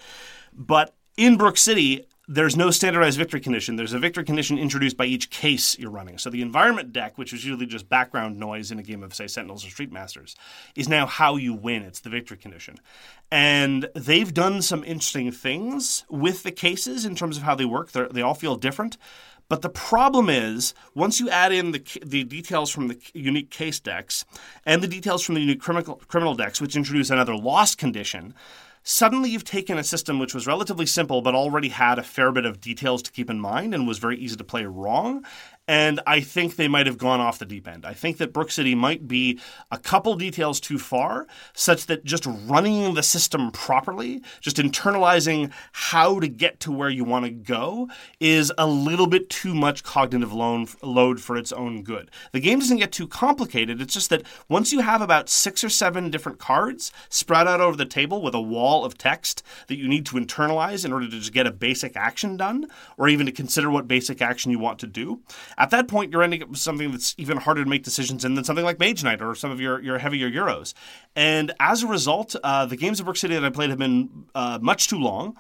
But 0.53 0.95
in 1.17 1.37
Brook 1.37 1.57
City, 1.57 2.07
there's 2.31 2.57
no 2.57 2.71
standardized 2.71 3.17
victory 3.17 3.41
condition. 3.41 3.77
There's 3.77 3.95
a 3.95 3.99
victory 3.99 4.23
condition 4.23 4.59
introduced 4.59 4.99
by 4.99 5.07
each 5.07 5.31
case 5.31 5.79
you're 5.79 5.91
running. 5.91 6.19
So 6.19 6.29
the 6.29 6.43
environment 6.43 6.93
deck, 6.93 7.17
which 7.17 7.33
is 7.33 7.43
usually 7.43 7.65
just 7.65 7.89
background 7.89 8.39
noise 8.39 8.71
in 8.71 8.79
a 8.79 8.83
game 8.83 9.03
of, 9.03 9.15
say, 9.15 9.27
Sentinels 9.27 9.67
or 9.67 9.71
Street 9.71 9.91
Masters, 9.91 10.37
is 10.77 10.91
now 10.91 11.07
how 11.07 11.37
you 11.37 11.55
win. 11.55 11.83
It's 11.83 12.01
the 12.01 12.11
victory 12.11 12.37
condition. 12.37 12.77
And 13.31 13.89
they've 13.95 14.33
done 14.33 14.61
some 14.61 14.85
interesting 14.85 15.33
things 15.33 16.05
with 16.11 16.43
the 16.43 16.53
cases 16.53 17.07
in 17.07 17.17
terms 17.17 17.39
of 17.39 17.45
how 17.45 17.55
they 17.55 17.65
work. 17.65 17.93
They're, 17.93 18.09
they 18.09 18.23
all 18.23 18.35
feel 18.35 18.57
different. 18.57 18.99
But 19.49 19.63
the 19.63 19.71
problem 19.71 20.29
is, 20.29 20.75
once 20.95 21.21
you 21.21 21.31
add 21.31 21.53
in 21.53 21.73
the, 21.73 21.83
the 22.05 22.25
details 22.25 22.71
from 22.71 22.89
the 22.89 22.99
unique 23.15 23.49
case 23.49 23.81
decks 23.81 24.27
and 24.67 24.83
the 24.83 24.89
details 24.89 25.23
from 25.23 25.37
the 25.37 25.41
unique 25.41 25.63
criminal, 25.63 26.03
criminal 26.09 26.35
decks, 26.35 26.61
which 26.61 26.77
introduce 26.77 27.09
another 27.09 27.35
loss 27.35 27.75
condition, 27.75 28.35
suddenly 28.89 29.29
you've 29.29 29.45
taken 29.45 29.77
a 29.77 29.85
system 29.85 30.19
which 30.19 30.33
was 30.33 30.47
relatively 30.47 30.87
simple 30.87 31.21
but 31.21 31.35
already 31.35 31.69
had 31.69 31.99
a 31.99 32.03
fair 32.03 32.33
bit 32.33 32.47
of 32.47 32.59
details 32.59 33.03
to 33.03 33.13
keep 33.13 33.29
in 33.29 33.39
mind 33.39 33.75
and 33.75 33.87
was 33.87 33.99
very 33.99 34.17
easy 34.19 34.35
to 34.35 34.43
play 34.43 34.65
wrong 34.65 35.23
And 35.69 36.01
I 36.07 36.21
think 36.21 36.57
they 36.57 36.67
might 36.67 36.87
have 36.87 36.97
gone 36.97 37.21
off 37.21 37.39
the 37.39 37.45
deep 37.45 37.69
end. 37.69 37.85
I 37.85 37.93
think 37.93 38.17
that 38.17 38.33
Brook 38.33 38.51
City 38.51 38.75
might 38.75 39.07
be 39.07 39.39
a 39.71 39.79
couple 39.79 40.17
details 40.17 40.59
too 40.61 40.79
far, 40.79 41.27
such 41.53 41.87
that 41.87 42.05
just 42.05 42.27
running 42.27 42.95
the 42.95 43.03
system 43.03 43.51
properly, 43.51 44.23
just 44.41 44.57
internalizing 44.57 45.53
how 45.73 46.19
to 46.21 46.27
get 46.27 46.59
to 46.61 46.73
where 46.73 46.89
you 46.89 47.05
want 47.05 47.27
to 47.27 47.31
go, 47.31 47.89
is 48.19 48.51
a 48.57 48.67
little 48.67 49.07
bit 49.07 49.29
too 49.29 49.55
much 49.55 49.83
cognitive 49.83 50.33
load, 50.33 51.21
for 51.21 51.37
its 51.37 51.53
own 51.53 51.83
good. 51.83 52.11
The 52.33 52.41
game 52.41 52.59
doesn't 52.59 52.79
get 52.79 52.91
too 52.91 53.07
complicated. 53.07 53.81
It's 53.83 53.93
just 53.93 54.09
that 54.09 54.23
once 54.49 54.73
you 54.73 54.81
have 54.81 55.03
about 55.03 55.29
six 55.29 55.63
or 55.63 55.69
seven 55.69 56.11
different 56.11 56.39
cards 56.39 56.91
spread 57.11 57.47
out 57.47 57.61
over 57.61 57.77
the 57.77 57.85
table 57.85 58.23
with 58.23 58.35
a 58.35 58.41
wall 58.41 58.85
of 58.87 58.97
text 58.97 59.43
that 59.67 59.77
you 59.77 59.87
need 59.87 60.07
to 60.07 60.17
internalize 60.17 60.87
in 60.87 60.93
order 60.95 61.07
to 61.07 61.19
just 61.19 61.35
get 61.35 61.47
a 61.47 61.53
basic 61.53 61.95
action 61.95 62.39
done, 62.39 62.67
or 62.97 63.09
even 63.09 63.27
to 63.27 63.33
consider 63.33 63.71
what 63.71 63.87
basic 63.87 64.23
action 64.23 64.51
you 64.51 64.59
want 64.59 64.79
to 64.79 64.87
do, 64.87 65.21
at 65.59 65.71
that 65.71 65.89
point, 65.89 66.13
you're 66.13 66.23
ending 66.23 66.43
up 66.43 66.49
with 66.49 66.59
something 66.59 66.93
that's 66.93 67.15
even 67.19 67.37
harder 67.37 67.65
to 67.65 67.69
make 67.69 67.83
decisions 67.83 68.25
in 68.25 68.35
than 68.35 68.45
something 68.45 68.65
like 68.65 68.79
Mage 68.79 69.03
Knight 69.03 69.21
or 69.21 69.35
some 69.35 69.51
of 69.51 69.61
your, 69.61 69.81
your 69.83 69.99
heavier 69.99 70.31
Euros. 70.31 70.73
And 71.17 71.53
as 71.59 71.83
a 71.83 71.87
result, 71.89 72.37
uh, 72.43 72.65
the 72.67 72.77
games 72.77 73.01
of 73.01 73.07
Brook 73.07 73.17
City 73.17 73.35
that 73.35 73.45
I 73.45 73.51
played 73.51 73.71
have 73.71 73.79
been 73.79 74.27
uh, 74.35 74.59
much 74.63 74.89
too 74.89 74.99
long 74.99 75.37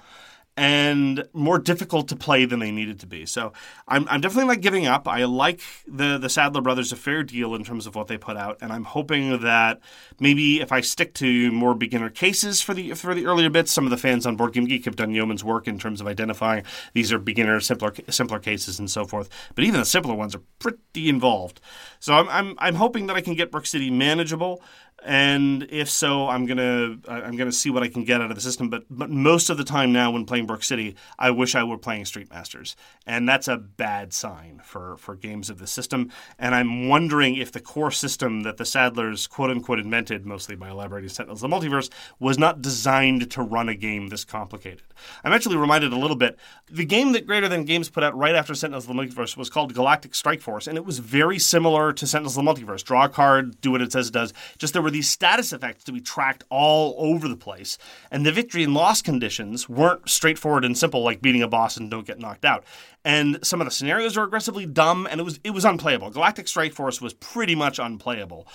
and 0.58 1.24
more 1.32 1.60
difficult 1.60 2.08
to 2.08 2.16
play 2.16 2.44
than 2.44 2.58
they 2.58 2.72
needed 2.72 2.98
to 2.98 3.06
be. 3.06 3.24
So 3.26 3.52
I'm, 3.86 4.08
I'm 4.08 4.20
definitely 4.20 4.48
not 4.48 4.60
giving 4.60 4.86
up. 4.86 5.06
I 5.06 5.24
like 5.24 5.60
the 5.86 6.18
the 6.18 6.28
Sadler 6.28 6.60
brothers 6.60 6.90
a 6.90 6.96
fair 6.96 7.22
deal 7.22 7.54
in 7.54 7.62
terms 7.62 7.86
of 7.86 7.94
what 7.94 8.08
they 8.08 8.18
put 8.18 8.36
out, 8.36 8.58
and 8.60 8.72
I'm 8.72 8.82
hoping 8.82 9.40
that 9.42 9.80
maybe 10.18 10.60
if 10.60 10.72
I 10.72 10.80
stick 10.80 11.14
to 11.14 11.52
more 11.52 11.74
beginner 11.74 12.10
cases 12.10 12.60
for 12.60 12.74
the 12.74 12.94
for 12.94 13.14
the 13.14 13.26
earlier 13.26 13.50
bits, 13.50 13.70
some 13.70 13.84
of 13.84 13.90
the 13.90 13.96
fans 13.96 14.26
on 14.26 14.34
Board 14.34 14.52
Game 14.52 14.64
Geek 14.64 14.84
have 14.86 14.96
done 14.96 15.14
yeoman's 15.14 15.44
work 15.44 15.68
in 15.68 15.78
terms 15.78 16.00
of 16.00 16.08
identifying 16.08 16.64
these 16.92 17.12
are 17.12 17.20
beginner 17.20 17.60
simpler 17.60 17.94
simpler 18.10 18.40
cases 18.40 18.80
and 18.80 18.90
so 18.90 19.04
forth. 19.04 19.28
But 19.54 19.62
even 19.62 19.78
the 19.78 19.86
simpler 19.86 20.14
ones 20.14 20.34
are 20.34 20.42
pretty 20.58 21.08
involved. 21.08 21.60
So 22.00 22.14
I'm 22.14 22.28
I'm, 22.28 22.54
I'm 22.58 22.74
hoping 22.74 23.06
that 23.06 23.16
I 23.16 23.20
can 23.20 23.34
get 23.34 23.52
Brook 23.52 23.66
City 23.66 23.90
manageable 23.92 24.60
and 25.04 25.66
if 25.70 25.88
so, 25.88 26.28
I'm 26.28 26.44
gonna 26.46 26.98
I'm 27.06 27.36
gonna 27.36 27.52
see 27.52 27.70
what 27.70 27.82
I 27.82 27.88
can 27.88 28.04
get 28.04 28.20
out 28.20 28.30
of 28.30 28.34
the 28.34 28.40
system. 28.40 28.68
But 28.68 28.84
but 28.90 29.10
most 29.10 29.48
of 29.48 29.56
the 29.56 29.64
time 29.64 29.92
now, 29.92 30.10
when 30.10 30.24
playing 30.24 30.46
Brook 30.46 30.64
City, 30.64 30.96
I 31.18 31.30
wish 31.30 31.54
I 31.54 31.62
were 31.62 31.78
playing 31.78 32.04
Street 32.04 32.30
Masters, 32.30 32.74
and 33.06 33.28
that's 33.28 33.46
a 33.46 33.56
bad 33.56 34.12
sign 34.12 34.60
for 34.64 34.96
for 34.96 35.14
games 35.14 35.50
of 35.50 35.58
the 35.58 35.68
system. 35.68 36.10
And 36.38 36.54
I'm 36.54 36.88
wondering 36.88 37.36
if 37.36 37.52
the 37.52 37.60
core 37.60 37.92
system 37.92 38.42
that 38.42 38.56
the 38.56 38.64
Sadlers 38.64 39.28
quote 39.28 39.50
unquote 39.50 39.78
invented, 39.78 40.26
mostly 40.26 40.56
by 40.56 40.70
elaborating 40.70 41.10
Sentinels 41.10 41.44
of 41.44 41.50
the 41.50 41.56
Multiverse, 41.56 41.90
was 42.18 42.36
not 42.36 42.60
designed 42.60 43.30
to 43.30 43.42
run 43.42 43.68
a 43.68 43.76
game 43.76 44.08
this 44.08 44.24
complicated. 44.24 44.82
I'm 45.22 45.32
actually 45.32 45.56
reminded 45.56 45.92
a 45.92 45.98
little 45.98 46.16
bit. 46.16 46.36
The 46.68 46.84
game 46.84 47.12
that 47.12 47.24
Greater 47.24 47.48
Than 47.48 47.64
Games 47.64 47.88
put 47.88 48.02
out 48.02 48.18
right 48.18 48.34
after 48.34 48.54
Sentinels 48.54 48.88
of 48.88 48.96
the 48.96 49.00
Multiverse 49.00 49.36
was 49.36 49.48
called 49.48 49.74
Galactic 49.74 50.16
Strike 50.16 50.40
Force, 50.40 50.66
and 50.66 50.76
it 50.76 50.84
was 50.84 50.98
very 50.98 51.38
similar 51.38 51.92
to 51.92 52.06
Sentinels 52.06 52.36
of 52.36 52.44
the 52.44 52.52
Multiverse. 52.52 52.82
Draw 52.82 53.04
a 53.04 53.08
card, 53.08 53.60
do 53.60 53.70
what 53.70 53.80
it 53.80 53.92
says 53.92 54.08
it 54.08 54.12
does. 54.12 54.34
Just 54.58 54.72
there 54.72 54.82
were 54.88 54.92
these 54.92 55.10
status 55.10 55.52
effects 55.52 55.84
to 55.84 55.92
be 55.92 56.00
tracked 56.00 56.44
all 56.48 56.94
over 56.96 57.28
the 57.28 57.36
place, 57.36 57.76
and 58.10 58.24
the 58.24 58.32
victory 58.32 58.64
and 58.64 58.72
loss 58.72 59.02
conditions 59.02 59.68
weren't 59.68 60.08
straightforward 60.08 60.64
and 60.64 60.78
simple 60.78 61.02
like 61.02 61.20
beating 61.20 61.42
a 61.42 61.48
boss 61.48 61.76
and 61.76 61.90
don't 61.90 62.06
get 62.06 62.18
knocked 62.18 62.46
out. 62.46 62.64
And 63.04 63.38
some 63.42 63.60
of 63.60 63.66
the 63.66 63.70
scenarios 63.70 64.16
were 64.16 64.24
aggressively 64.24 64.64
dumb, 64.64 65.06
and 65.10 65.20
it 65.20 65.24
was 65.24 65.40
it 65.44 65.50
was 65.50 65.66
unplayable. 65.66 66.08
Galactic 66.08 66.48
Strike 66.48 66.72
Force 66.72 67.02
was 67.02 67.12
pretty 67.12 67.54
much 67.54 67.78
unplayable 67.78 68.48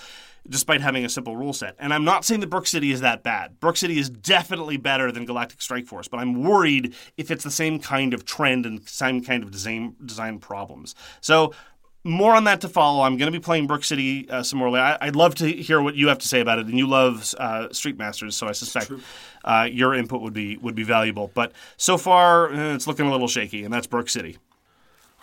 despite 0.50 0.82
having 0.82 1.06
a 1.06 1.10
simple 1.10 1.38
rule 1.38 1.54
set. 1.54 1.74
And 1.80 1.94
I'm 1.94 2.04
not 2.04 2.26
saying 2.26 2.42
that 2.42 2.50
Brook 2.50 2.68
City 2.68 2.92
is 2.92 3.00
that 3.00 3.24
bad. 3.24 3.62
Brook 3.62 3.78
City 3.78 3.98
is 3.98 4.10
definitely 4.10 4.76
better 4.76 5.10
than 5.10 5.26
Galactic 5.26 5.62
Strike 5.62 5.86
Force, 5.86 6.10
but 6.10 6.20
I'm 6.20 6.44
worried 6.44 6.96
if 7.16 7.32
it's 7.32 7.46
the 7.46 7.52
same 7.52 7.80
kind 7.80 8.14
of 8.14 8.26
trend 8.26 8.66
and 8.66 8.86
same 8.90 9.24
kind 9.24 9.44
of 9.44 9.52
design 9.52 9.96
design 10.04 10.40
problems. 10.40 10.96
So 11.22 11.54
more 12.04 12.36
on 12.36 12.44
that 12.46 12.62
to 12.62 12.70
follow. 12.70 13.04
I'm 13.04 13.18
going 13.18 13.32
to 13.32 13.38
be 13.38 13.44
playing 13.44 13.68
Brook 13.68 13.84
City 13.84 14.30
uh, 14.30 14.44
some 14.44 14.60
more. 14.60 14.70
Later. 14.70 14.98
I, 15.00 15.06
would 15.06 15.16
love 15.16 15.36
to 15.36 15.48
hear 15.48 15.82
what 15.82 15.96
you 15.96 16.10
have 16.10 16.20
to 16.20 16.28
say 16.28 16.42
about 16.42 16.60
it, 16.60 16.68
and 16.68 16.78
you 16.78 16.88
love 16.88 17.34
uh, 17.38 17.72
Street 17.72 17.98
Masters, 17.98 18.36
so 18.36 18.48
I 18.48 18.52
suspect 18.52 18.92
uh, 19.44 19.68
your 19.72 19.94
input 19.94 20.22
would 20.22 20.34
be 20.34 20.58
would 20.58 20.76
be 20.76 20.84
valuable. 20.84 21.32
But 21.34 21.54
so 21.78 21.98
far, 21.98 22.52
eh, 22.52 22.76
it's 22.76 22.88
looking 22.88 23.08
a 23.08 23.12
little 23.12 23.28
shaky, 23.28 23.64
and 23.64 23.74
that's 23.74 23.88
Brook 23.88 24.10
City. 24.10 24.38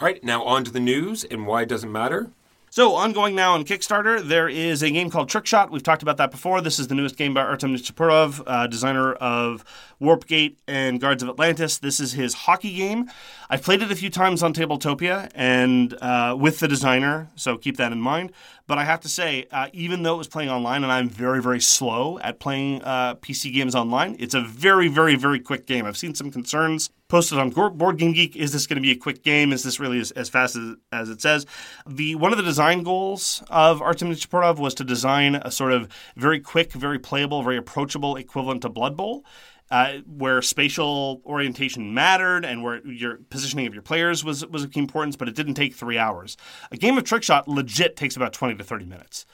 All 0.00 0.06
right, 0.06 0.22
now 0.24 0.42
on 0.44 0.64
to 0.64 0.70
the 0.70 0.80
news 0.80 1.24
and 1.24 1.46
why 1.46 1.62
it 1.62 1.68
doesn't 1.68 1.92
matter. 1.92 2.30
So, 2.72 2.94
ongoing 2.94 3.34
now 3.34 3.54
on 3.54 3.64
Kickstarter, 3.64 4.22
there 4.22 4.48
is 4.48 4.80
a 4.80 4.92
game 4.92 5.10
called 5.10 5.28
Trickshot. 5.28 5.70
We've 5.70 5.82
talked 5.82 6.02
about 6.02 6.18
that 6.18 6.30
before. 6.30 6.60
This 6.60 6.78
is 6.78 6.86
the 6.86 6.94
newest 6.94 7.16
game 7.16 7.34
by 7.34 7.40
Artem 7.40 7.74
Nishapurov, 7.74 8.44
uh, 8.46 8.68
designer 8.68 9.14
of 9.14 9.64
Warpgate 10.00 10.54
and 10.68 11.00
Guards 11.00 11.20
of 11.24 11.28
Atlantis. 11.28 11.78
This 11.78 11.98
is 11.98 12.12
his 12.12 12.32
hockey 12.32 12.72
game. 12.76 13.10
I've 13.52 13.62
played 13.62 13.82
it 13.82 13.90
a 13.90 13.96
few 13.96 14.10
times 14.10 14.44
on 14.44 14.54
Tabletopia 14.54 15.28
and 15.34 15.92
uh, 15.94 16.36
with 16.38 16.60
the 16.60 16.68
designer, 16.68 17.30
so 17.34 17.58
keep 17.58 17.78
that 17.78 17.90
in 17.90 18.00
mind. 18.00 18.30
But 18.68 18.78
I 18.78 18.84
have 18.84 19.00
to 19.00 19.08
say, 19.08 19.48
uh, 19.50 19.66
even 19.72 20.04
though 20.04 20.14
it 20.14 20.18
was 20.18 20.28
playing 20.28 20.50
online, 20.50 20.84
and 20.84 20.92
I'm 20.92 21.08
very, 21.08 21.42
very 21.42 21.58
slow 21.58 22.20
at 22.20 22.38
playing 22.38 22.84
uh, 22.84 23.16
PC 23.16 23.52
games 23.52 23.74
online, 23.74 24.14
it's 24.20 24.34
a 24.34 24.40
very, 24.40 24.86
very, 24.86 25.16
very 25.16 25.40
quick 25.40 25.66
game. 25.66 25.84
I've 25.84 25.96
seen 25.96 26.14
some 26.14 26.30
concerns 26.30 26.90
posted 27.08 27.38
on 27.38 27.50
Board 27.50 27.96
Game 27.98 28.12
Geek. 28.12 28.36
Is 28.36 28.52
this 28.52 28.68
going 28.68 28.76
to 28.76 28.82
be 28.82 28.92
a 28.92 28.96
quick 28.96 29.24
game? 29.24 29.52
Is 29.52 29.64
this 29.64 29.80
really 29.80 29.98
as, 29.98 30.12
as 30.12 30.28
fast 30.28 30.54
as, 30.54 30.76
as 30.92 31.08
it 31.08 31.20
says? 31.20 31.44
The 31.88 32.14
one 32.14 32.30
of 32.30 32.38
the 32.38 32.44
design 32.44 32.84
goals 32.84 33.42
of 33.50 33.82
Artem 33.82 34.12
Nishapurov 34.12 34.60
was 34.60 34.74
to 34.74 34.84
design 34.84 35.34
a 35.34 35.50
sort 35.50 35.72
of 35.72 35.88
very 36.14 36.38
quick, 36.38 36.72
very 36.72 37.00
playable, 37.00 37.42
very 37.42 37.56
approachable 37.56 38.14
equivalent 38.14 38.62
to 38.62 38.68
Blood 38.68 38.96
Bowl 38.96 39.24
uh, 39.70 39.98
where 40.06 40.42
spatial 40.42 41.22
orientation 41.24 41.94
mattered 41.94 42.44
and 42.44 42.62
where 42.62 42.84
your 42.86 43.18
positioning 43.30 43.66
of 43.66 43.74
your 43.74 43.82
players 43.82 44.24
was 44.24 44.44
was 44.46 44.64
of 44.64 44.72
key 44.72 44.80
importance, 44.80 45.16
but 45.16 45.28
it 45.28 45.34
didn't 45.34 45.54
take 45.54 45.74
three 45.74 45.98
hours. 45.98 46.36
A 46.72 46.76
game 46.76 46.98
of 46.98 47.04
trick 47.04 47.22
shot 47.22 47.46
legit 47.46 47.96
takes 47.96 48.16
about 48.16 48.32
twenty 48.32 48.56
to 48.56 48.64
thirty 48.64 48.84
minutes. 48.84 49.26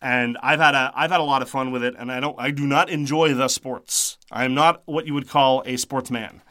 And 0.00 0.36
I've 0.42 0.58
had 0.60 0.74
a 0.74 0.92
I've 0.94 1.10
had 1.10 1.20
a 1.20 1.24
lot 1.24 1.42
of 1.42 1.50
fun 1.50 1.70
with 1.70 1.84
it, 1.84 1.94
and 1.98 2.10
I 2.10 2.20
don't 2.20 2.36
I 2.38 2.50
do 2.50 2.66
not 2.66 2.90
enjoy 2.90 3.34
the 3.34 3.48
sports. 3.48 4.18
I 4.30 4.44
am 4.44 4.54
not 4.54 4.82
what 4.86 5.06
you 5.06 5.14
would 5.14 5.28
call 5.28 5.62
a 5.66 5.76
sportsman, 5.76 6.42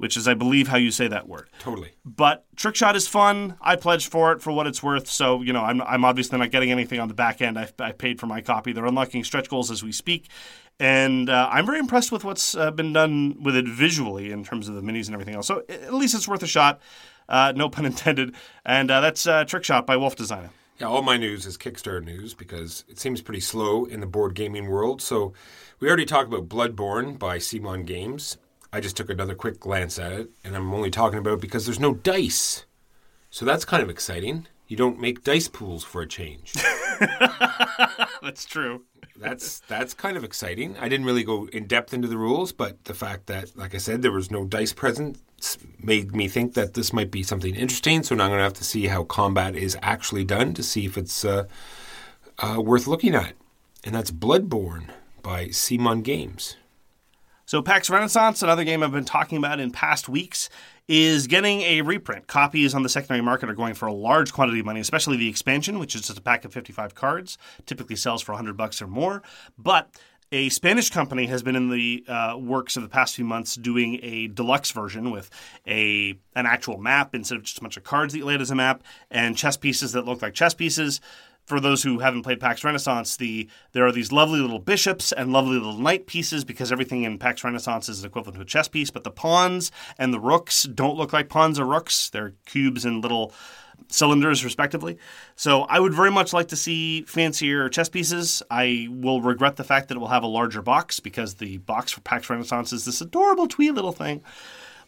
which 0.00 0.16
is 0.16 0.26
I 0.26 0.32
believe 0.32 0.68
how 0.68 0.78
you 0.78 0.90
say 0.90 1.08
that 1.08 1.28
word. 1.28 1.50
Totally. 1.58 1.90
But 2.06 2.46
trick 2.56 2.74
shot 2.74 2.96
is 2.96 3.06
fun. 3.06 3.56
I 3.60 3.76
pledged 3.76 4.10
for 4.10 4.32
it 4.32 4.40
for 4.40 4.50
what 4.50 4.66
it's 4.66 4.82
worth. 4.82 5.06
So 5.08 5.42
you 5.42 5.52
know 5.52 5.62
I'm 5.62 5.82
I'm 5.82 6.06
obviously 6.06 6.38
not 6.38 6.50
getting 6.50 6.70
anything 6.70 7.00
on 7.00 7.08
the 7.08 7.14
back 7.14 7.42
end. 7.42 7.58
I, 7.58 7.68
I 7.78 7.92
paid 7.92 8.18
for 8.18 8.26
my 8.26 8.40
copy. 8.40 8.72
They're 8.72 8.86
unlocking 8.86 9.24
stretch 9.24 9.50
goals 9.50 9.70
as 9.70 9.82
we 9.82 9.92
speak, 9.92 10.30
and 10.78 11.28
uh, 11.28 11.50
I'm 11.52 11.66
very 11.66 11.78
impressed 11.78 12.12
with 12.12 12.24
what's 12.24 12.54
uh, 12.54 12.70
been 12.70 12.94
done 12.94 13.42
with 13.42 13.54
it 13.54 13.68
visually 13.68 14.32
in 14.32 14.42
terms 14.42 14.70
of 14.70 14.74
the 14.74 14.80
minis 14.80 15.04
and 15.04 15.14
everything 15.14 15.34
else. 15.34 15.46
So 15.46 15.64
at 15.68 15.92
least 15.92 16.14
it's 16.14 16.26
worth 16.26 16.42
a 16.42 16.46
shot. 16.46 16.80
Uh, 17.28 17.52
no 17.54 17.68
pun 17.68 17.84
intended. 17.84 18.34
And 18.64 18.90
uh, 18.90 19.00
that's 19.00 19.26
uh, 19.26 19.44
Trick 19.44 19.64
Shot 19.64 19.86
by 19.86 19.96
Wolff 19.96 20.16
Designa. 20.16 20.50
Yeah, 20.78 20.86
all 20.88 21.02
my 21.02 21.18
news 21.18 21.44
is 21.44 21.58
Kickstarter 21.58 22.02
news 22.02 22.32
because 22.32 22.84
it 22.88 22.98
seems 22.98 23.20
pretty 23.20 23.40
slow 23.40 23.84
in 23.84 24.00
the 24.00 24.06
board 24.06 24.34
gaming 24.34 24.70
world. 24.70 25.02
So 25.02 25.34
we 25.78 25.88
already 25.88 26.06
talked 26.06 26.32
about 26.32 26.48
Bloodborne 26.48 27.18
by 27.18 27.36
CMON 27.36 27.84
Games. 27.84 28.38
I 28.72 28.80
just 28.80 28.96
took 28.96 29.10
another 29.10 29.34
quick 29.34 29.58
glance 29.60 29.98
at 29.98 30.12
it, 30.12 30.30
and 30.44 30.54
I'm 30.54 30.72
only 30.72 30.90
talking 30.90 31.18
about 31.18 31.34
it 31.34 31.40
because 31.40 31.66
there's 31.66 31.80
no 31.80 31.94
dice. 31.94 32.64
So 33.30 33.44
that's 33.44 33.64
kind 33.64 33.82
of 33.82 33.90
exciting. 33.90 34.46
You 34.68 34.76
don't 34.76 35.00
make 35.00 35.24
dice 35.24 35.48
pools 35.48 35.82
for 35.82 36.02
a 36.02 36.06
change. 36.06 36.52
That's 38.22 38.44
true. 38.44 38.84
that's 39.16 39.60
that's 39.60 39.94
kind 39.94 40.16
of 40.16 40.24
exciting. 40.24 40.76
I 40.78 40.88
didn't 40.88 41.06
really 41.06 41.24
go 41.24 41.46
in 41.46 41.66
depth 41.66 41.94
into 41.94 42.06
the 42.06 42.18
rules, 42.18 42.52
but 42.52 42.84
the 42.84 42.94
fact 42.94 43.26
that, 43.26 43.56
like 43.56 43.74
I 43.74 43.78
said, 43.78 44.02
there 44.02 44.12
was 44.12 44.30
no 44.30 44.44
dice 44.44 44.72
present 44.74 45.18
made 45.82 46.14
me 46.14 46.28
think 46.28 46.54
that 46.54 46.74
this 46.74 46.92
might 46.92 47.10
be 47.10 47.22
something 47.22 47.54
interesting. 47.54 48.02
So 48.02 48.14
now 48.14 48.24
I'm 48.24 48.30
going 48.30 48.38
to 48.40 48.44
have 48.44 48.52
to 48.54 48.64
see 48.64 48.86
how 48.86 49.04
combat 49.04 49.56
is 49.56 49.76
actually 49.80 50.24
done 50.24 50.52
to 50.54 50.62
see 50.62 50.84
if 50.84 50.98
it's 50.98 51.24
uh, 51.24 51.44
uh, 52.38 52.60
worth 52.60 52.86
looking 52.86 53.14
at. 53.14 53.32
And 53.84 53.94
that's 53.94 54.10
Bloodborne 54.10 54.90
by 55.22 55.46
CMON 55.46 56.02
Games. 56.02 56.56
So 57.50 57.60
PAX 57.60 57.90
Renaissance, 57.90 58.44
another 58.44 58.62
game 58.62 58.80
I've 58.80 58.92
been 58.92 59.04
talking 59.04 59.36
about 59.36 59.58
in 59.58 59.72
past 59.72 60.08
weeks, 60.08 60.48
is 60.86 61.26
getting 61.26 61.62
a 61.62 61.82
reprint. 61.82 62.28
Copies 62.28 62.76
on 62.76 62.84
the 62.84 62.88
secondary 62.88 63.22
market 63.22 63.50
are 63.50 63.54
going 63.54 63.74
for 63.74 63.88
a 63.88 63.92
large 63.92 64.32
quantity 64.32 64.60
of 64.60 64.66
money, 64.66 64.78
especially 64.78 65.16
the 65.16 65.28
expansion, 65.28 65.80
which 65.80 65.96
is 65.96 66.02
just 66.02 66.16
a 66.16 66.22
pack 66.22 66.44
of 66.44 66.52
55 66.52 66.94
cards, 66.94 67.38
typically 67.66 67.96
sells 67.96 68.22
for 68.22 68.30
100 68.30 68.56
bucks 68.56 68.80
or 68.80 68.86
more. 68.86 69.24
But 69.58 69.90
a 70.30 70.48
Spanish 70.50 70.90
company 70.90 71.26
has 71.26 71.42
been 71.42 71.56
in 71.56 71.70
the 71.70 72.04
uh, 72.06 72.36
works 72.38 72.76
of 72.76 72.84
the 72.84 72.88
past 72.88 73.16
few 73.16 73.24
months 73.24 73.56
doing 73.56 73.98
a 74.00 74.28
deluxe 74.28 74.70
version 74.70 75.10
with 75.10 75.28
a 75.66 76.16
an 76.36 76.46
actual 76.46 76.78
map 76.78 77.16
instead 77.16 77.36
of 77.36 77.42
just 77.42 77.58
a 77.58 77.60
bunch 77.60 77.76
of 77.76 77.82
cards 77.82 78.12
that 78.12 78.20
you 78.20 78.24
laid 78.24 78.40
as 78.40 78.52
a 78.52 78.54
map 78.54 78.84
and 79.10 79.36
chess 79.36 79.56
pieces 79.56 79.90
that 79.90 80.04
look 80.04 80.22
like 80.22 80.34
chess 80.34 80.54
pieces 80.54 81.00
for 81.50 81.60
those 81.60 81.82
who 81.82 81.98
haven't 81.98 82.22
played 82.22 82.40
PAX 82.40 82.64
Renaissance, 82.64 83.16
the 83.16 83.50
there 83.72 83.84
are 83.84 83.92
these 83.92 84.12
lovely 84.12 84.40
little 84.40 84.60
bishops 84.60 85.12
and 85.12 85.32
lovely 85.32 85.56
little 85.56 85.76
knight 85.76 86.06
pieces 86.06 86.44
because 86.44 86.72
everything 86.72 87.02
in 87.02 87.18
PAX 87.18 87.44
Renaissance 87.44 87.88
is 87.88 88.04
equivalent 88.04 88.36
to 88.36 88.42
a 88.42 88.46
chess 88.46 88.68
piece. 88.68 88.90
But 88.90 89.04
the 89.04 89.10
pawns 89.10 89.70
and 89.98 90.14
the 90.14 90.20
rooks 90.20 90.62
don't 90.62 90.96
look 90.96 91.12
like 91.12 91.28
pawns 91.28 91.58
or 91.58 91.66
rooks; 91.66 92.08
they're 92.08 92.34
cubes 92.46 92.84
and 92.86 93.02
little 93.02 93.34
cylinders, 93.88 94.44
respectively. 94.44 94.96
So 95.34 95.62
I 95.62 95.80
would 95.80 95.92
very 95.92 96.10
much 96.10 96.32
like 96.32 96.48
to 96.48 96.56
see 96.56 97.02
fancier 97.02 97.68
chess 97.68 97.88
pieces. 97.88 98.42
I 98.50 98.86
will 98.88 99.20
regret 99.20 99.56
the 99.56 99.64
fact 99.64 99.88
that 99.88 99.96
it 99.96 100.00
will 100.00 100.08
have 100.08 100.22
a 100.22 100.28
larger 100.28 100.62
box 100.62 101.00
because 101.00 101.34
the 101.34 101.58
box 101.58 101.92
for 101.92 102.00
PAX 102.00 102.30
Renaissance 102.30 102.72
is 102.72 102.84
this 102.84 103.00
adorable 103.00 103.48
twee 103.48 103.72
little 103.72 103.92
thing. 103.92 104.22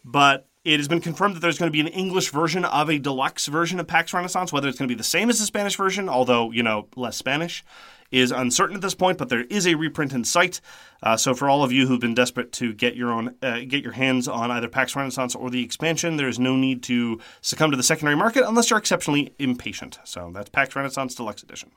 But 0.05 0.47
It 0.63 0.79
has 0.79 0.87
been 0.87 1.01
confirmed 1.01 1.35
that 1.35 1.41
there's 1.41 1.57
going 1.57 1.69
to 1.69 1.73
be 1.73 1.81
an 1.81 1.87
English 1.87 2.29
version 2.31 2.63
of 2.63 2.89
a 2.89 2.97
deluxe 2.97 3.47
version 3.47 3.81
of 3.81 3.87
PAX 3.87 4.13
Renaissance. 4.13 4.53
Whether 4.53 4.69
it's 4.69 4.77
going 4.79 4.87
to 4.87 4.93
be 4.93 4.97
the 4.97 5.03
same 5.03 5.29
as 5.29 5.39
the 5.39 5.45
Spanish 5.45 5.75
version, 5.75 6.07
although, 6.07 6.51
you 6.51 6.63
know, 6.63 6.87
less 6.95 7.17
Spanish, 7.17 7.65
is 8.11 8.31
uncertain 8.31 8.77
at 8.77 8.81
this 8.81 8.95
point, 8.95 9.17
but 9.17 9.27
there 9.27 9.41
is 9.41 9.67
a 9.67 9.75
reprint 9.75 10.13
in 10.13 10.23
sight. 10.23 10.61
Uh, 11.01 11.17
so 11.17 11.33
for 11.33 11.49
all 11.49 11.65
of 11.65 11.73
you 11.73 11.87
who've 11.87 11.99
been 11.99 12.13
desperate 12.13 12.53
to 12.53 12.71
get 12.71 12.95
your 12.95 13.11
own, 13.11 13.35
uh, 13.41 13.59
get 13.67 13.83
your 13.83 13.91
hands 13.91 14.27
on 14.29 14.51
either 14.51 14.69
PAX 14.69 14.95
Renaissance 14.95 15.35
or 15.35 15.49
the 15.49 15.63
expansion, 15.63 16.15
there 16.15 16.29
is 16.29 16.39
no 16.39 16.55
need 16.55 16.81
to 16.83 17.19
succumb 17.41 17.71
to 17.71 17.77
the 17.77 17.83
secondary 17.83 18.15
market 18.15 18.47
unless 18.47 18.69
you're 18.69 18.79
exceptionally 18.79 19.33
impatient. 19.39 19.99
So 20.05 20.31
that's 20.33 20.49
PAX 20.49 20.77
Renaissance 20.77 21.15
Deluxe 21.15 21.43
Edition. 21.43 21.71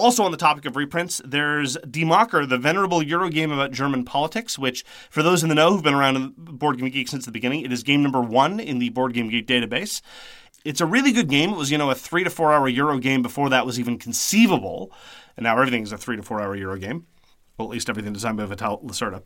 Also, 0.00 0.22
on 0.22 0.30
the 0.30 0.38
topic 0.38 0.64
of 0.64 0.76
reprints, 0.76 1.20
there's 1.26 1.74
Die 1.74 2.00
Macher, 2.00 2.48
the 2.48 2.56
venerable 2.56 3.02
Euro 3.02 3.28
game 3.28 3.52
about 3.52 3.70
German 3.70 4.02
politics, 4.02 4.58
which, 4.58 4.82
for 5.10 5.22
those 5.22 5.42
in 5.42 5.50
the 5.50 5.54
know 5.54 5.70
who've 5.70 5.82
been 5.82 5.92
around 5.92 6.34
Board 6.36 6.78
Game 6.78 6.88
Geek 6.88 7.06
since 7.06 7.26
the 7.26 7.30
beginning, 7.30 7.60
it 7.60 7.70
is 7.70 7.82
game 7.82 8.02
number 8.02 8.22
one 8.22 8.58
in 8.58 8.78
the 8.78 8.88
Board 8.88 9.12
Game 9.12 9.28
Geek 9.28 9.46
database. 9.46 10.00
It's 10.64 10.80
a 10.80 10.86
really 10.86 11.12
good 11.12 11.28
game. 11.28 11.50
It 11.50 11.56
was, 11.56 11.70
you 11.70 11.76
know, 11.76 11.90
a 11.90 11.94
three 11.94 12.24
to 12.24 12.30
four 12.30 12.50
hour 12.50 12.66
Euro 12.66 12.98
game 12.98 13.20
before 13.20 13.50
that 13.50 13.66
was 13.66 13.78
even 13.78 13.98
conceivable. 13.98 14.90
And 15.36 15.44
now 15.44 15.52
everything's 15.52 15.92
a 15.92 15.98
three 15.98 16.16
to 16.16 16.22
four 16.22 16.40
hour 16.40 16.56
Euro 16.56 16.78
game. 16.78 17.06
Well, 17.58 17.68
at 17.68 17.72
least 17.72 17.90
everything 17.90 18.14
designed 18.14 18.38
by 18.38 18.46
Vital 18.46 18.80
Lacerda. 18.82 19.22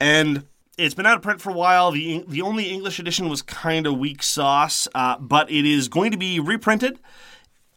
And 0.00 0.46
it's 0.78 0.94
been 0.94 1.04
out 1.04 1.16
of 1.16 1.22
print 1.22 1.42
for 1.42 1.50
a 1.50 1.54
while. 1.54 1.90
The, 1.90 2.24
the 2.26 2.40
only 2.40 2.70
English 2.70 2.98
edition 2.98 3.28
was 3.28 3.42
kind 3.42 3.86
of 3.86 3.98
weak 3.98 4.22
sauce, 4.22 4.88
uh, 4.94 5.18
but 5.18 5.50
it 5.50 5.66
is 5.66 5.88
going 5.88 6.10
to 6.10 6.16
be 6.16 6.40
reprinted 6.40 7.00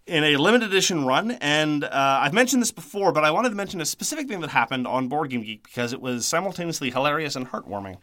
in 0.10 0.24
a 0.24 0.38
limited 0.38 0.70
edition 0.70 1.06
run. 1.06 1.32
And 1.32 1.84
uh, 1.84 2.20
I've 2.22 2.34
mentioned 2.34 2.62
this 2.62 2.72
before, 2.72 3.12
but 3.12 3.24
I 3.24 3.32
wanted 3.32 3.50
to 3.50 3.56
mention 3.56 3.80
a 3.80 3.86
specific 3.86 4.28
thing 4.28 4.42
that 4.42 4.50
happened 4.50 4.88
on 4.88 5.08
Board 5.08 5.30
Game 5.30 5.44
Geek 5.44 5.64
because 5.64 5.94
it 5.94 6.02
was 6.02 6.26
simultaneously 6.26 6.90
hilarious 6.92 7.36
and 7.36 7.48
heartwarming. 7.48 7.98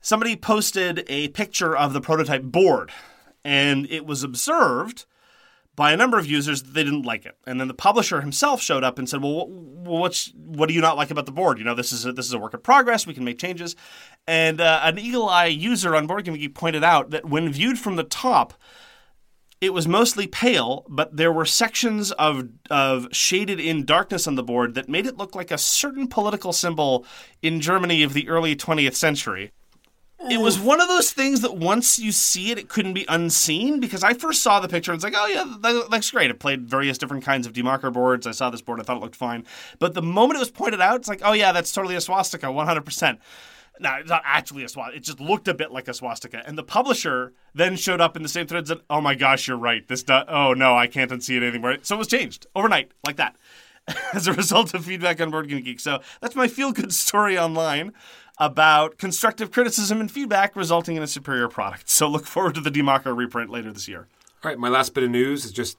Somebody 0.00 0.36
posted 0.36 1.04
a 1.08 1.28
picture 1.28 1.76
of 1.76 1.92
the 1.92 2.00
prototype 2.00 2.44
board, 2.44 2.92
and 3.44 3.86
it 3.90 4.06
was 4.06 4.22
observed 4.22 5.04
by 5.74 5.92
a 5.92 5.96
number 5.96 6.18
of 6.18 6.26
users 6.26 6.62
that 6.62 6.72
they 6.74 6.84
didn't 6.84 7.02
like 7.02 7.26
it. 7.26 7.36
And 7.46 7.60
then 7.60 7.68
the 7.68 7.74
publisher 7.74 8.20
himself 8.20 8.62
showed 8.62 8.84
up 8.84 8.98
and 8.98 9.08
said, 9.08 9.22
"Well, 9.22 9.48
what's 9.48 10.32
what 10.34 10.68
do 10.68 10.74
you 10.74 10.80
not 10.80 10.96
like 10.96 11.10
about 11.10 11.26
the 11.26 11.32
board? 11.32 11.58
You 11.58 11.64
know, 11.64 11.74
this 11.74 11.92
is 11.92 12.06
a, 12.06 12.12
this 12.12 12.26
is 12.26 12.32
a 12.32 12.38
work 12.38 12.54
in 12.54 12.60
progress. 12.60 13.06
We 13.06 13.14
can 13.14 13.24
make 13.24 13.38
changes." 13.38 13.76
And 14.26 14.60
uh, 14.60 14.80
an 14.82 14.98
eagle 14.98 15.28
eye 15.28 15.46
user 15.46 15.94
on 15.96 16.06
Board 16.06 16.24
Game 16.24 16.34
Geek 16.34 16.54
pointed 16.54 16.84
out 16.84 17.10
that 17.10 17.26
when 17.26 17.52
viewed 17.52 17.78
from 17.78 17.96
the 17.96 18.04
top, 18.04 18.54
it 19.60 19.72
was 19.72 19.88
mostly 19.88 20.26
pale, 20.26 20.84
but 20.88 21.16
there 21.16 21.32
were 21.32 21.46
sections 21.46 22.12
of 22.12 22.48
of 22.70 23.08
shaded 23.12 23.58
in 23.58 23.84
darkness 23.84 24.26
on 24.26 24.34
the 24.34 24.42
board 24.42 24.74
that 24.74 24.88
made 24.88 25.06
it 25.06 25.16
look 25.16 25.34
like 25.34 25.50
a 25.50 25.58
certain 25.58 26.06
political 26.08 26.52
symbol 26.52 27.06
in 27.42 27.60
Germany 27.60 28.02
of 28.02 28.12
the 28.12 28.28
early 28.28 28.54
20th 28.54 28.94
century. 28.94 29.52
It 30.30 30.40
was 30.40 30.58
oh. 30.58 30.64
one 30.64 30.80
of 30.80 30.88
those 30.88 31.12
things 31.12 31.42
that 31.42 31.56
once 31.56 31.98
you 31.98 32.10
see 32.10 32.50
it, 32.50 32.58
it 32.58 32.68
couldn't 32.68 32.94
be 32.94 33.04
unseen. 33.08 33.80
Because 33.80 34.02
I 34.02 34.14
first 34.14 34.42
saw 34.42 34.60
the 34.60 34.68
picture 34.68 34.90
and 34.90 34.96
it's 34.96 35.04
like, 35.04 35.14
oh 35.16 35.26
yeah, 35.26 35.44
that 35.60 35.90
looks 35.90 36.10
great. 36.10 36.30
I 36.30 36.34
played 36.34 36.68
various 36.68 36.98
different 36.98 37.24
kinds 37.24 37.46
of 37.46 37.52
Die 37.52 37.62
Macher 37.62 37.92
boards. 37.92 38.26
I 38.26 38.32
saw 38.32 38.50
this 38.50 38.62
board, 38.62 38.80
I 38.80 38.82
thought 38.82 38.96
it 38.96 39.02
looked 39.02 39.16
fine. 39.16 39.44
But 39.78 39.94
the 39.94 40.02
moment 40.02 40.36
it 40.36 40.40
was 40.40 40.50
pointed 40.50 40.80
out, 40.80 40.96
it's 40.96 41.08
like, 41.08 41.22
oh 41.24 41.32
yeah, 41.32 41.52
that's 41.52 41.72
totally 41.72 41.94
a 41.94 42.00
swastika, 42.00 42.46
100%. 42.46 43.18
No, 43.80 43.94
it's 43.94 44.08
not 44.08 44.22
actually 44.24 44.64
a 44.64 44.68
swastika. 44.68 44.96
It 44.96 45.02
just 45.04 45.20
looked 45.20 45.48
a 45.48 45.54
bit 45.54 45.70
like 45.72 45.88
a 45.88 45.94
swastika. 45.94 46.42
And 46.46 46.56
the 46.56 46.62
publisher 46.62 47.32
then 47.54 47.76
showed 47.76 48.00
up 48.00 48.16
in 48.16 48.22
the 48.22 48.28
same 48.28 48.46
threads 48.46 48.70
and, 48.70 48.80
said, 48.80 48.86
oh 48.88 49.00
my 49.00 49.14
gosh, 49.14 49.48
you're 49.48 49.56
right. 49.56 49.86
This, 49.86 50.02
do- 50.02 50.22
oh 50.28 50.54
no, 50.54 50.76
I 50.76 50.86
can't 50.86 51.10
unsee 51.10 51.36
it 51.36 51.42
anymore. 51.42 51.76
So 51.82 51.96
it 51.96 51.98
was 51.98 52.08
changed 52.08 52.46
overnight, 52.54 52.92
like 53.06 53.16
that, 53.16 53.36
as 54.14 54.26
a 54.26 54.32
result 54.32 54.74
of 54.74 54.84
feedback 54.84 55.20
on 55.20 55.30
Board 55.30 55.48
Game 55.48 55.62
Geek. 55.62 55.80
So 55.80 56.00
that's 56.20 56.34
my 56.34 56.48
feel 56.48 56.72
good 56.72 56.92
story 56.92 57.38
online 57.38 57.92
about 58.38 58.98
constructive 58.98 59.50
criticism 59.50 60.00
and 60.00 60.10
feedback 60.10 60.56
resulting 60.56 60.96
in 60.96 61.02
a 61.02 61.06
superior 61.06 61.48
product. 61.48 61.88
So 61.88 62.08
look 62.08 62.26
forward 62.26 62.54
to 62.56 62.60
the 62.60 62.70
Die 62.70 62.80
Macher 62.80 63.16
reprint 63.16 63.50
later 63.50 63.72
this 63.72 63.88
year. 63.88 64.08
All 64.44 64.50
right, 64.50 64.58
my 64.58 64.68
last 64.68 64.94
bit 64.94 65.04
of 65.04 65.10
news 65.10 65.44
is 65.44 65.52
just 65.52 65.78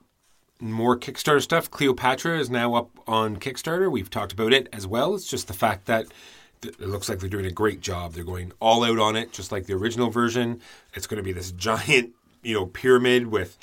more 0.60 0.98
Kickstarter 0.98 1.41
stuff. 1.41 1.70
Cleopatra 1.70 2.39
is 2.39 2.50
now 2.50 2.74
up 2.74 2.89
on 3.08 3.38
Kickstarter. 3.38 3.91
We've 3.91 4.10
talked 4.10 4.34
about 4.34 4.54
it 4.54 4.68
as 4.74 4.88
well. 4.88 5.14
It's 5.14 5.28
just 5.28 5.48
the 5.48 5.54
fact 5.54 5.86
that 5.86 6.08
th- 6.08 6.16
it 6.64 6.80
looks 6.82 7.10
like 7.10 7.20
they're 7.20 7.30
doing 7.30 7.45
a 7.45 7.51
great 7.51 7.82
job. 7.82 8.14
They're 8.14 8.24
going 8.24 8.51
all 8.60 8.84
out 8.84 8.99
on 8.99 9.16
it, 9.16 9.32
just 9.32 9.51
like 9.51 9.66
the 9.66 9.74
original 9.74 10.10
version. 10.10 10.62
It's 10.93 11.08
going 11.08 11.18
to 11.18 11.24
be 11.24 11.32
this 11.32 11.51
giant, 11.51 12.14
you 12.43 12.53
know, 12.53 12.66
pyramid 12.66 13.28
with 13.28 13.58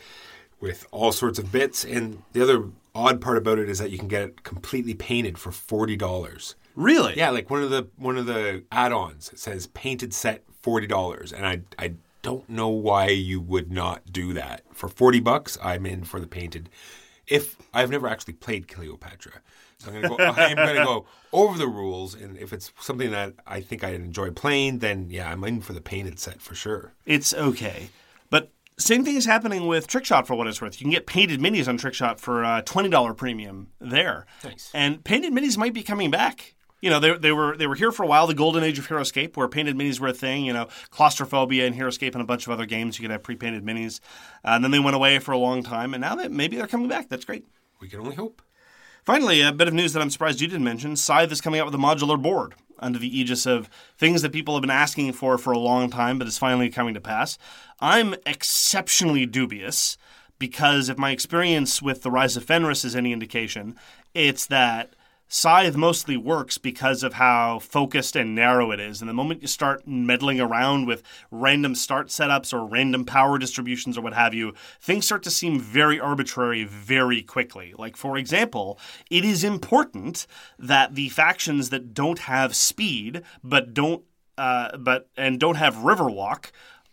with 0.61 0.87
all 0.91 1.13
sorts 1.13 1.39
of 1.39 1.53
bits. 1.53 1.85
And 1.85 2.23
the 2.33 2.43
other 2.43 2.65
odd 2.95 3.21
part 3.21 3.37
about 3.37 3.59
it 3.59 3.69
is 3.69 3.79
that 3.79 3.91
you 3.91 3.99
can 3.99 4.09
get 4.09 4.23
it 4.23 4.43
completely 4.45 4.95
painted 4.95 5.39
for 5.39 5.53
forty 5.53 5.97
dollars. 5.97 6.55
Really? 6.77 7.15
Yeah, 7.17 7.31
like 7.31 7.51
one 7.51 7.63
of 7.63 7.71
the 7.71 7.89
one 7.97 8.17
of 8.17 8.27
the 8.27 8.65
add-ons. 8.73 9.31
It 9.33 9.39
says 9.39 9.67
painted 9.69 10.13
set 10.15 10.43
forty 10.61 10.87
dollars, 10.87 11.33
and 11.33 11.47
I 11.47 11.61
I 11.79 11.95
don't 12.23 12.49
know 12.49 12.69
why 12.69 13.09
you 13.09 13.41
would 13.41 13.71
not 13.71 14.13
do 14.13 14.33
that 14.33 14.63
for 14.73 14.89
forty 14.89 15.21
bucks. 15.21 15.59
I'm 15.63 15.87
in 15.87 16.05
for 16.05 16.21
the 16.21 16.27
painted. 16.27 16.69
If 17.27 17.57
I've 17.73 17.91
never 17.91 18.09
actually 18.09 18.35
played 18.35 18.69
Cleopatra, 18.69 19.41
so 19.85 19.93
I'm 19.93 20.01
gonna 20.01 20.17
go. 20.17 20.25
I'm 20.37 20.57
gonna 20.57 20.85
go 20.85 21.07
over 21.33 21.59
the 21.59 21.69
rules, 21.69 22.15
and 22.15 22.37
if 22.39 22.53
it's 22.53 22.73
something 22.81 23.11
that 23.11 23.35
I 23.47 23.61
think 23.61 23.85
I'd 23.85 23.95
enjoy 23.95 24.31
playing, 24.31 24.79
then 24.79 25.09
yeah, 25.11 25.31
I'm 25.31 25.45
in 25.45 25.61
for 25.61 25.73
the 25.73 25.81
painted 25.81 26.19
set 26.19 26.41
for 26.41 26.55
sure. 26.55 26.95
It's 27.07 27.35
okay. 27.35 27.91
But 28.31 28.51
same 28.79 29.05
thing 29.05 29.17
is 29.17 29.27
happening 29.27 29.67
with 29.67 29.87
Trickshot 29.87 30.27
for 30.27 30.35
what 30.35 30.47
it's 30.47 30.61
worth. 30.61 30.81
You 30.81 30.85
can 30.85 30.93
get 30.93 31.07
painted 31.07 31.41
minis 31.41 31.69
on 31.69 31.79
Trickshot 31.79 32.19
for 32.19 32.43
a 32.43 32.63
$20 32.63 33.17
premium 33.17 33.69
there. 33.81 34.27
Nice. 34.43 34.71
And 34.75 35.05
painted 35.05 35.33
minis 35.33 35.57
might 35.57 35.75
be 35.75 35.83
coming 35.83 36.11
back. 36.11 36.55
You 36.81 36.91
know, 36.91 37.01
they, 37.01 37.17
they 37.17 37.33
were 37.33 37.57
they 37.57 37.67
were 37.67 37.77
here 37.77 37.93
for 37.93 38.03
a 38.03 38.07
while, 38.07 38.27
the 38.27 38.35
golden 38.35 38.63
age 38.63 38.79
of 38.79 38.89
HeroScape, 38.89 39.39
where 39.39 39.49
painted 39.49 39.75
minis 39.75 40.01
were 40.01 40.09
a 40.09 40.13
thing. 40.13 40.45
You 40.45 40.53
know, 40.53 40.69
claustrophobia 40.91 41.67
and 41.67 41.75
HeroScape 41.75 42.13
and 42.13 42.21
a 42.21 42.27
bunch 42.27 42.47
of 42.47 42.53
other 42.53 42.67
games, 42.67 42.99
you 42.99 43.03
could 43.03 43.11
have 43.11 43.23
pre-painted 43.23 43.65
minis. 43.65 44.01
Uh, 44.45 44.51
and 44.51 44.65
then 44.65 44.71
they 44.71 44.79
went 44.79 44.95
away 44.95 45.19
for 45.19 45.33
a 45.33 45.39
long 45.39 45.63
time, 45.63 45.95
and 45.95 46.03
now 46.03 46.15
that 46.17 46.31
maybe 46.31 46.57
they're 46.57 46.67
coming 46.67 46.89
back. 46.89 47.09
That's 47.09 47.25
great. 47.25 47.47
We 47.81 47.89
can 47.89 48.01
only 48.01 48.17
hope. 48.17 48.43
Finally, 49.05 49.43
a 49.43 49.53
bit 49.53 49.69
of 49.69 49.75
news 49.75 49.93
that 49.93 50.01
I'm 50.01 50.09
surprised 50.09 50.41
you 50.41 50.49
didn't 50.49 50.65
mention. 50.65 50.97
Scythe 50.97 51.31
is 51.31 51.43
coming 51.43 51.61
out 51.61 51.67
with 51.67 51.75
a 51.75 51.79
modular 51.79 52.21
board 52.21 52.55
under 52.79 52.99
the 52.99 53.19
aegis 53.19 53.45
of 53.45 53.69
things 53.99 54.23
that 54.23 54.33
people 54.33 54.55
have 54.55 54.63
been 54.63 54.71
asking 54.71 55.13
for 55.13 55.37
for 55.37 55.53
a 55.53 55.59
long 55.59 55.91
time, 55.91 56.19
but 56.19 56.27
is 56.27 56.39
finally 56.39 56.71
coming 56.71 56.95
to 56.95 57.03
pass. 57.03 57.37
I'm 57.81 58.15
exceptionally 58.25 59.27
dubious 59.27 59.99
because 60.39 60.89
if 60.89 60.97
my 60.97 61.11
experience 61.11 61.83
with 61.83 62.03
the 62.03 62.11
Rise 62.11 62.35
of 62.35 62.45
Fenris 62.45 62.83
is 62.83 62.97
any 62.97 63.13
indication, 63.13 63.77
it's 64.15 64.47
that 64.47 64.95
Scythe 65.29 65.77
mostly 65.77 66.17
works 66.17 66.59
because 66.59 67.03
of 67.03 67.15
how 67.15 67.59
focused 67.59 68.15
and 68.15 68.35
narrow 68.35 68.71
it 68.71 68.79
is. 68.79 69.01
And 69.01 69.09
the 69.09 69.15
moment 69.15 69.43
you 69.43 69.49
start 69.49 69.87
meddling 69.87 70.41
around 70.41 70.87
with 70.87 71.03
random 71.31 71.75
start 71.75 72.09
setups 72.09 72.53
or 72.53 72.67
random 72.67 73.05
power 73.05 73.39
distributions 73.39 73.97
or 73.97 74.03
what 74.03 74.15
have 74.15 74.35
you, 74.35 74.55
things 74.81 75.07
start 75.07 75.23
to 75.25 75.31
seem 75.31 75.59
very 75.59 75.99
arbitrary 75.99 76.65
very 76.65 77.23
quickly. 77.23 77.75
Like, 77.77 77.97
for 77.97 78.17
example, 78.17 78.79
it 79.11 79.25
is 79.25 79.45
important 79.45 80.27
that 80.59 80.95
the 80.95 81.09
factions 81.09 81.71
that 81.71 81.95
don't 81.95 82.21
have 82.21 82.55
speed 82.55 83.23
but 83.43 83.75
don't 83.75 84.05
uh, 84.37 84.77
but 84.77 85.09
and 85.17 85.39
don't 85.39 85.57
have 85.57 85.77
Riverwalk 85.77 86.51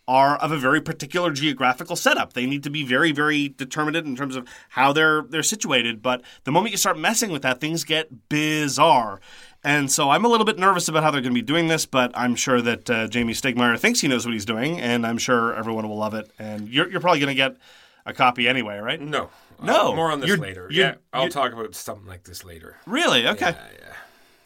are 0.08 0.36
of 0.36 0.50
a 0.50 0.58
very 0.58 0.80
particular 0.80 1.30
geographical 1.30 1.94
setup. 1.96 2.32
They 2.32 2.44
need 2.46 2.62
to 2.64 2.70
be 2.70 2.84
very, 2.84 3.12
very 3.12 3.48
determined 3.48 3.96
in 3.96 4.16
terms 4.16 4.34
of 4.36 4.46
how 4.70 4.92
they're 4.92 5.22
they're 5.22 5.42
situated. 5.42 6.02
But 6.02 6.22
the 6.44 6.52
moment 6.52 6.72
you 6.72 6.76
start 6.76 6.98
messing 6.98 7.30
with 7.30 7.42
that, 7.42 7.60
things 7.60 7.84
get 7.84 8.28
bizarre. 8.28 9.20
And 9.64 9.92
so 9.92 10.10
I'm 10.10 10.24
a 10.24 10.28
little 10.28 10.44
bit 10.44 10.58
nervous 10.58 10.88
about 10.88 11.04
how 11.04 11.12
they're 11.12 11.20
going 11.20 11.32
to 11.34 11.38
be 11.40 11.42
doing 11.46 11.68
this, 11.68 11.86
but 11.86 12.10
I'm 12.14 12.34
sure 12.34 12.60
that 12.62 12.90
uh, 12.90 13.06
Jamey 13.06 13.30
Stegmaier 13.30 13.78
thinks 13.78 14.00
he 14.00 14.08
knows 14.08 14.26
what 14.26 14.32
he's 14.32 14.44
doing, 14.44 14.80
and 14.80 15.06
I'm 15.06 15.18
sure 15.18 15.54
everyone 15.54 15.88
will 15.88 15.98
love 15.98 16.14
it. 16.14 16.28
And 16.36 16.68
you're, 16.68 16.90
you're 16.90 17.00
probably 17.00 17.20
going 17.20 17.28
to 17.28 17.34
get 17.36 17.56
a 18.04 18.12
copy 18.12 18.48
anyway, 18.48 18.78
right? 18.78 19.00
No, 19.00 19.30
No. 19.62 19.92
Uh, 19.92 19.94
more 19.94 20.10
on 20.10 20.18
this 20.18 20.26
You're- 20.26 20.40
later. 20.40 20.66
you're- 20.68 20.74
yeah, 20.90 20.94
I'll 21.12 21.28
talk 21.28 21.52
about 21.52 21.76
something 21.76 22.08
like 22.08 22.24
this 22.24 22.44
later. 22.44 22.76
Really? 22.86 23.28
Okay. 23.28 23.50
Yeah, 23.50 23.66
yeah. 23.80 23.92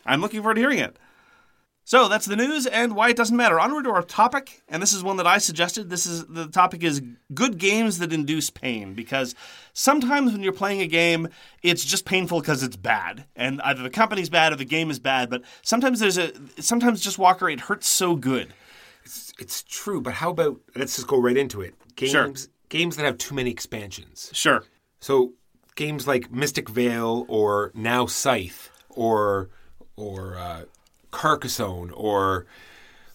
I'm 0.05 0.21
looking 0.21 0.41
forward 0.43 0.57
to 0.57 0.61
hearing 0.61 0.81
it. 0.81 0.99
So 1.89 2.09
that's 2.09 2.27
the 2.27 2.35
news 2.35 2.67
and 2.67 2.97
why 2.97 3.11
it 3.11 3.17
doesn't 3.17 3.37
matter. 3.37 3.61
Onward 3.61 3.85
to 3.85 3.91
our 3.91 4.03
topic, 4.03 4.61
and 4.69 4.83
this 4.83 4.93
is 4.93 5.05
one 5.05 5.19
that 5.19 5.27
I 5.27 5.39
suggested. 5.39 5.89
This 5.89 6.05
is 6.05 6.27
the 6.27 6.49
topic 6.49 6.83
is 6.83 7.01
good 7.33 7.59
games 7.59 7.99
that 7.99 8.13
induce 8.13 8.51
pain 8.51 8.93
because 8.95 9.37
sometimes 9.73 10.33
when 10.33 10.43
you're 10.43 10.53
playing 10.53 10.81
a 10.81 10.89
game, 10.89 11.29
it's 11.63 11.85
just 11.85 12.05
painful 12.05 12.41
because 12.41 12.65
it's 12.65 12.75
bad, 12.75 13.27
and 13.37 13.63
either 13.63 13.85
the 13.85 13.91
company's 13.91 14.29
bad 14.29 14.53
or 14.53 14.57
the 14.57 14.65
game 14.65 14.91
is 14.91 14.99
bad. 14.99 15.31
But 15.31 15.43
sometimes 15.63 16.01
there's 16.01 16.19
a 16.19 16.33
sometimes 16.61 17.01
just 17.01 17.21
Walker, 17.21 17.49
it 17.49 17.61
hurts 17.61 17.87
so 17.87 18.17
good. 18.17 18.53
It's, 19.05 19.33
it's 19.39 19.63
true, 19.63 20.01
but 20.01 20.15
how 20.15 20.31
about 20.31 20.61
let's 20.75 20.97
just 20.97 21.07
go 21.07 21.21
right 21.21 21.37
into 21.37 21.61
it. 21.61 21.77
Games 21.95 22.11
Sure. 22.11 22.33
games 22.69 22.97
that 22.97 23.05
have 23.07 23.17
too 23.17 23.37
many 23.37 23.53
expansions. 23.53 24.29
Sure. 24.33 24.65
So 24.99 25.35
games 25.77 26.09
like 26.09 26.33
Mystic 26.33 26.69
Vale 26.69 27.25
or 27.29 27.71
now 27.75 28.07
Scythe 28.07 28.71
or 28.89 29.51
or 29.95 30.37
uh, 30.37 30.63
Carcassonne 31.17 31.91
or 31.93 32.45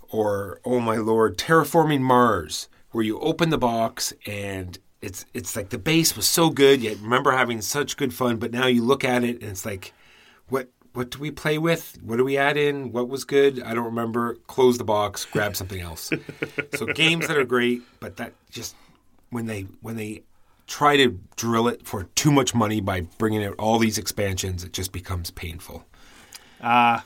or 0.10 0.60
oh 0.66 0.80
my 0.80 0.98
lord, 0.98 1.38
Terraforming 1.38 2.02
Mars, 2.02 2.68
where 2.90 3.04
you 3.04 3.20
open 3.20 3.52
the 3.52 3.60
box 3.60 4.12
and 4.26 4.80
it's 5.04 5.26
it's 5.36 5.56
like 5.56 5.70
the 5.70 5.78
base 5.78 6.16
was 6.16 6.28
so 6.28 6.50
good, 6.50 6.82
yet 6.82 6.98
remember 6.98 7.32
having 7.32 7.62
such 7.62 7.98
good 7.98 8.12
fun, 8.12 8.38
but 8.38 8.52
now 8.52 8.66
you 8.66 8.84
look 8.84 9.04
at 9.04 9.24
it 9.24 9.42
and 9.42 9.52
it's 9.52 9.68
like 9.68 9.94
what 10.50 10.70
what 10.94 11.12
do 11.12 11.20
we 11.20 11.30
play 11.30 11.60
with? 11.60 12.00
What 12.04 12.18
do 12.18 12.26
we 12.26 12.38
add 12.38 12.58
in? 12.58 12.92
What 12.92 13.08
was 13.08 13.24
good? 13.24 13.62
I 13.62 13.76
don't 13.76 13.86
remember. 13.86 14.34
Close 14.48 14.80
the 14.80 14.84
box, 14.84 15.24
grab 15.24 15.56
something 15.56 15.80
else. 15.80 16.10
so 16.74 16.88
games 16.88 17.28
that 17.28 17.38
are 17.38 17.46
great, 17.46 17.84
but 18.00 18.18
that 18.18 18.34
just 18.50 18.76
when 19.30 19.46
they 19.46 19.68
when 19.82 19.96
they 19.96 20.24
try 20.66 20.98
to 20.98 21.20
drill 21.36 21.68
it 21.68 21.86
for 21.86 22.06
too 22.16 22.32
much 22.32 22.56
money 22.56 22.82
by 22.82 23.02
bringing 23.20 23.46
out 23.46 23.54
all 23.60 23.78
these 23.78 24.00
expansions, 24.00 24.64
it 24.64 24.74
just 24.74 24.92
becomes 24.92 25.30
painful. 25.30 25.86
Uh, 26.62 27.02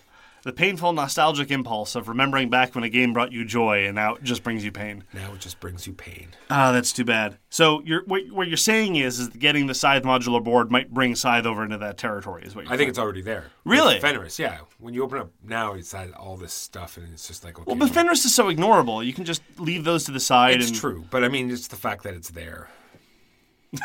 The 0.45 0.53
painful 0.53 0.93
nostalgic 0.93 1.49
impulse 1.49 1.95
of 1.95 2.07
remembering 2.07 2.51
back 2.51 2.75
when 2.75 2.83
a 2.83 2.89
game 2.89 3.13
brought 3.13 3.31
you 3.31 3.43
joy, 3.45 3.87
and 3.87 3.95
now 3.95 4.13
it 4.13 4.21
just 4.21 4.43
brings 4.43 4.63
you 4.63 4.71
pain. 4.71 5.03
Now 5.11 5.33
it 5.33 5.39
just 5.39 5.59
brings 5.59 5.87
you 5.87 5.93
pain. 5.93 6.27
Ah, 6.51 6.71
that's 6.71 6.93
too 6.93 7.03
bad. 7.03 7.39
So 7.49 7.81
you're, 7.83 8.03
what, 8.05 8.29
what 8.29 8.47
you're 8.47 8.55
saying 8.55 8.95
is, 8.95 9.17
is 9.17 9.31
that 9.31 9.39
getting 9.39 9.65
the 9.65 9.73
Scythe 9.73 10.03
modular 10.03 10.43
board 10.43 10.69
might 10.69 10.93
bring 10.93 11.15
Scythe 11.15 11.47
over 11.47 11.63
into 11.63 11.79
that 11.79 11.97
territory. 11.97 12.43
Is 12.45 12.55
what 12.55 12.65
you're 12.65 12.73
I 12.75 12.77
think 12.77 12.89
it's 12.91 12.99
already 12.99 13.23
there. 13.23 13.45
Really? 13.63 13.99
Fenris, 13.99 14.37
yeah. 14.37 14.59
When 14.77 14.93
you 14.93 15.03
open 15.03 15.17
up 15.17 15.31
now, 15.43 15.73
it's 15.73 15.93
had 15.93 16.11
all 16.11 16.37
this 16.37 16.53
stuff, 16.53 16.97
and 16.97 17.11
it's 17.11 17.27
just 17.27 17.43
like 17.43 17.57
okay. 17.57 17.65
Well, 17.65 17.77
but 17.77 17.89
Fenris 17.89 18.23
is 18.23 18.35
so 18.35 18.45
ignorable. 18.45 19.03
You 19.03 19.13
can 19.13 19.25
just 19.25 19.41
leave 19.57 19.83
those 19.83 20.03
to 20.03 20.11
the 20.11 20.19
side. 20.19 20.61
it's 20.61 20.67
and, 20.67 20.77
true, 20.77 21.05
but 21.09 21.23
I 21.23 21.27
mean, 21.27 21.49
it's 21.49 21.69
the 21.69 21.75
fact 21.75 22.03
that 22.03 22.13
it's 22.13 22.29
there. 22.29 22.69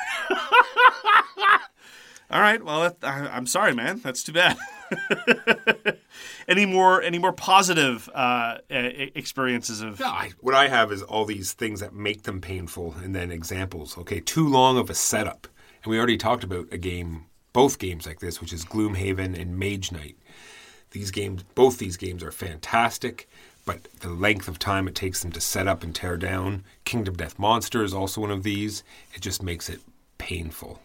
All 2.31 2.41
right. 2.41 2.63
Well, 2.63 2.83
that, 2.83 2.97
I, 3.03 3.29
I'm 3.29 3.47
sorry, 3.47 3.75
man. 3.75 4.01
That's 4.05 4.23
too 4.23 4.33
bad. 4.33 4.59
any 6.51 6.67
more? 6.67 7.01
Any 7.01 7.19
more 7.19 7.33
positive 7.33 8.11
uh, 8.13 8.59
experiences 8.69 9.81
of? 9.81 10.03
I, 10.03 10.33
what 10.41 10.55
I 10.55 10.69
have 10.69 10.93
is 10.93 11.03
all 11.03 11.25
these 11.25 11.53
things 11.53 11.81
that 11.81 11.95
make 11.95 12.25
them 12.25 12.41
painful, 12.41 12.97
and 13.03 13.15
then 13.15 13.31
examples. 13.31 13.97
Okay, 13.97 14.21
too 14.21 14.47
long 14.47 14.77
of 14.77 14.91
a 14.91 14.95
setup, 14.95 15.47
and 15.83 15.91
we 15.91 15.97
already 15.97 16.19
talked 16.19 16.45
about 16.45 16.67
a 16.73 16.79
game, 16.79 17.27
both 17.53 17.79
games 17.79 18.07
like 18.07 18.21
this, 18.21 18.41
which 18.41 18.53
is 18.53 18.65
Gloomhaven 18.65 19.41
and 19.41 19.59
Mage 19.59 19.93
Knight. 19.93 20.17
These 20.91 21.13
games, 21.13 21.45
both 21.55 21.79
these 21.79 21.97
games, 21.97 22.23
are 22.25 22.33
fantastic, 22.33 23.29
but 23.65 23.85
the 24.01 24.11
length 24.11 24.49
of 24.49 24.59
time 24.59 24.89
it 24.89 24.97
takes 24.97 25.23
them 25.23 25.31
to 25.33 25.41
set 25.41 25.69
up 25.69 25.85
and 25.85 25.95
tear 25.95 26.17
down. 26.17 26.65
Kingdom 26.85 27.15
Death 27.15 27.39
Monster 27.39 27.85
is 27.85 27.95
also 27.95 28.21
one 28.23 28.33
of 28.33 28.43
these. 28.43 28.83
It 29.15 29.21
just 29.21 29.43
makes 29.43 29.69
it 29.71 29.81
painful. 30.19 30.81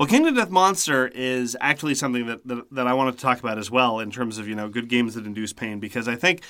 Well, 0.00 0.08
Kingdom 0.08 0.34
Death 0.34 0.48
Monster 0.48 1.08
is 1.08 1.58
actually 1.60 1.94
something 1.94 2.24
that, 2.24 2.46
that 2.48 2.64
that 2.72 2.86
I 2.86 2.94
wanted 2.94 3.16
to 3.16 3.20
talk 3.20 3.38
about 3.38 3.58
as 3.58 3.70
well 3.70 4.00
in 4.00 4.10
terms 4.10 4.38
of 4.38 4.48
you 4.48 4.54
know 4.54 4.70
good 4.70 4.88
games 4.88 5.12
that 5.14 5.26
induce 5.26 5.52
pain 5.52 5.78
because 5.78 6.08
I 6.08 6.16
think 6.16 6.42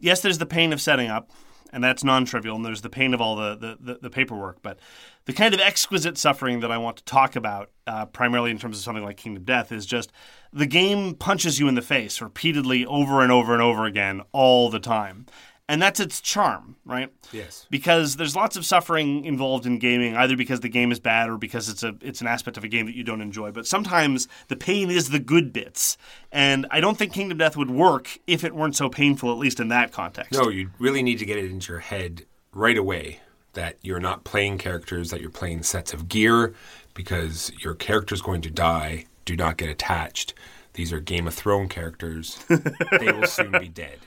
yes, 0.00 0.22
there's 0.22 0.38
the 0.38 0.44
pain 0.44 0.72
of 0.72 0.80
setting 0.80 1.08
up. 1.08 1.30
And 1.72 1.82
that's 1.82 2.04
non-trivial, 2.04 2.54
and 2.54 2.64
there's 2.64 2.82
the 2.82 2.88
pain 2.88 3.12
of 3.12 3.20
all 3.20 3.34
the, 3.34 3.56
the, 3.56 3.78
the, 3.80 3.98
the 4.02 4.10
paperwork. 4.10 4.62
But 4.62 4.78
the 5.24 5.32
kind 5.32 5.52
of 5.52 5.58
exquisite 5.58 6.16
suffering 6.16 6.60
that 6.60 6.70
I 6.70 6.78
want 6.78 6.98
to 6.98 7.04
talk 7.04 7.34
about, 7.34 7.70
uh, 7.88 8.06
primarily 8.06 8.52
in 8.52 8.58
terms 8.58 8.78
of 8.78 8.84
something 8.84 9.02
like 9.02 9.16
Kingdom 9.16 9.42
Death, 9.42 9.72
is 9.72 9.84
just 9.84 10.12
the 10.52 10.64
game 10.64 11.16
punches 11.16 11.58
you 11.58 11.66
in 11.66 11.74
the 11.74 11.82
face 11.82 12.22
repeatedly, 12.22 12.86
over 12.86 13.20
and 13.20 13.32
over 13.32 13.52
and 13.52 13.60
over 13.60 13.84
again, 13.84 14.22
all 14.30 14.70
the 14.70 14.78
time, 14.78 15.26
and 15.68 15.82
that's 15.82 15.98
its 16.00 16.20
charm, 16.20 16.76
right? 16.84 17.12
Yes. 17.32 17.66
because 17.70 18.16
there's 18.16 18.36
lots 18.36 18.56
of 18.56 18.64
suffering 18.64 19.24
involved 19.24 19.66
in 19.66 19.78
gaming, 19.78 20.16
either 20.16 20.36
because 20.36 20.60
the 20.60 20.68
game 20.68 20.92
is 20.92 21.00
bad 21.00 21.28
or 21.28 21.36
because 21.38 21.68
it's 21.68 21.82
a 21.82 21.94
it's 22.00 22.20
an 22.20 22.26
aspect 22.26 22.56
of 22.56 22.64
a 22.64 22.68
game 22.68 22.86
that 22.86 22.94
you 22.94 23.02
don't 23.02 23.20
enjoy. 23.20 23.50
But 23.50 23.66
sometimes 23.66 24.28
the 24.48 24.56
pain 24.56 24.90
is 24.90 25.10
the 25.10 25.18
good 25.18 25.52
bits, 25.52 25.96
and 26.30 26.66
I 26.70 26.80
don't 26.80 26.96
think 26.96 27.12
Kingdom 27.12 27.38
Death 27.38 27.56
would 27.56 27.70
work 27.70 28.18
if 28.26 28.44
it 28.44 28.54
weren't 28.54 28.76
so 28.76 28.88
painful, 28.88 29.32
at 29.32 29.38
least 29.38 29.60
in 29.60 29.68
that 29.68 29.92
context. 29.92 30.32
No, 30.32 30.48
you 30.48 30.70
really 30.78 31.02
need 31.02 31.18
to 31.18 31.24
get 31.24 31.38
it 31.38 31.50
into 31.50 31.72
your 31.72 31.80
head 31.80 32.26
right 32.52 32.78
away 32.78 33.20
that 33.54 33.76
you're 33.82 34.00
not 34.00 34.22
playing 34.22 34.58
characters, 34.58 35.10
that 35.10 35.20
you're 35.20 35.30
playing 35.30 35.62
sets 35.62 35.92
of 35.92 36.08
gear, 36.08 36.54
because 36.94 37.50
your 37.58 37.74
character's 37.74 38.22
going 38.22 38.42
to 38.42 38.50
die. 38.50 39.06
Do 39.24 39.34
not 39.34 39.56
get 39.56 39.68
attached. 39.68 40.34
These 40.74 40.92
are 40.92 41.00
Game 41.00 41.26
of 41.26 41.34
Thrones 41.34 41.72
characters. 41.72 42.38
they 42.48 43.10
will 43.12 43.26
soon 43.26 43.52
be 43.52 43.68
dead. 43.68 43.98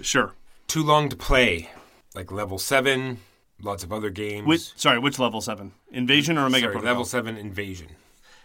Sure. 0.00 0.32
Too 0.66 0.82
long 0.82 1.08
to 1.08 1.16
play, 1.16 1.70
like 2.14 2.32
level 2.32 2.58
seven, 2.58 3.18
lots 3.62 3.84
of 3.84 3.92
other 3.92 4.10
games. 4.10 4.46
Which, 4.46 4.72
sorry, 4.76 4.98
which 4.98 5.18
level 5.18 5.40
seven? 5.40 5.72
Invasion 5.90 6.36
or 6.38 6.46
Omega 6.46 6.62
Sorry, 6.62 6.72
Protocol? 6.72 6.90
level 6.90 7.04
seven 7.04 7.36
Invasion. 7.36 7.88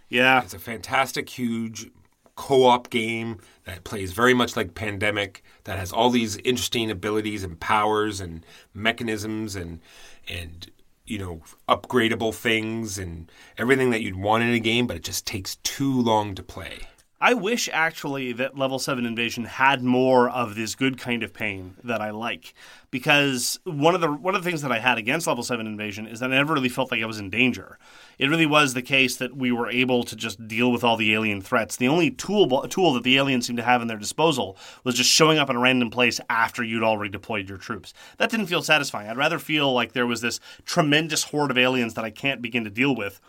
Yeah. 0.10 0.42
It's 0.44 0.54
a 0.54 0.60
fantastic, 0.60 1.30
huge 1.30 1.90
co-op 2.36 2.90
game 2.90 3.40
that 3.66 3.84
plays 3.84 4.12
very 4.14 4.34
much 4.34 4.56
like 4.56 4.74
Pandemic. 4.76 5.44
That 5.66 5.78
has 5.78 5.92
all 5.92 6.10
these 6.10 6.38
interesting 6.38 6.90
abilities 6.92 7.44
and 7.44 7.60
powers 7.60 8.22
and 8.22 8.46
mechanisms 8.74 9.56
and 9.56 9.80
and 10.28 10.72
you 11.06 11.18
know 11.18 11.42
upgradable 11.68 12.34
things 12.34 12.98
and 12.98 13.32
everything 13.58 13.90
that 13.90 14.02
you'd 14.02 14.16
want 14.16 14.44
in 14.44 14.50
a 14.52 14.60
game, 14.60 14.88
but 14.88 14.96
it 14.96 15.04
just 15.04 15.26
takes 15.26 15.56
too 15.58 16.00
long 16.02 16.36
to 16.36 16.44
play. 16.44 16.88
I 17.22 17.34
wish 17.34 17.68
actually 17.74 18.32
that 18.34 18.58
level 18.58 18.80
7 18.80 19.06
invasion 19.06 19.44
had 19.44 19.84
more 19.84 20.30
of 20.30 20.56
this 20.56 20.74
good 20.74 20.98
kind 20.98 21.22
of 21.22 21.34
pain 21.34 21.76
that 21.84 22.00
I 22.00 22.12
like 22.12 22.54
because 22.92 23.60
one 23.66 23.94
of 23.94 24.00
the 24.00 24.10
one 24.10 24.36
of 24.36 24.44
the 24.44 24.50
things 24.50 24.62
that 24.62 24.72
I 24.72 24.80
had 24.80 24.98
against 24.98 25.28
level 25.28 25.44
7 25.44 25.68
invasion 25.68 26.08
is 26.08 26.22
that 26.22 26.32
I 26.32 26.38
never 26.38 26.54
really 26.54 26.70
felt 26.70 26.92
like 26.92 27.02
I 27.02 27.06
was 27.06 27.20
in 27.20 27.30
danger. 27.30 27.78
It 28.18 28.30
really 28.30 28.46
was 28.46 28.74
the 28.74 28.82
case 28.82 29.18
that 29.18 29.36
we 29.36 29.52
were 29.52 29.70
able 29.70 30.04
to 30.04 30.16
just 30.16 30.48
deal 30.48 30.72
with 30.72 30.82
all 30.82 30.96
the 30.96 31.14
alien 31.14 31.42
threats. 31.42 31.76
The 31.76 31.90
only 31.90 32.10
tool 32.10 32.48
tool 32.70 32.94
that 32.94 33.04
the 33.04 33.18
aliens 33.18 33.48
seemed 33.48 33.58
to 33.58 33.64
have 33.64 33.82
in 33.82 33.90
their 33.90 33.98
disposal 33.98 34.58
was 34.86 34.96
just 34.96 35.10
showing 35.10 35.38
up 35.38 35.50
in 35.50 35.58
a 35.58 35.60
random 35.60 35.90
place 35.90 36.22
after 36.30 36.64
you'd 36.64 36.84
already 36.84 37.12
deployed 37.12 37.50
your 37.50 37.58
troops. 37.58 37.94
That 38.18 38.30
didn't 38.30 38.48
feel 38.48 38.62
satisfying. 38.62 39.10
I'd 39.10 39.18
rather 39.18 39.40
feel 39.40 39.74
like 39.74 39.92
there 39.92 40.08
was 40.08 40.22
this 40.22 40.40
tremendous 40.64 41.26
horde 41.26 41.52
of 41.52 41.58
aliens 41.58 41.96
that 41.96 42.06
I 42.06 42.12
can't 42.12 42.42
begin 42.42 42.64
to 42.64 42.70
deal 42.70 42.96
with. 42.96 43.20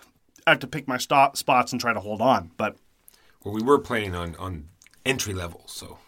I 0.47 0.51
have 0.51 0.61
to 0.61 0.69
pick 0.69 0.87
my 0.87 0.97
stop, 0.97 1.37
spots 1.37 1.73
and 1.73 1.81
try 1.81 1.93
to 1.93 2.01
hold 2.01 2.21
on, 2.21 2.53
but 2.57 2.77
Well, 3.45 3.55
we 3.55 3.63
were 3.63 3.79
playing 3.79 4.15
on 4.15 4.37
on 4.37 4.69
entry 5.05 5.35
level, 5.35 5.63
so 5.67 5.99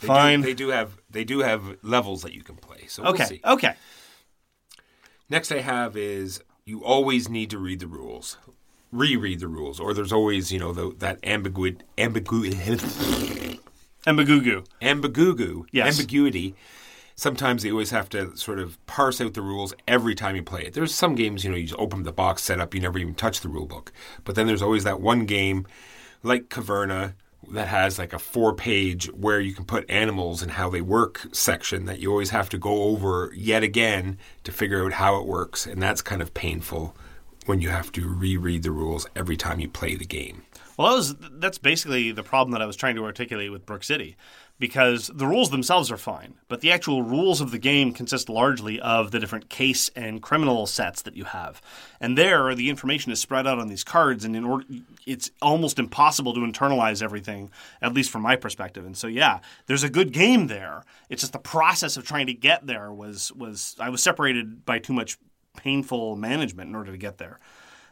they 0.00 0.06
Fine. 0.06 0.40
Do, 0.40 0.46
they 0.46 0.54
do 0.54 0.68
have 0.68 0.98
they 1.10 1.24
do 1.24 1.40
have 1.40 1.76
levels 1.82 2.22
that 2.22 2.32
you 2.34 2.42
can 2.42 2.56
play. 2.56 2.86
So 2.88 3.02
we'll 3.02 3.12
okay, 3.12 3.24
see. 3.24 3.40
okay. 3.44 3.74
Next, 5.28 5.50
I 5.52 5.60
have 5.60 5.96
is 5.96 6.42
you 6.64 6.84
always 6.84 7.28
need 7.28 7.50
to 7.50 7.58
read 7.58 7.80
the 7.80 7.86
rules, 7.86 8.36
reread 8.92 9.40
the 9.40 9.48
rules, 9.48 9.80
or 9.80 9.94
there's 9.94 10.12
always 10.12 10.52
you 10.52 10.58
know 10.58 10.72
the, 10.72 10.94
that 10.98 11.18
ambiguity 11.24 11.84
ambiguity 11.98 12.56
ambigugu 14.06 15.66
Yes. 15.72 15.98
ambiguity. 15.98 16.54
Sometimes 17.16 17.62
they 17.62 17.70
always 17.70 17.90
have 17.90 18.08
to 18.08 18.36
sort 18.36 18.58
of 18.58 18.84
parse 18.86 19.20
out 19.20 19.34
the 19.34 19.40
rules 19.42 19.72
every 19.86 20.16
time 20.16 20.34
you 20.34 20.42
play 20.42 20.62
it. 20.64 20.74
There's 20.74 20.92
some 20.92 21.14
games, 21.14 21.44
you 21.44 21.50
know, 21.50 21.56
you 21.56 21.68
just 21.68 21.78
open 21.78 22.02
the 22.02 22.12
box 22.12 22.42
set 22.42 22.58
up, 22.58 22.74
you 22.74 22.80
never 22.80 22.98
even 22.98 23.14
touch 23.14 23.40
the 23.40 23.48
rule 23.48 23.66
book. 23.66 23.92
But 24.24 24.34
then 24.34 24.48
there's 24.48 24.62
always 24.62 24.82
that 24.82 25.00
one 25.00 25.24
game, 25.24 25.64
like 26.24 26.48
Caverna, 26.48 27.14
that 27.50 27.68
has 27.68 27.98
like 27.98 28.12
a 28.12 28.18
four 28.18 28.54
page 28.54 29.06
where 29.12 29.40
you 29.40 29.52
can 29.54 29.64
put 29.64 29.88
animals 29.90 30.42
and 30.42 30.52
how 30.52 30.70
they 30.70 30.80
work 30.80 31.26
section 31.32 31.84
that 31.86 32.00
you 32.00 32.10
always 32.10 32.30
have 32.30 32.48
to 32.50 32.58
go 32.58 32.84
over 32.84 33.32
yet 33.36 33.62
again 33.62 34.18
to 34.44 34.52
figure 34.52 34.84
out 34.84 34.94
how 34.94 35.20
it 35.20 35.26
works. 35.26 35.66
And 35.66 35.82
that's 35.82 36.02
kind 36.02 36.22
of 36.22 36.34
painful 36.34 36.96
when 37.46 37.60
you 37.60 37.68
have 37.68 37.92
to 37.92 38.08
reread 38.08 38.62
the 38.62 38.70
rules 38.70 39.06
every 39.14 39.36
time 39.36 39.60
you 39.60 39.68
play 39.68 39.94
the 39.94 40.06
game. 40.06 40.42
Well, 40.76 40.90
that 40.90 40.96
was 40.96 41.14
that's 41.38 41.58
basically 41.58 42.10
the 42.10 42.22
problem 42.22 42.52
that 42.52 42.62
I 42.62 42.66
was 42.66 42.76
trying 42.76 42.96
to 42.96 43.04
articulate 43.04 43.52
with 43.52 43.66
Brook 43.66 43.84
City, 43.84 44.16
because 44.58 45.08
the 45.12 45.26
rules 45.26 45.50
themselves 45.50 45.90
are 45.90 45.96
fine, 45.96 46.34
but 46.48 46.60
the 46.60 46.70
actual 46.70 47.02
rules 47.02 47.40
of 47.40 47.50
the 47.50 47.58
game 47.58 47.92
consist 47.92 48.28
largely 48.28 48.80
of 48.80 49.10
the 49.10 49.18
different 49.18 49.48
case 49.48 49.90
and 49.96 50.22
criminal 50.22 50.66
sets 50.66 51.02
that 51.02 51.16
you 51.16 51.24
have, 51.24 51.60
and 52.00 52.16
there 52.16 52.54
the 52.54 52.70
information 52.70 53.10
is 53.10 53.20
spread 53.20 53.46
out 53.46 53.58
on 53.58 53.68
these 53.68 53.84
cards, 53.84 54.24
and 54.24 54.36
in 54.36 54.44
order, 54.44 54.64
it's 55.06 55.30
almost 55.42 55.78
impossible 55.78 56.32
to 56.34 56.40
internalize 56.40 57.02
everything, 57.02 57.50
at 57.82 57.94
least 57.94 58.10
from 58.10 58.22
my 58.22 58.36
perspective. 58.36 58.86
And 58.86 58.96
so, 58.96 59.06
yeah, 59.06 59.40
there's 59.66 59.82
a 59.82 59.90
good 59.90 60.12
game 60.12 60.46
there. 60.46 60.84
It's 61.10 61.22
just 61.22 61.32
the 61.32 61.38
process 61.38 61.96
of 61.96 62.06
trying 62.06 62.26
to 62.28 62.34
get 62.34 62.66
there 62.66 62.92
was 62.92 63.32
was 63.32 63.76
I 63.80 63.88
was 63.88 64.02
separated 64.02 64.64
by 64.64 64.78
too 64.78 64.92
much 64.92 65.18
painful 65.56 66.16
management 66.16 66.68
in 66.68 66.76
order 66.76 66.92
to 66.92 66.98
get 66.98 67.18
there. 67.18 67.38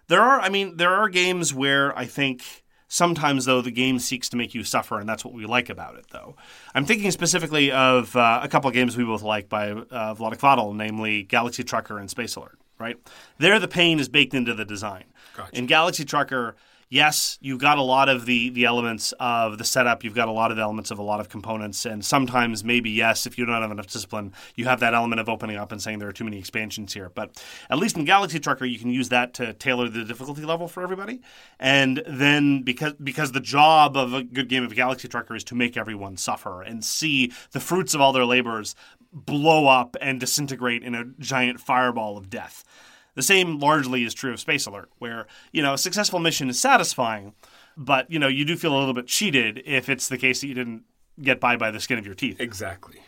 There 0.08 0.20
are, 0.20 0.40
I 0.40 0.48
mean, 0.48 0.76
there 0.76 0.94
are 0.94 1.08
games 1.08 1.54
where 1.54 1.96
I 1.96 2.06
think 2.06 2.61
sometimes, 2.92 3.46
though, 3.46 3.62
the 3.62 3.70
game 3.70 3.98
seeks 3.98 4.28
to 4.28 4.36
make 4.36 4.54
you 4.54 4.62
suffer, 4.62 5.00
and 5.00 5.08
that's 5.08 5.24
what 5.24 5.32
we 5.32 5.46
like 5.46 5.70
about 5.70 5.96
it, 5.96 6.04
though. 6.12 6.36
I'm 6.74 6.84
thinking 6.84 7.10
specifically 7.10 7.72
of 7.72 8.14
uh, 8.14 8.40
a 8.42 8.48
couple 8.48 8.68
of 8.68 8.74
games 8.74 8.96
we 8.96 9.04
both 9.04 9.22
like 9.22 9.48
by 9.48 9.70
uh, 9.70 10.14
Vlaada, 10.14 10.74
namely 10.74 11.22
Galaxy 11.22 11.64
Trucker 11.64 11.98
and 11.98 12.10
Space 12.10 12.36
Alert, 12.36 12.58
right? 12.78 12.98
There, 13.38 13.58
the 13.58 13.66
pain 13.66 13.98
is 13.98 14.10
baked 14.10 14.34
into 14.34 14.52
the 14.52 14.66
design. 14.66 15.04
Gotcha. 15.34 15.56
In 15.56 15.66
Galaxy 15.66 16.04
Trucker, 16.04 16.54
yes, 16.92 17.38
you've 17.40 17.58
got 17.58 17.78
a 17.78 17.82
lot 17.82 18.10
of 18.10 18.26
the, 18.26 18.50
the 18.50 18.66
elements 18.66 19.14
of 19.18 19.56
the 19.56 19.64
setup, 19.64 20.04
you've 20.04 20.14
got 20.14 20.28
a 20.28 20.32
lot 20.32 20.52
of 20.52 20.58
elements 20.58 20.90
of 20.90 20.98
a 20.98 21.02
lot 21.02 21.20
of 21.20 21.30
components, 21.30 21.86
and 21.86 22.04
sometimes 22.04 22.62
maybe, 22.62 22.90
yes, 22.90 23.26
if 23.26 23.38
you 23.38 23.46
don't 23.46 23.62
have 23.62 23.70
enough 23.70 23.86
discipline, 23.86 24.30
you 24.56 24.66
have 24.66 24.78
that 24.80 24.92
element 24.92 25.18
of 25.18 25.26
opening 25.26 25.56
up 25.56 25.72
and 25.72 25.80
saying 25.80 25.98
there 25.98 26.08
are 26.08 26.12
too 26.12 26.24
many 26.24 26.38
expansions 26.38 26.92
here. 26.92 27.08
But 27.08 27.42
at 27.70 27.78
least 27.78 27.96
in 27.96 28.04
Galaxy 28.04 28.38
Trucker, 28.38 28.66
you 28.66 28.78
can 28.78 28.90
use 28.90 29.08
that 29.08 29.32
to 29.34 29.54
tailor 29.54 29.88
the 29.88 30.04
difficulty 30.04 30.44
level 30.44 30.68
for 30.68 30.82
everybody. 30.82 31.22
And 31.58 32.02
then 32.06 32.62
because 32.62 32.92
because 32.94 33.32
the 33.32 33.40
job 33.40 33.96
of 33.96 34.12
a 34.12 34.22
good 34.22 34.50
game 34.50 34.62
of 34.62 34.74
Galaxy 34.74 35.08
Trucker 35.08 35.34
is 35.34 35.44
to 35.44 35.54
make 35.54 35.78
everyone 35.78 36.18
suffer 36.18 36.60
and 36.60 36.84
see 36.84 37.32
the 37.52 37.60
fruits 37.60 37.94
of 37.94 38.02
all 38.02 38.12
their 38.12 38.26
labors 38.26 38.74
blow 39.14 39.66
up 39.66 39.96
and 40.02 40.20
disintegrate 40.20 40.82
in 40.82 40.94
a 40.94 41.04
giant 41.18 41.58
fireball 41.58 42.18
of 42.18 42.28
death. 42.28 42.64
The 43.14 43.22
same 43.22 43.58
largely 43.58 44.04
is 44.04 44.14
true 44.14 44.32
of 44.32 44.40
Space 44.40 44.66
Alert, 44.66 44.90
where 44.98 45.26
you 45.52 45.62
know 45.62 45.74
a 45.74 45.78
successful 45.78 46.18
mission 46.18 46.48
is 46.48 46.58
satisfying, 46.58 47.34
But 47.76 48.10
you 48.10 48.18
know, 48.18 48.28
you 48.28 48.44
do 48.44 48.56
feel 48.56 48.76
a 48.76 48.78
little 48.78 48.94
bit 48.94 49.06
cheated 49.06 49.62
if 49.64 49.88
it's 49.88 50.08
the 50.08 50.18
case 50.18 50.40
that 50.40 50.46
you 50.46 50.54
didn't 50.54 50.84
get 51.20 51.40
by 51.40 51.56
by 51.56 51.70
the 51.70 51.80
skin 51.80 51.98
of 51.98 52.06
your 52.06 52.14
teeth. 52.14 52.40
Exactly. 52.40 53.00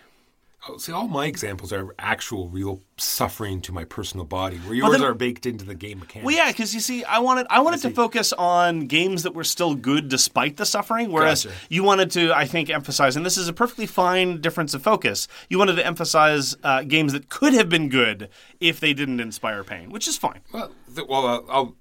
Oh, 0.66 0.78
see, 0.78 0.92
all 0.92 1.08
my 1.08 1.26
examples 1.26 1.74
are 1.74 1.94
actual, 1.98 2.48
real 2.48 2.80
suffering 2.96 3.60
to 3.62 3.72
my 3.72 3.84
personal 3.84 4.24
body, 4.24 4.56
where 4.58 4.74
yours 4.74 4.92
then- 4.92 5.02
are 5.04 5.12
baked 5.12 5.44
into 5.44 5.62
the 5.64 5.74
game 5.74 5.98
mechanics. 5.98 6.24
Well, 6.24 6.34
yeah, 6.34 6.50
because 6.50 6.72
you 6.72 6.80
see, 6.80 7.04
I 7.04 7.18
wanted 7.18 7.46
I 7.50 7.60
wanted 7.60 7.80
to 7.82 7.90
focus 7.90 8.32
on 8.32 8.86
games 8.86 9.24
that 9.24 9.34
were 9.34 9.44
still 9.44 9.74
good 9.74 10.08
despite 10.08 10.56
the 10.56 10.64
suffering, 10.64 11.12
whereas 11.12 11.44
Gotcha. 11.44 11.56
you 11.68 11.82
wanted 11.82 12.10
to, 12.12 12.32
I 12.34 12.46
think, 12.46 12.70
emphasize, 12.70 13.14
and 13.14 13.26
this 13.26 13.36
is 13.36 13.46
a 13.46 13.52
perfectly 13.52 13.84
fine 13.86 14.40
difference 14.40 14.72
of 14.72 14.82
focus. 14.82 15.28
You 15.50 15.58
wanted 15.58 15.76
to 15.76 15.84
emphasize 15.86 16.56
uh, 16.62 16.82
games 16.82 17.12
that 17.12 17.28
could 17.28 17.52
have 17.52 17.68
been 17.68 17.90
good 17.90 18.30
if 18.58 18.80
they 18.80 18.94
didn't 18.94 19.20
inspire 19.20 19.64
pain, 19.64 19.90
which 19.90 20.08
is 20.08 20.16
fine. 20.16 20.40
Well, 20.50 20.70
th- 20.94 21.06
well, 21.08 21.26
I'll, 21.26 21.44
I'll, 21.50 21.76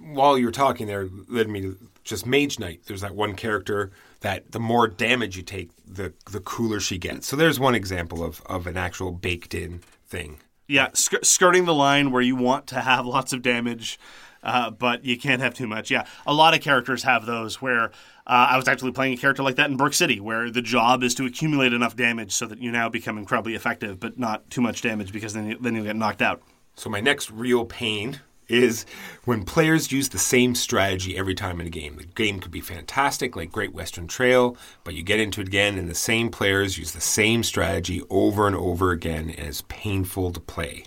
while 0.00 0.38
you 0.38 0.46
were 0.46 0.52
talking 0.52 0.86
there, 0.86 1.06
led 1.28 1.50
me 1.50 1.60
to 1.60 1.76
just 2.02 2.24
Mage 2.24 2.58
Knight. 2.58 2.80
There's 2.86 3.02
that 3.02 3.14
one 3.14 3.34
character 3.34 3.92
that 4.22 4.52
the 4.52 4.60
more 4.60 4.88
damage 4.88 5.36
you 5.36 5.42
take, 5.42 5.70
the 5.86 6.12
the 6.30 6.40
cooler 6.40 6.80
she 6.80 6.98
gets. 6.98 7.26
So 7.26 7.36
there's 7.36 7.60
one 7.60 7.74
example 7.74 8.24
of 8.24 8.42
of 8.46 8.66
an 8.66 8.76
actual 8.76 9.12
baked 9.12 9.54
in 9.54 9.80
thing. 10.06 10.40
Yeah, 10.66 10.88
sk- 10.94 11.24
skirting 11.24 11.66
the 11.66 11.74
line 11.74 12.10
where 12.10 12.22
you 12.22 12.34
want 12.34 12.66
to 12.68 12.80
have 12.80 13.04
lots 13.04 13.32
of 13.32 13.42
damage, 13.42 13.98
uh, 14.42 14.70
but 14.70 15.04
you 15.04 15.18
can't 15.18 15.42
have 15.42 15.54
too 15.54 15.66
much. 15.66 15.90
Yeah, 15.90 16.06
a 16.26 16.32
lot 16.32 16.54
of 16.54 16.60
characters 16.60 17.02
have 17.02 17.26
those 17.26 17.60
where 17.60 17.86
uh, 18.26 18.46
I 18.50 18.56
was 18.56 18.68
actually 18.68 18.92
playing 18.92 19.14
a 19.14 19.16
character 19.16 19.42
like 19.42 19.56
that 19.56 19.70
in 19.70 19.76
Brook 19.76 19.92
City, 19.92 20.20
where 20.20 20.50
the 20.50 20.62
job 20.62 21.02
is 21.02 21.14
to 21.16 21.26
accumulate 21.26 21.72
enough 21.72 21.96
damage 21.96 22.32
so 22.32 22.46
that 22.46 22.58
you 22.58 22.70
now 22.70 22.88
become 22.88 23.18
incredibly 23.18 23.54
effective, 23.54 24.00
but 24.00 24.18
not 24.18 24.48
too 24.50 24.60
much 24.60 24.82
damage 24.82 25.12
because 25.12 25.34
then 25.34 25.48
you, 25.48 25.58
then 25.60 25.74
you'll 25.74 25.84
get 25.84 25.96
knocked 25.96 26.22
out. 26.22 26.42
So 26.76 26.88
my 26.88 27.00
next 27.00 27.30
real 27.30 27.64
pain 27.64 28.20
is 28.48 28.84
when 29.24 29.44
players 29.44 29.92
use 29.92 30.08
the 30.08 30.18
same 30.18 30.54
strategy 30.54 31.16
every 31.16 31.34
time 31.34 31.60
in 31.60 31.66
a 31.66 31.70
game. 31.70 31.96
The 31.96 32.04
game 32.04 32.40
could 32.40 32.50
be 32.50 32.60
fantastic, 32.60 33.36
like 33.36 33.52
Great 33.52 33.74
Western 33.74 34.06
Trail, 34.06 34.56
but 34.84 34.94
you 34.94 35.02
get 35.02 35.20
into 35.20 35.40
it 35.40 35.48
again, 35.48 35.78
and 35.78 35.88
the 35.88 35.94
same 35.94 36.30
players 36.30 36.78
use 36.78 36.92
the 36.92 37.00
same 37.00 37.42
strategy 37.42 38.02
over 38.10 38.46
and 38.46 38.56
over 38.56 38.90
again, 38.90 39.30
and 39.30 39.48
it's 39.48 39.62
painful 39.68 40.32
to 40.32 40.40
play. 40.40 40.84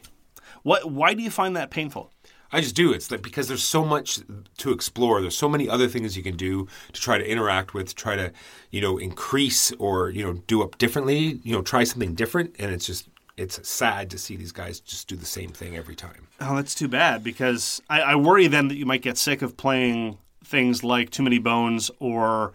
What? 0.64 0.92
Why 0.92 1.14
do 1.14 1.22
you 1.22 1.30
find 1.32 1.56
that 1.56 1.70
painful? 1.70 2.12
I 2.52 2.62
just 2.62 2.76
do. 2.76 2.94
It's 2.94 3.12
like 3.12 3.22
because 3.22 3.48
there's 3.48 3.64
so 3.64 3.84
much 3.84 4.20
to 4.60 4.72
explore. 4.72 5.22
There's 5.22 5.38
so 5.38 5.50
many 5.50 5.68
other 5.68 5.88
things 5.88 6.16
you 6.16 6.24
can 6.24 6.38
do 6.38 6.68
to 6.94 7.02
try 7.02 7.18
to 7.18 7.30
interact 7.30 7.74
with, 7.74 7.90
to 7.90 7.96
try 7.96 8.16
to, 8.16 8.32
you 8.72 8.82
know, 8.82 8.98
increase 8.98 9.72
or 9.74 10.10
you 10.10 10.24
know 10.24 10.34
do 10.48 10.64
up 10.64 10.78
differently. 10.78 11.40
You 11.44 11.54
know, 11.54 11.62
try 11.62 11.84
something 11.84 12.14
different, 12.14 12.56
and 12.60 12.72
it's 12.72 12.86
just 12.86 13.10
it's 13.38 13.68
sad 13.68 14.10
to 14.12 14.18
see 14.18 14.36
these 14.36 14.52
guys 14.52 14.80
just 14.80 15.08
do 15.08 15.16
the 15.16 15.26
same 15.26 15.50
thing 15.50 15.76
every 15.76 15.96
time. 15.96 16.28
Oh, 16.40 16.56
that's 16.56 16.76
too 16.76 16.88
bad 16.88 17.24
because 17.24 17.82
I, 17.90 18.02
I 18.02 18.16
worry 18.16 18.48
then 18.48 18.70
that 18.70 18.76
you 18.76 18.86
might 18.86 19.02
get 19.02 19.18
sick 19.18 19.42
of 19.42 19.58
playing 19.58 20.18
things 20.44 20.84
like 20.84 21.10
Too 21.10 21.24
Many 21.24 21.40
Bones 21.40 21.92
or 22.00 22.54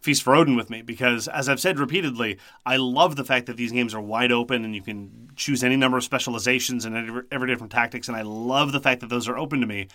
Feast 0.00 0.22
for 0.24 0.34
Odin 0.34 0.56
with 0.56 0.68
me 0.68 0.82
because, 0.82 1.28
as 1.28 1.48
I've 1.48 1.60
said 1.60 1.78
repeatedly, 1.78 2.38
I 2.66 2.76
love 2.76 3.16
the 3.16 3.24
fact 3.24 3.46
that 3.46 3.56
these 3.56 3.72
games 3.72 3.94
are 3.94 4.00
wide 4.00 4.32
open 4.32 4.64
and 4.64 4.74
you 4.74 4.82
can 4.82 5.30
choose 5.36 5.62
any 5.62 5.76
number 5.76 5.96
of 5.96 6.04
specializations 6.04 6.84
and 6.84 7.24
every, 7.30 7.46
different 7.46 7.72
tactics, 7.72 8.08
and 8.08 8.16
I 8.16 8.22
love 8.22 8.72
the 8.72 8.80
fact 8.80 9.00
that 9.00 9.10
those 9.10 9.28
are 9.28 9.38
open 9.38 9.60
to 9.60 9.66
me. 9.66 9.86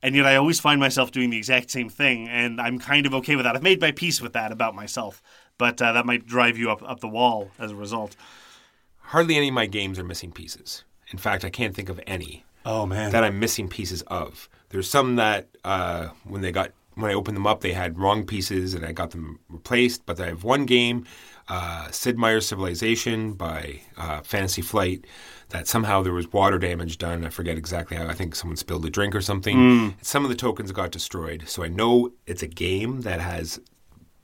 And 0.00 0.14
yet, 0.14 0.26
I 0.26 0.36
always 0.36 0.60
find 0.60 0.78
myself 0.78 1.10
doing 1.10 1.30
the 1.30 1.36
exact 1.36 1.72
same 1.72 1.88
thing, 1.88 2.28
and 2.28 2.60
I'm 2.60 2.78
kind 2.78 3.04
of 3.04 3.14
okay 3.14 3.34
with 3.34 3.44
that. 3.46 3.56
I've 3.56 3.64
made 3.64 3.80
my 3.80 3.90
peace 3.90 4.22
with 4.22 4.32
that 4.34 4.52
about 4.52 4.76
myself, 4.76 5.20
but 5.58 5.82
uh, 5.82 5.92
that 5.92 6.06
might 6.06 6.24
drive 6.24 6.56
you 6.56 6.70
up 6.70 6.80
up 6.88 7.00
the 7.00 7.08
wall 7.08 7.50
as 7.58 7.72
a 7.72 7.76
result. 7.76 8.14
Hardly 9.08 9.36
any 9.36 9.48
of 9.48 9.54
my 9.54 9.64
games 9.64 9.98
are 9.98 10.04
missing 10.04 10.32
pieces. 10.32 10.84
In 11.10 11.18
fact, 11.18 11.42
I 11.42 11.48
can't 11.50 11.74
think 11.74 11.88
of 11.88 11.98
any 12.06 12.44
Oh 12.66 12.84
man, 12.84 13.10
that 13.12 13.24
I'm 13.24 13.40
missing 13.40 13.68
pieces 13.68 14.02
of. 14.02 14.48
There's 14.68 14.90
some 14.90 15.16
that 15.16 15.48
uh, 15.64 16.08
when 16.24 16.42
they 16.42 16.52
got 16.52 16.72
when 16.94 17.10
I 17.10 17.14
opened 17.14 17.36
them 17.36 17.46
up, 17.46 17.60
they 17.62 17.72
had 17.72 17.98
wrong 17.98 18.26
pieces, 18.26 18.74
and 18.74 18.84
I 18.84 18.92
got 18.92 19.12
them 19.12 19.38
replaced. 19.48 20.04
But 20.04 20.20
I 20.20 20.26
have 20.26 20.44
one 20.44 20.66
game, 20.66 21.06
uh, 21.48 21.90
Sid 21.90 22.18
Meier's 22.18 22.46
Civilization 22.46 23.32
by 23.32 23.80
uh, 23.96 24.20
Fantasy 24.20 24.60
Flight, 24.60 25.06
that 25.50 25.66
somehow 25.66 26.02
there 26.02 26.12
was 26.12 26.30
water 26.30 26.58
damage 26.58 26.98
done. 26.98 27.24
I 27.24 27.30
forget 27.30 27.56
exactly 27.56 27.96
how. 27.96 28.06
I 28.08 28.14
think 28.14 28.34
someone 28.34 28.56
spilled 28.56 28.84
a 28.84 28.90
drink 28.90 29.14
or 29.14 29.22
something. 29.22 29.56
Some 30.02 30.24
of 30.24 30.28
the 30.28 30.36
tokens 30.36 30.72
got 30.72 30.90
destroyed, 30.90 31.44
so 31.46 31.62
I 31.64 31.68
know 31.68 32.10
it's 32.26 32.42
a 32.42 32.48
game 32.48 33.00
that 33.02 33.20
has 33.20 33.60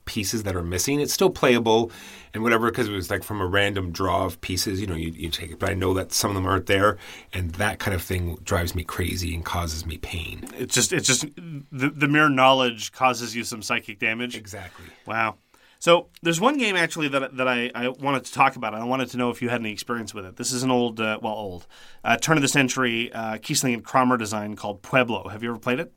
pieces 0.05 0.43
that 0.43 0.55
are 0.55 0.63
missing. 0.63 0.99
It's 0.99 1.13
still 1.13 1.29
playable 1.29 1.91
and 2.33 2.43
whatever 2.43 2.69
because 2.69 2.87
it 2.87 2.91
was 2.91 3.09
like 3.09 3.23
from 3.23 3.41
a 3.41 3.45
random 3.45 3.91
draw 3.91 4.25
of 4.25 4.39
pieces. 4.41 4.79
You 4.79 4.87
know, 4.87 4.95
you, 4.95 5.11
you 5.11 5.29
take 5.29 5.51
it, 5.51 5.59
but 5.59 5.69
I 5.69 5.73
know 5.73 5.93
that 5.95 6.13
some 6.13 6.31
of 6.31 6.35
them 6.35 6.45
aren't 6.45 6.67
there, 6.67 6.97
and 7.33 7.51
that 7.55 7.79
kind 7.79 7.93
of 7.93 8.01
thing 8.01 8.37
drives 8.43 8.75
me 8.75 8.83
crazy 8.83 9.33
and 9.35 9.43
causes 9.43 9.85
me 9.85 9.97
pain. 9.97 10.47
it's 10.57 10.73
just 10.73 10.93
it's 10.93 11.07
just 11.07 11.25
the, 11.35 11.89
the 11.89 12.07
mere 12.07 12.29
knowledge 12.29 12.91
causes 12.91 13.35
you 13.35 13.43
some 13.43 13.61
psychic 13.61 13.99
damage. 13.99 14.35
Exactly. 14.35 14.85
Wow. 15.05 15.35
So 15.79 16.07
there's 16.23 16.41
one 16.41 16.57
game 16.57 16.75
actually 16.75 17.09
that 17.09 17.37
that 17.37 17.47
I, 17.47 17.71
I 17.75 17.89
wanted 17.89 18.25
to 18.25 18.33
talk 18.33 18.55
about. 18.55 18.73
and 18.73 18.81
I 18.81 18.85
wanted 18.85 19.09
to 19.11 19.17
know 19.17 19.29
if 19.29 19.41
you 19.41 19.49
had 19.49 19.61
any 19.61 19.71
experience 19.71 20.13
with 20.13 20.25
it. 20.25 20.35
This 20.35 20.51
is 20.51 20.63
an 20.63 20.71
old, 20.71 20.99
uh, 20.99 21.19
well, 21.21 21.33
old, 21.33 21.67
uh, 22.03 22.17
turn 22.17 22.37
of 22.37 22.41
the 22.41 22.47
century 22.47 23.11
uh, 23.13 23.33
Kiesling 23.33 23.73
and 23.75 23.83
Kramer 23.83 24.17
design 24.17 24.55
called 24.55 24.81
Pueblo. 24.81 25.29
Have 25.29 25.43
you 25.43 25.49
ever 25.49 25.59
played 25.59 25.79
it? 25.79 25.93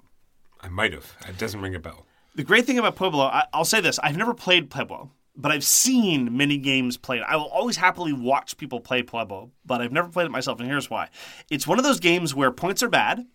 I 0.61 0.69
might 0.69 0.93
have. 0.93 1.17
It 1.29 1.39
doesn't 1.39 1.61
ring 1.61 1.75
a 1.75 1.79
bell. 1.79 2.05
The 2.39 2.45
great 2.45 2.66
thing 2.66 2.78
about 2.78 2.95
Pueblo, 2.95 3.24
I, 3.24 3.47
I'll 3.53 3.64
say 3.64 3.80
this: 3.80 3.99
I've 3.99 4.16
never 4.16 4.32
played 4.32 4.70
Pueblo, 4.70 5.11
but 5.34 5.51
I've 5.51 5.64
seen 5.64 6.36
many 6.36 6.57
games 6.57 6.97
played. 6.97 7.22
I 7.22 7.34
will 7.34 7.49
always 7.49 7.78
happily 7.78 8.12
watch 8.12 8.57
people 8.57 8.78
play 8.78 9.03
Pueblo, 9.03 9.51
but 9.66 9.80
I've 9.80 9.91
never 9.91 10.09
played 10.09 10.26
it 10.26 10.30
myself, 10.30 10.61
and 10.61 10.68
here's 10.68 10.89
why: 10.89 11.09
it's 11.51 11.66
one 11.66 11.78
of 11.78 11.84
those 11.84 11.99
games 11.99 12.36
where 12.36 12.53
points 12.53 12.80
are 12.80 12.89
bad, 12.89 13.26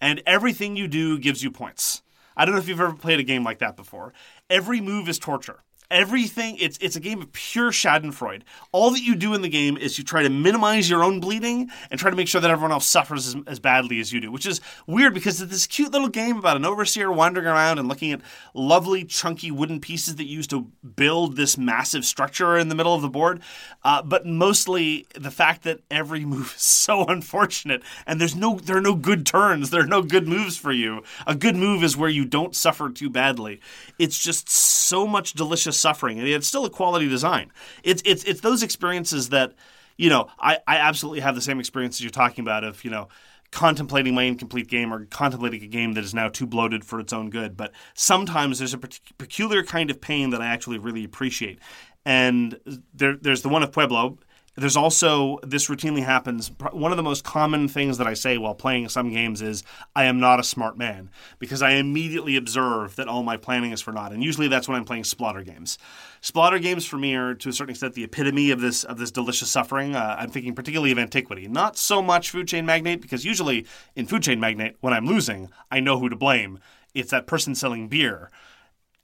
and 0.00 0.22
everything 0.28 0.76
you 0.76 0.86
do 0.86 1.18
gives 1.18 1.42
you 1.42 1.50
points. 1.50 2.02
I 2.36 2.44
don't 2.44 2.54
know 2.54 2.60
if 2.60 2.68
you've 2.68 2.80
ever 2.80 2.92
played 2.92 3.18
a 3.18 3.24
game 3.24 3.42
like 3.42 3.58
that 3.58 3.74
before. 3.74 4.12
Every 4.48 4.80
move 4.80 5.08
is 5.08 5.18
torture. 5.18 5.64
Everything 5.90 6.56
it's 6.58 6.78
it's 6.78 6.96
a 6.96 7.00
game 7.00 7.22
of 7.22 7.32
pure 7.32 7.70
Schadenfreude. 7.70 8.42
All 8.72 8.90
that 8.90 9.02
you 9.02 9.14
do 9.14 9.34
in 9.34 9.42
the 9.42 9.48
game 9.48 9.76
is 9.76 9.98
you 9.98 10.04
try 10.04 10.22
to 10.22 10.30
minimize 10.30 10.90
your 10.90 11.04
own 11.04 11.20
bleeding 11.20 11.70
and 11.90 12.00
try 12.00 12.10
to 12.10 12.16
make 12.16 12.28
sure 12.28 12.40
that 12.40 12.50
everyone 12.50 12.72
else 12.72 12.86
suffers 12.86 13.28
as, 13.28 13.36
as 13.46 13.60
badly 13.60 14.00
as 14.00 14.12
you 14.12 14.20
do, 14.20 14.32
which 14.32 14.46
is 14.46 14.60
weird 14.86 15.14
because 15.14 15.40
it's 15.40 15.50
this 15.50 15.66
cute 15.66 15.92
little 15.92 16.08
game 16.08 16.36
about 16.36 16.56
an 16.56 16.64
overseer 16.64 17.12
wandering 17.12 17.46
around 17.46 17.78
and 17.78 17.88
looking 17.88 18.12
at 18.12 18.20
lovely 18.52 19.04
chunky 19.04 19.50
wooden 19.50 19.80
pieces 19.80 20.16
that 20.16 20.24
you 20.24 20.36
use 20.36 20.46
to 20.48 20.62
build 20.96 21.36
this 21.36 21.56
massive 21.56 22.04
structure 22.04 22.58
in 22.58 22.68
the 22.68 22.74
middle 22.74 22.94
of 22.94 23.02
the 23.02 23.08
board. 23.08 23.40
Uh, 23.84 24.02
but 24.02 24.26
mostly 24.26 25.06
the 25.14 25.30
fact 25.30 25.62
that 25.62 25.80
every 25.90 26.24
move 26.24 26.52
is 26.56 26.62
so 26.62 27.04
unfortunate 27.04 27.82
and 28.06 28.20
there's 28.20 28.34
no 28.34 28.58
there 28.58 28.76
are 28.76 28.82
no 28.82 28.94
good 28.94 29.24
turns, 29.24 29.70
there 29.70 29.82
are 29.82 29.86
no 29.86 30.02
good 30.02 30.26
moves 30.26 30.56
for 30.56 30.72
you. 30.72 31.02
A 31.26 31.34
good 31.34 31.56
move 31.56 31.84
is 31.84 31.96
where 31.96 32.10
you 32.10 32.24
don't 32.24 32.56
suffer 32.56 32.90
too 32.90 33.08
badly. 33.08 33.60
It's 33.98 34.18
just 34.18 34.48
so 34.48 35.06
much 35.06 35.32
delicious 35.32 35.75
suffering, 35.78 36.18
and 36.18 36.28
it's 36.28 36.46
still 36.46 36.64
a 36.64 36.70
quality 36.70 37.08
design. 37.08 37.52
It's 37.82 38.02
it's 38.04 38.24
it's 38.24 38.40
those 38.40 38.62
experiences 38.62 39.30
that 39.30 39.54
you 39.96 40.10
know 40.10 40.28
I 40.38 40.58
I 40.66 40.76
absolutely 40.78 41.20
have 41.20 41.34
the 41.34 41.40
same 41.40 41.60
experiences 41.60 42.00
you're 42.00 42.10
talking 42.10 42.42
about 42.42 42.64
of 42.64 42.84
you 42.84 42.90
know 42.90 43.08
contemplating 43.50 44.14
my 44.14 44.24
incomplete 44.24 44.68
game 44.68 44.92
or 44.92 45.06
contemplating 45.06 45.62
a 45.62 45.66
game 45.66 45.92
that 45.94 46.04
is 46.04 46.14
now 46.14 46.28
too 46.28 46.46
bloated 46.46 46.84
for 46.84 47.00
its 47.00 47.12
own 47.12 47.30
good. 47.30 47.56
But 47.56 47.72
sometimes 47.94 48.58
there's 48.58 48.74
a 48.74 48.78
peculiar 48.78 49.62
kind 49.62 49.90
of 49.90 50.00
pain 50.00 50.30
that 50.30 50.42
I 50.42 50.46
actually 50.46 50.78
really 50.78 51.04
appreciate. 51.04 51.60
And 52.04 52.58
there, 52.94 53.16
there's 53.16 53.42
the 53.42 53.48
one 53.48 53.62
of 53.62 53.72
Pueblo. 53.72 54.18
There's 54.56 54.76
also 54.76 55.38
this 55.42 55.68
routinely 55.68 56.02
happens. 56.02 56.50
One 56.72 56.90
of 56.90 56.96
the 56.96 57.02
most 57.02 57.24
common 57.24 57.68
things 57.68 57.98
that 57.98 58.06
I 58.06 58.14
say 58.14 58.38
while 58.38 58.54
playing 58.54 58.88
some 58.88 59.10
games 59.10 59.42
is 59.42 59.62
I 59.94 60.04
am 60.04 60.18
not 60.18 60.40
a 60.40 60.44
smart 60.44 60.78
man 60.78 61.10
because 61.38 61.60
I 61.60 61.72
immediately 61.72 62.36
observe 62.36 62.96
that 62.96 63.06
all 63.06 63.22
my 63.22 63.36
planning 63.36 63.72
is 63.72 63.82
for 63.82 63.92
naught. 63.92 64.12
And 64.12 64.24
usually 64.24 64.48
that's 64.48 64.66
when 64.66 64.78
I'm 64.78 64.86
playing 64.86 65.02
Splotter 65.02 65.44
games. 65.44 65.76
Splotter 66.22 66.60
games 66.60 66.86
for 66.86 66.96
me 66.96 67.14
are 67.14 67.34
to 67.34 67.50
a 67.50 67.52
certain 67.52 67.72
extent 67.72 67.94
the 67.94 68.04
epitome 68.04 68.50
of 68.50 68.60
this 68.60 68.82
of 68.82 68.96
this 68.96 69.10
delicious 69.10 69.50
suffering. 69.50 69.94
Uh, 69.94 70.16
I'm 70.18 70.30
thinking 70.30 70.54
particularly 70.54 70.90
of 70.90 70.98
Antiquity, 70.98 71.48
not 71.48 71.76
so 71.76 72.00
much 72.00 72.30
Food 72.30 72.48
Chain 72.48 72.64
Magnate 72.64 73.02
because 73.02 73.26
usually 73.26 73.66
in 73.94 74.06
Food 74.06 74.22
Chain 74.22 74.40
Magnate 74.40 74.76
when 74.80 74.94
I'm 74.94 75.06
losing 75.06 75.50
I 75.70 75.80
know 75.80 75.98
who 75.98 76.08
to 76.08 76.16
blame. 76.16 76.60
It's 76.94 77.10
that 77.10 77.26
person 77.26 77.54
selling 77.54 77.88
beer 77.88 78.30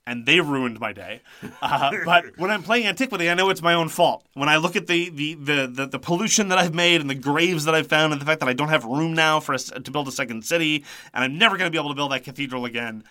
and 0.06 0.26
they 0.26 0.40
ruined 0.40 0.80
my 0.80 0.92
day. 0.92 1.22
Uh, 1.60 1.92
but 2.04 2.36
when 2.38 2.50
I'm 2.50 2.62
playing 2.62 2.86
Antiquity, 2.86 3.30
I 3.30 3.34
know 3.34 3.50
it's 3.50 3.62
my 3.62 3.74
own 3.74 3.88
fault. 3.88 4.26
When 4.34 4.48
I 4.48 4.56
look 4.56 4.74
at 4.74 4.86
the, 4.86 5.10
the, 5.10 5.34
the, 5.34 5.66
the, 5.72 5.86
the 5.86 5.98
pollution 5.98 6.48
that 6.48 6.58
I've 6.58 6.74
made 6.74 7.00
and 7.00 7.08
the 7.08 7.14
graves 7.14 7.64
that 7.64 7.74
I've 7.74 7.86
found 7.86 8.12
and 8.12 8.20
the 8.20 8.26
fact 8.26 8.40
that 8.40 8.48
I 8.48 8.52
don't 8.52 8.68
have 8.68 8.84
room 8.84 9.14
now 9.14 9.38
for 9.40 9.54
us 9.54 9.64
to 9.64 9.90
build 9.90 10.08
a 10.08 10.12
second 10.12 10.44
city 10.44 10.84
and 11.14 11.22
I'm 11.24 11.38
never 11.38 11.56
going 11.56 11.68
to 11.68 11.70
be 11.70 11.78
able 11.78 11.90
to 11.90 11.94
build 11.94 12.12
that 12.12 12.24
cathedral 12.24 12.64
again, 12.64 13.04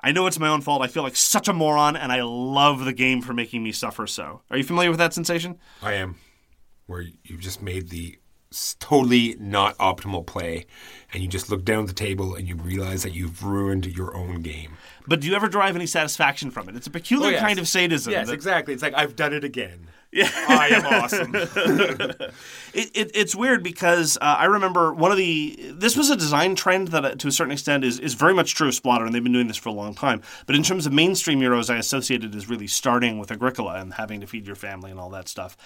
I 0.00 0.12
know 0.12 0.26
it's 0.26 0.38
my 0.38 0.48
own 0.48 0.60
fault. 0.60 0.82
I 0.82 0.86
feel 0.86 1.02
like 1.02 1.16
such 1.16 1.48
a 1.48 1.52
moron 1.52 1.96
and 1.96 2.12
I 2.12 2.22
love 2.22 2.84
the 2.84 2.92
game 2.92 3.20
for 3.20 3.32
making 3.32 3.62
me 3.62 3.72
suffer 3.72 4.06
so. 4.06 4.42
Are 4.50 4.56
you 4.56 4.64
familiar 4.64 4.90
with 4.90 4.98
that 4.98 5.14
sensation? 5.14 5.58
I 5.82 5.94
am. 5.94 6.16
Where 6.86 7.04
you've 7.24 7.40
just 7.40 7.62
made 7.62 7.88
the 7.88 8.18
totally 8.78 9.36
not 9.38 9.76
optimal 9.78 10.24
play, 10.26 10.66
and 11.12 11.22
you 11.22 11.28
just 11.28 11.50
look 11.50 11.64
down 11.64 11.82
at 11.82 11.88
the 11.88 11.92
table 11.94 12.34
and 12.34 12.48
you 12.48 12.56
realize 12.56 13.02
that 13.02 13.12
you've 13.14 13.42
ruined 13.44 13.86
your 13.86 14.16
own 14.16 14.42
game. 14.42 14.76
But 15.06 15.20
do 15.20 15.28
you 15.28 15.34
ever 15.34 15.48
derive 15.48 15.76
any 15.76 15.86
satisfaction 15.86 16.50
from 16.50 16.68
it? 16.68 16.76
It's 16.76 16.86
a 16.86 16.90
peculiar 16.90 17.28
Oh, 17.28 17.30
yes. 17.32 17.40
kind 17.40 17.58
of 17.58 17.68
sadism. 17.68 18.12
Yes, 18.12 18.28
that- 18.28 18.32
exactly. 18.34 18.72
It's 18.74 18.82
like 18.82 18.94
I've 18.94 19.16
done 19.16 19.32
it 19.32 19.44
again. 19.44 19.88
Yeah, 20.12 20.30
I 20.48 20.68
am 20.68 20.86
awesome. 20.86 21.34
It, 22.76 22.90
it, 22.96 23.10
it's 23.14 23.36
weird 23.36 23.62
because 23.62 24.16
uh, 24.20 24.24
I 24.24 24.46
remember 24.46 24.92
one 24.92 25.12
of 25.12 25.16
the. 25.16 25.56
This 25.76 25.96
was 25.96 26.10
a 26.10 26.16
design 26.16 26.56
trend 26.56 26.88
that, 26.88 27.04
uh, 27.04 27.14
to 27.14 27.28
a 27.28 27.30
certain 27.30 27.52
extent, 27.52 27.84
is, 27.84 28.00
is 28.00 28.14
very 28.14 28.34
much 28.34 28.56
true 28.56 28.66
of 28.66 28.74
Splotter, 28.74 29.06
and 29.06 29.14
they've 29.14 29.22
been 29.22 29.32
doing 29.32 29.46
this 29.46 29.56
for 29.56 29.68
a 29.68 29.72
long 29.72 29.94
time. 29.94 30.22
But 30.46 30.56
in 30.56 30.64
terms 30.64 30.84
of 30.84 30.92
mainstream 30.92 31.38
Euros, 31.38 31.72
I 31.72 31.76
associated 31.78 32.34
as 32.34 32.48
really 32.48 32.66
starting 32.66 33.20
with 33.20 33.30
Agricola 33.30 33.74
and 33.76 33.94
having 33.94 34.20
to 34.22 34.26
feed 34.26 34.48
your 34.48 34.56
family 34.56 34.90
and 34.90 34.98
all 34.98 35.10
that 35.10 35.28
stuff. 35.28 35.56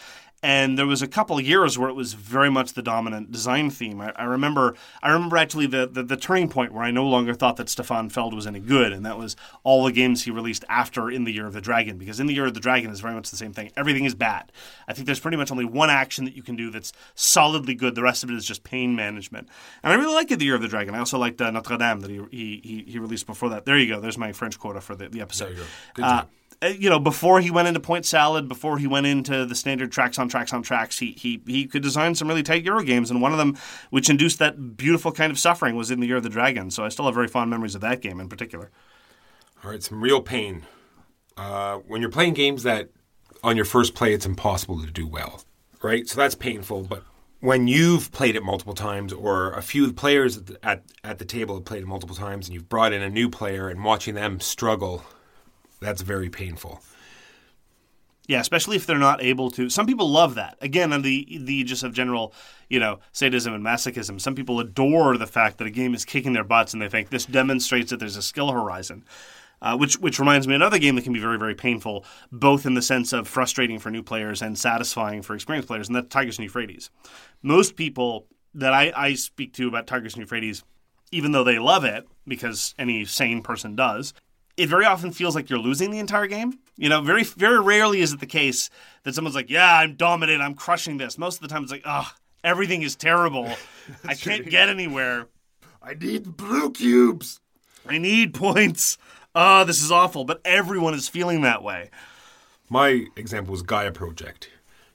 And 0.40 0.78
there 0.78 0.86
was 0.86 1.02
a 1.02 1.08
couple 1.08 1.36
of 1.36 1.44
years 1.44 1.76
where 1.76 1.88
it 1.88 1.94
was 1.94 2.12
very 2.12 2.48
much 2.48 2.74
the 2.74 2.82
dominant 2.82 3.32
design 3.32 3.70
theme. 3.70 4.00
I, 4.00 4.12
I 4.14 4.22
remember, 4.22 4.76
I 5.02 5.10
remember 5.10 5.36
actually 5.36 5.66
the, 5.66 5.84
the 5.86 6.04
the 6.04 6.16
turning 6.16 6.48
point 6.48 6.72
where 6.72 6.84
I 6.84 6.92
no 6.92 7.04
longer 7.04 7.34
thought 7.34 7.56
that 7.56 7.68
Stefan 7.68 8.08
Feld 8.08 8.34
was 8.34 8.46
any 8.46 8.60
good, 8.60 8.92
and 8.92 9.04
that 9.04 9.18
was 9.18 9.34
all 9.64 9.84
the 9.84 9.90
games 9.90 10.22
he 10.22 10.30
released 10.30 10.64
after 10.68 11.10
In 11.10 11.24
the 11.24 11.32
Year 11.32 11.46
of 11.46 11.54
the 11.54 11.60
Dragon. 11.60 11.98
Because 11.98 12.20
In 12.20 12.28
the 12.28 12.34
Year 12.34 12.46
of 12.46 12.54
the 12.54 12.60
Dragon 12.60 12.92
is 12.92 13.00
very 13.00 13.14
much 13.14 13.30
the 13.30 13.36
same 13.36 13.52
thing. 13.52 13.72
Everything 13.76 14.04
is 14.04 14.14
bad. 14.14 14.52
I 14.86 14.92
think 14.92 15.06
there's 15.06 15.18
pretty 15.18 15.36
much 15.36 15.50
only 15.50 15.64
one 15.64 15.90
action 15.90 16.24
that 16.24 16.36
you 16.36 16.44
can 16.44 16.54
do 16.54 16.70
that's 16.70 16.92
solidly 17.16 17.74
good. 17.74 17.96
The 17.96 18.02
rest 18.02 18.22
of 18.22 18.30
it 18.30 18.36
is 18.36 18.44
just 18.44 18.62
pain 18.62 18.94
management. 18.94 19.48
And 19.82 19.92
I 19.92 19.96
really 19.96 20.14
like 20.14 20.30
In 20.30 20.38
the 20.38 20.44
Year 20.44 20.54
of 20.54 20.62
the 20.62 20.68
Dragon. 20.68 20.94
I 20.94 21.00
also 21.00 21.18
liked 21.18 21.40
uh, 21.40 21.50
Notre 21.50 21.76
Dame 21.78 21.98
that 22.00 22.10
he, 22.10 22.20
he 22.30 22.60
he 22.62 22.92
he 22.92 22.98
released 23.00 23.26
before 23.26 23.48
that. 23.48 23.64
There 23.64 23.76
you 23.76 23.92
go. 23.92 24.00
There's 24.00 24.18
my 24.18 24.32
French 24.32 24.56
quota 24.56 24.80
for 24.80 24.94
the, 24.94 25.08
the 25.08 25.20
episode. 25.20 25.46
There 25.46 25.54
you 25.54 25.58
go. 25.58 25.66
Good 25.94 26.04
uh, 26.04 26.24
you 26.62 26.90
know, 26.90 26.98
before 26.98 27.40
he 27.40 27.50
went 27.50 27.68
into 27.68 27.80
point 27.80 28.04
salad, 28.04 28.48
before 28.48 28.78
he 28.78 28.86
went 28.86 29.06
into 29.06 29.46
the 29.46 29.54
standard 29.54 29.92
tracks 29.92 30.18
on 30.18 30.28
tracks 30.28 30.52
on 30.52 30.62
tracks, 30.62 30.98
he 30.98 31.12
he 31.12 31.40
he 31.46 31.66
could 31.66 31.82
design 31.82 32.14
some 32.14 32.28
really 32.28 32.42
tight 32.42 32.64
Euro 32.64 32.82
games, 32.82 33.10
and 33.10 33.22
one 33.22 33.32
of 33.32 33.38
them, 33.38 33.56
which 33.90 34.10
induced 34.10 34.38
that 34.40 34.76
beautiful 34.76 35.12
kind 35.12 35.30
of 35.30 35.38
suffering, 35.38 35.76
was 35.76 35.90
in 35.90 36.00
the 36.00 36.06
Year 36.06 36.16
of 36.16 36.22
the 36.22 36.28
Dragon. 36.28 36.70
So 36.70 36.84
I 36.84 36.88
still 36.88 37.04
have 37.04 37.14
very 37.14 37.28
fond 37.28 37.50
memories 37.50 37.74
of 37.74 37.80
that 37.82 38.00
game 38.00 38.18
in 38.20 38.28
particular. 38.28 38.70
All 39.62 39.70
right, 39.70 39.82
some 39.82 40.02
real 40.02 40.20
pain. 40.20 40.64
Uh, 41.36 41.78
when 41.86 42.00
you're 42.00 42.10
playing 42.10 42.34
games 42.34 42.64
that 42.64 42.90
on 43.44 43.54
your 43.54 43.64
first 43.64 43.94
play 43.94 44.12
it's 44.12 44.26
impossible 44.26 44.80
to 44.82 44.90
do 44.90 45.06
well, 45.06 45.42
right? 45.82 46.08
So 46.08 46.16
that's 46.16 46.34
painful. 46.34 46.82
But 46.82 47.04
when 47.40 47.68
you've 47.68 48.10
played 48.10 48.34
it 48.34 48.42
multiple 48.42 48.74
times, 48.74 49.12
or 49.12 49.52
a 49.52 49.62
few 49.62 49.92
players 49.92 50.38
at 50.38 50.46
the, 50.46 50.66
at, 50.66 50.82
at 51.04 51.18
the 51.18 51.24
table 51.24 51.54
have 51.54 51.64
played 51.64 51.82
it 51.82 51.86
multiple 51.86 52.16
times, 52.16 52.48
and 52.48 52.54
you've 52.54 52.68
brought 52.68 52.92
in 52.92 53.02
a 53.02 53.08
new 53.08 53.30
player 53.30 53.68
and 53.68 53.84
watching 53.84 54.16
them 54.16 54.40
struggle, 54.40 55.04
that's 55.80 56.02
very 56.02 56.30
painful. 56.30 56.82
Yeah, 58.28 58.40
especially 58.40 58.76
if 58.76 58.84
they're 58.84 58.98
not 58.98 59.22
able 59.22 59.50
to. 59.52 59.70
Some 59.70 59.86
people 59.86 60.10
love 60.10 60.34
that. 60.34 60.58
Again, 60.60 60.92
on 60.92 61.00
the 61.00 61.38
the 61.40 61.64
just 61.64 61.82
of 61.82 61.94
general, 61.94 62.34
you 62.68 62.78
know, 62.78 63.00
sadism 63.12 63.54
and 63.54 63.64
masochism. 63.64 64.20
Some 64.20 64.34
people 64.34 64.60
adore 64.60 65.16
the 65.16 65.26
fact 65.26 65.56
that 65.58 65.66
a 65.66 65.70
game 65.70 65.94
is 65.94 66.04
kicking 66.04 66.34
their 66.34 66.44
butts, 66.44 66.74
and 66.74 66.82
they 66.82 66.90
think 66.90 67.08
this 67.08 67.24
demonstrates 67.24 67.90
that 67.90 67.98
there's 68.00 68.16
a 68.16 68.22
skill 68.22 68.52
horizon. 68.52 69.04
Uh, 69.60 69.76
which 69.76 69.98
which 69.98 70.20
reminds 70.20 70.46
me 70.46 70.54
another 70.54 70.78
game 70.78 70.94
that 70.94 71.02
can 71.02 71.12
be 71.12 71.18
very 71.18 71.38
very 71.38 71.54
painful, 71.54 72.04
both 72.30 72.66
in 72.66 72.74
the 72.74 72.82
sense 72.82 73.12
of 73.14 73.26
frustrating 73.26 73.78
for 73.78 73.90
new 73.90 74.02
players 74.02 74.42
and 74.42 74.56
satisfying 74.56 75.22
for 75.22 75.34
experienced 75.34 75.66
players, 75.66 75.88
and 75.88 75.96
that's 75.96 76.08
Tigris 76.08 76.36
and 76.36 76.44
Euphrates. 76.44 76.90
Most 77.42 77.76
people 77.76 78.26
that 78.54 78.72
I, 78.72 78.92
I 78.94 79.14
speak 79.14 79.54
to 79.54 79.68
about 79.68 79.86
Tigris 79.86 80.14
and 80.14 80.20
Euphrates, 80.20 80.62
even 81.10 81.32
though 81.32 81.44
they 81.44 81.58
love 81.58 81.84
it 81.84 82.06
because 82.26 82.74
any 82.78 83.04
sane 83.04 83.42
person 83.42 83.74
does, 83.74 84.12
it 84.58 84.68
very 84.68 84.84
often 84.84 85.12
feels 85.12 85.36
like 85.36 85.48
you're 85.48 85.58
losing 85.58 85.92
the 85.92 86.00
entire 86.00 86.26
game. 86.26 86.58
You 86.76 86.88
know, 86.88 87.00
very 87.00 87.22
very 87.22 87.60
rarely 87.60 88.00
is 88.00 88.12
it 88.12 88.20
the 88.20 88.26
case 88.26 88.68
that 89.04 89.14
someone's 89.14 89.36
like, 89.36 89.48
"Yeah, 89.48 89.78
I'm 89.78 89.94
dominant, 89.94 90.42
I'm 90.42 90.54
crushing 90.54 90.98
this." 90.98 91.16
Most 91.16 91.36
of 91.36 91.42
the 91.42 91.48
time, 91.48 91.62
it's 91.62 91.72
like, 91.72 91.84
"Oh, 91.86 92.10
everything 92.42 92.82
is 92.82 92.96
terrible. 92.96 93.48
I 94.04 94.14
can't 94.14 94.50
get 94.50 94.68
anywhere. 94.68 95.28
I 95.80 95.94
need 95.94 96.36
blue 96.36 96.72
cubes. 96.72 97.40
I 97.88 97.98
need 97.98 98.34
points. 98.34 98.98
Oh, 99.34 99.64
this 99.64 99.80
is 99.80 99.92
awful." 99.92 100.24
But 100.24 100.40
everyone 100.44 100.92
is 100.92 101.08
feeling 101.08 101.42
that 101.42 101.62
way. 101.62 101.90
My 102.68 103.06
example 103.16 103.52
was 103.52 103.62
Gaia 103.62 103.92
Project. 103.92 104.50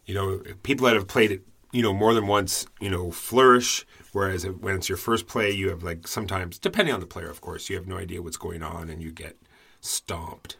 You 0.05 0.13
know, 0.13 0.43
people 0.63 0.85
that 0.87 0.95
have 0.95 1.07
played 1.07 1.31
it, 1.31 1.41
you 1.71 1.81
know, 1.81 1.93
more 1.93 2.13
than 2.13 2.27
once, 2.27 2.67
you 2.81 2.89
know, 2.89 3.11
flourish. 3.11 3.85
Whereas 4.11 4.45
when 4.45 4.75
it's 4.75 4.89
your 4.89 4.97
first 4.97 5.25
play, 5.25 5.51
you 5.51 5.69
have 5.69 5.83
like 5.83 6.05
sometimes, 6.05 6.59
depending 6.59 6.93
on 6.93 6.99
the 6.99 7.07
player, 7.07 7.29
of 7.29 7.39
course, 7.39 7.69
you 7.69 7.77
have 7.77 7.87
no 7.87 7.97
idea 7.97 8.21
what's 8.21 8.37
going 8.37 8.61
on 8.61 8.89
and 8.89 9.01
you 9.01 9.11
get 9.11 9.37
stomped. 9.83 10.57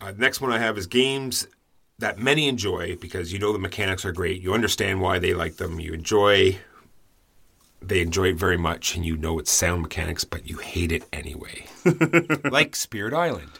Uh, 0.00 0.12
next 0.16 0.40
one 0.40 0.52
I 0.52 0.58
have 0.58 0.76
is 0.78 0.86
games 0.86 1.46
that 1.98 2.18
many 2.18 2.46
enjoy 2.48 2.96
because 2.96 3.32
you 3.32 3.38
know 3.38 3.52
the 3.52 3.58
mechanics 3.58 4.04
are 4.04 4.12
great. 4.12 4.42
You 4.42 4.52
understand 4.54 5.00
why 5.00 5.18
they 5.18 5.32
like 5.34 5.56
them. 5.56 5.80
You 5.80 5.94
enjoy, 5.94 6.58
they 7.80 8.00
enjoy 8.02 8.28
it 8.28 8.36
very 8.36 8.58
much, 8.58 8.94
and 8.94 9.04
you 9.04 9.16
know 9.16 9.38
it's 9.38 9.50
sound 9.50 9.82
mechanics, 9.82 10.24
but 10.24 10.48
you 10.48 10.58
hate 10.58 10.92
it 10.92 11.04
anyway. 11.12 11.66
like 12.50 12.76
Spirit 12.76 13.14
Island. 13.14 13.50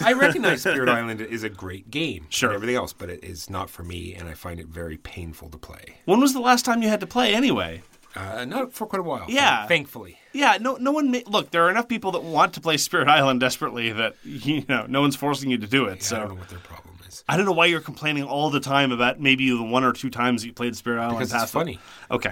I 0.00 0.14
recognize 0.14 0.62
Spirit 0.62 0.88
Island 0.88 1.20
is 1.20 1.42
a 1.42 1.50
great 1.50 1.90
game, 1.90 2.26
Sure. 2.30 2.48
and 2.50 2.54
everything 2.56 2.76
else, 2.76 2.94
but 2.94 3.10
it 3.10 3.22
is 3.22 3.50
not 3.50 3.68
for 3.68 3.82
me, 3.82 4.14
and 4.14 4.26
I 4.28 4.32
find 4.34 4.58
it 4.60 4.66
very 4.68 4.96
painful 4.96 5.50
to 5.50 5.58
play. 5.58 5.96
When 6.06 6.20
was 6.20 6.32
the 6.32 6.40
last 6.40 6.64
time 6.64 6.82
you 6.82 6.88
had 6.88 7.00
to 7.00 7.06
play 7.06 7.34
anyway? 7.34 7.82
Uh, 8.16 8.46
not 8.46 8.72
for 8.72 8.86
quite 8.86 9.00
a 9.00 9.02
while. 9.02 9.26
Yeah. 9.28 9.66
thankfully. 9.66 10.18
Yeah, 10.38 10.56
no, 10.60 10.76
no 10.76 10.92
one. 10.92 11.10
Ma- 11.10 11.18
look, 11.26 11.50
there 11.50 11.66
are 11.66 11.70
enough 11.70 11.88
people 11.88 12.12
that 12.12 12.22
want 12.22 12.54
to 12.54 12.60
play 12.60 12.76
Spirit 12.76 13.08
Island 13.08 13.40
desperately 13.40 13.90
that 13.90 14.14
you 14.22 14.64
know 14.68 14.86
no 14.88 15.00
one's 15.00 15.16
forcing 15.16 15.50
you 15.50 15.58
to 15.58 15.66
do 15.66 15.86
it. 15.86 15.96
I 15.96 15.98
so 15.98 16.16
I 16.16 16.20
don't 16.20 16.28
know 16.28 16.34
what 16.36 16.48
their 16.48 16.60
problem 16.60 16.94
is. 17.08 17.24
I 17.28 17.36
don't 17.36 17.44
know 17.44 17.52
why 17.52 17.66
you're 17.66 17.80
complaining 17.80 18.22
all 18.22 18.48
the 18.48 18.60
time 18.60 18.92
about 18.92 19.18
maybe 19.18 19.50
the 19.50 19.62
one 19.62 19.82
or 19.82 19.92
two 19.92 20.10
times 20.10 20.44
you 20.44 20.52
played 20.52 20.76
Spirit 20.76 21.00
Island. 21.00 21.18
Because 21.18 21.34
it's 21.34 21.42
it. 21.42 21.48
funny. 21.48 21.80
Okay, 22.08 22.30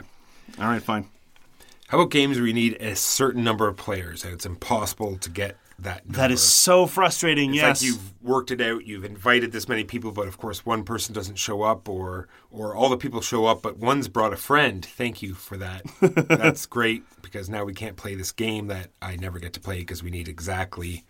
all 0.61 0.69
right, 0.69 0.81
fine. 0.81 1.09
How 1.89 1.99
about 1.99 2.13
games 2.13 2.39
where 2.39 2.47
you 2.47 2.53
need 2.53 2.75
a 2.81 2.95
certain 2.95 3.43
number 3.43 3.67
of 3.67 3.77
players 3.77 4.25
and 4.25 4.33
it's 4.33 4.47
impossible 4.47 5.19
to 5.19 5.29
get 5.29 5.57
that 5.79 6.07
number? 6.07 6.19
That 6.19 6.31
is 6.31 6.43
so 6.43 6.87
frustrating. 6.87 7.51
It's 7.51 7.57
yes, 7.57 7.83
like 7.83 7.87
you've 7.87 8.23
worked 8.23 8.51
it 8.51 8.61
out, 8.61 8.87
you've 8.87 9.05
invited 9.05 9.53
this 9.53 9.69
many 9.69 9.85
people, 9.85 10.13
but 10.13 10.29
of 10.29 10.39
course 10.39 10.65
one 10.65 10.85
person 10.85 11.15
doesn't 11.15 11.37
show 11.37 11.63
up, 11.63 11.89
or 11.89 12.29
or 12.51 12.75
all 12.75 12.89
the 12.89 12.97
people 12.97 13.21
show 13.21 13.47
up, 13.47 13.63
but 13.63 13.77
one's 13.79 14.09
brought 14.09 14.33
a 14.33 14.37
friend. 14.37 14.85
Thank 14.85 15.23
you 15.23 15.35
for 15.35 15.57
that. 15.57 15.83
That's 16.01 16.67
great 16.67 17.05
because 17.23 17.49
now 17.49 17.65
we 17.65 17.75
can't 17.75 17.97
play 17.97 18.15
this 18.15 18.33
game 18.33 18.69
that 18.69 18.91
I 19.03 19.17
never 19.17 19.39
get 19.39 19.53
to 19.55 19.61
play 19.61 19.79
because 19.79 20.03
we 20.03 20.11
need 20.11 20.29
exactly 20.29 21.05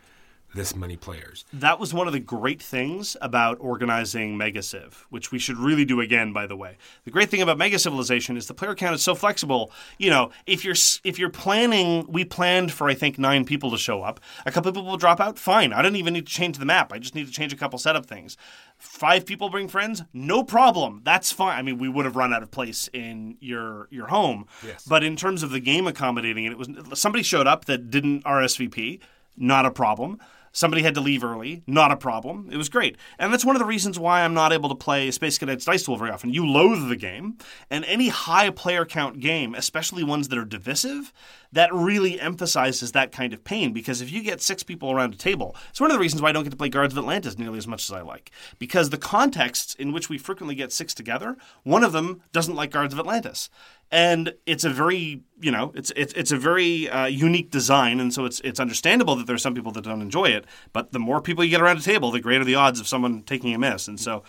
this 0.56 0.74
many 0.74 0.96
players. 0.96 1.44
that 1.52 1.78
was 1.78 1.94
one 1.94 2.06
of 2.06 2.12
the 2.12 2.18
great 2.20 2.60
things 2.60 3.16
about 3.20 3.58
organizing 3.60 4.36
Mega 4.36 4.62
Civ, 4.62 5.06
which 5.10 5.30
we 5.30 5.38
should 5.38 5.58
really 5.58 5.84
do 5.84 6.00
again. 6.00 6.32
By 6.32 6.46
the 6.46 6.56
way, 6.56 6.76
the 7.04 7.10
great 7.10 7.30
thing 7.30 7.42
about 7.42 7.58
Mega 7.58 7.78
Civilization 7.78 8.36
is 8.36 8.46
the 8.46 8.54
player 8.54 8.74
count 8.74 8.94
is 8.94 9.02
so 9.02 9.14
flexible. 9.14 9.70
You 9.98 10.10
know, 10.10 10.30
if 10.46 10.64
you're 10.64 10.74
if 11.04 11.18
you're 11.18 11.30
planning, 11.30 12.06
we 12.08 12.24
planned 12.24 12.72
for 12.72 12.88
I 12.88 12.94
think 12.94 13.18
nine 13.18 13.44
people 13.44 13.70
to 13.70 13.78
show 13.78 14.02
up. 14.02 14.18
A 14.44 14.50
couple 14.50 14.70
of 14.70 14.74
people 14.74 14.90
will 14.90 14.96
drop 14.96 15.20
out. 15.20 15.38
Fine, 15.38 15.72
I 15.72 15.82
don't 15.82 15.96
even 15.96 16.14
need 16.14 16.26
to 16.26 16.32
change 16.32 16.58
the 16.58 16.64
map. 16.64 16.92
I 16.92 16.98
just 16.98 17.14
need 17.14 17.26
to 17.26 17.32
change 17.32 17.52
a 17.52 17.56
couple 17.56 17.78
setup 17.78 18.06
things. 18.06 18.36
Five 18.78 19.24
people 19.24 19.48
bring 19.48 19.68
friends, 19.68 20.02
no 20.12 20.42
problem. 20.42 21.02
That's 21.04 21.32
fine. 21.32 21.58
I 21.58 21.62
mean, 21.62 21.78
we 21.78 21.88
would 21.88 22.04
have 22.04 22.16
run 22.16 22.32
out 22.34 22.42
of 22.42 22.50
place 22.50 22.88
in 22.92 23.36
your 23.40 23.88
your 23.90 24.06
home. 24.08 24.46
Yes. 24.66 24.84
But 24.86 25.04
in 25.04 25.16
terms 25.16 25.42
of 25.42 25.50
the 25.50 25.60
game 25.60 25.86
accommodating 25.86 26.44
it, 26.44 26.52
it 26.52 26.58
was 26.58 26.68
somebody 26.94 27.22
showed 27.22 27.46
up 27.46 27.66
that 27.66 27.90
didn't 27.90 28.24
RSVP, 28.24 29.00
not 29.36 29.66
a 29.66 29.70
problem. 29.70 30.18
Somebody 30.56 30.82
had 30.82 30.94
to 30.94 31.02
leave 31.02 31.22
early, 31.22 31.62
not 31.66 31.92
a 31.92 31.98
problem. 31.98 32.48
It 32.50 32.56
was 32.56 32.70
great. 32.70 32.96
And 33.18 33.30
that's 33.30 33.44
one 33.44 33.56
of 33.56 33.60
the 33.60 33.66
reasons 33.66 33.98
why 33.98 34.22
I'm 34.22 34.32
not 34.32 34.54
able 34.54 34.70
to 34.70 34.74
play 34.74 35.10
Space 35.10 35.36
Cadets 35.36 35.66
Dice 35.66 35.82
Duel 35.82 35.98
very 35.98 36.10
often. 36.10 36.32
You 36.32 36.46
loathe 36.46 36.88
the 36.88 36.96
game, 36.96 37.36
and 37.70 37.84
any 37.84 38.08
high 38.08 38.48
player 38.48 38.86
count 38.86 39.20
game, 39.20 39.54
especially 39.54 40.02
ones 40.02 40.28
that 40.28 40.38
are 40.38 40.46
divisive, 40.46 41.12
that 41.52 41.72
really 41.72 42.20
emphasizes 42.20 42.92
that 42.92 43.12
kind 43.12 43.32
of 43.32 43.44
pain 43.44 43.72
because 43.72 44.00
if 44.00 44.10
you 44.10 44.22
get 44.22 44.40
six 44.40 44.62
people 44.62 44.90
around 44.90 45.14
a 45.14 45.16
table, 45.16 45.56
it's 45.70 45.80
one 45.80 45.90
of 45.90 45.94
the 45.94 46.00
reasons 46.00 46.22
why 46.22 46.28
I 46.28 46.32
don't 46.32 46.44
get 46.44 46.50
to 46.50 46.56
play 46.56 46.68
Guards 46.68 46.94
of 46.94 46.98
Atlantis 46.98 47.38
nearly 47.38 47.58
as 47.58 47.66
much 47.66 47.84
as 47.88 47.92
I 47.92 48.02
like. 48.02 48.30
Because 48.58 48.90
the 48.90 48.98
contexts 48.98 49.74
in 49.74 49.92
which 49.92 50.08
we 50.08 50.18
frequently 50.18 50.54
get 50.54 50.72
six 50.72 50.94
together, 50.94 51.36
one 51.62 51.84
of 51.84 51.92
them 51.92 52.22
doesn't 52.32 52.54
like 52.54 52.70
Guards 52.70 52.92
of 52.92 53.00
Atlantis. 53.00 53.48
And 53.90 54.34
it's 54.46 54.64
a 54.64 54.70
very, 54.70 55.22
you 55.40 55.52
know, 55.52 55.70
it's 55.76 55.92
it's, 55.94 56.12
it's 56.14 56.32
a 56.32 56.36
very 56.36 56.88
uh, 56.90 57.06
unique 57.06 57.52
design, 57.52 58.00
and 58.00 58.12
so 58.12 58.24
it's 58.24 58.40
it's 58.40 58.58
understandable 58.58 59.14
that 59.14 59.28
there's 59.28 59.42
some 59.42 59.54
people 59.54 59.70
that 59.72 59.84
don't 59.84 60.02
enjoy 60.02 60.24
it. 60.26 60.44
But 60.72 60.90
the 60.90 60.98
more 60.98 61.20
people 61.20 61.44
you 61.44 61.50
get 61.50 61.60
around 61.60 61.78
a 61.78 61.82
table, 61.82 62.10
the 62.10 62.18
greater 62.18 62.44
the 62.44 62.56
odds 62.56 62.80
of 62.80 62.88
someone 62.88 63.22
taking 63.22 63.54
a 63.54 63.58
miss. 63.58 63.86
And 63.86 64.00
so, 64.00 64.24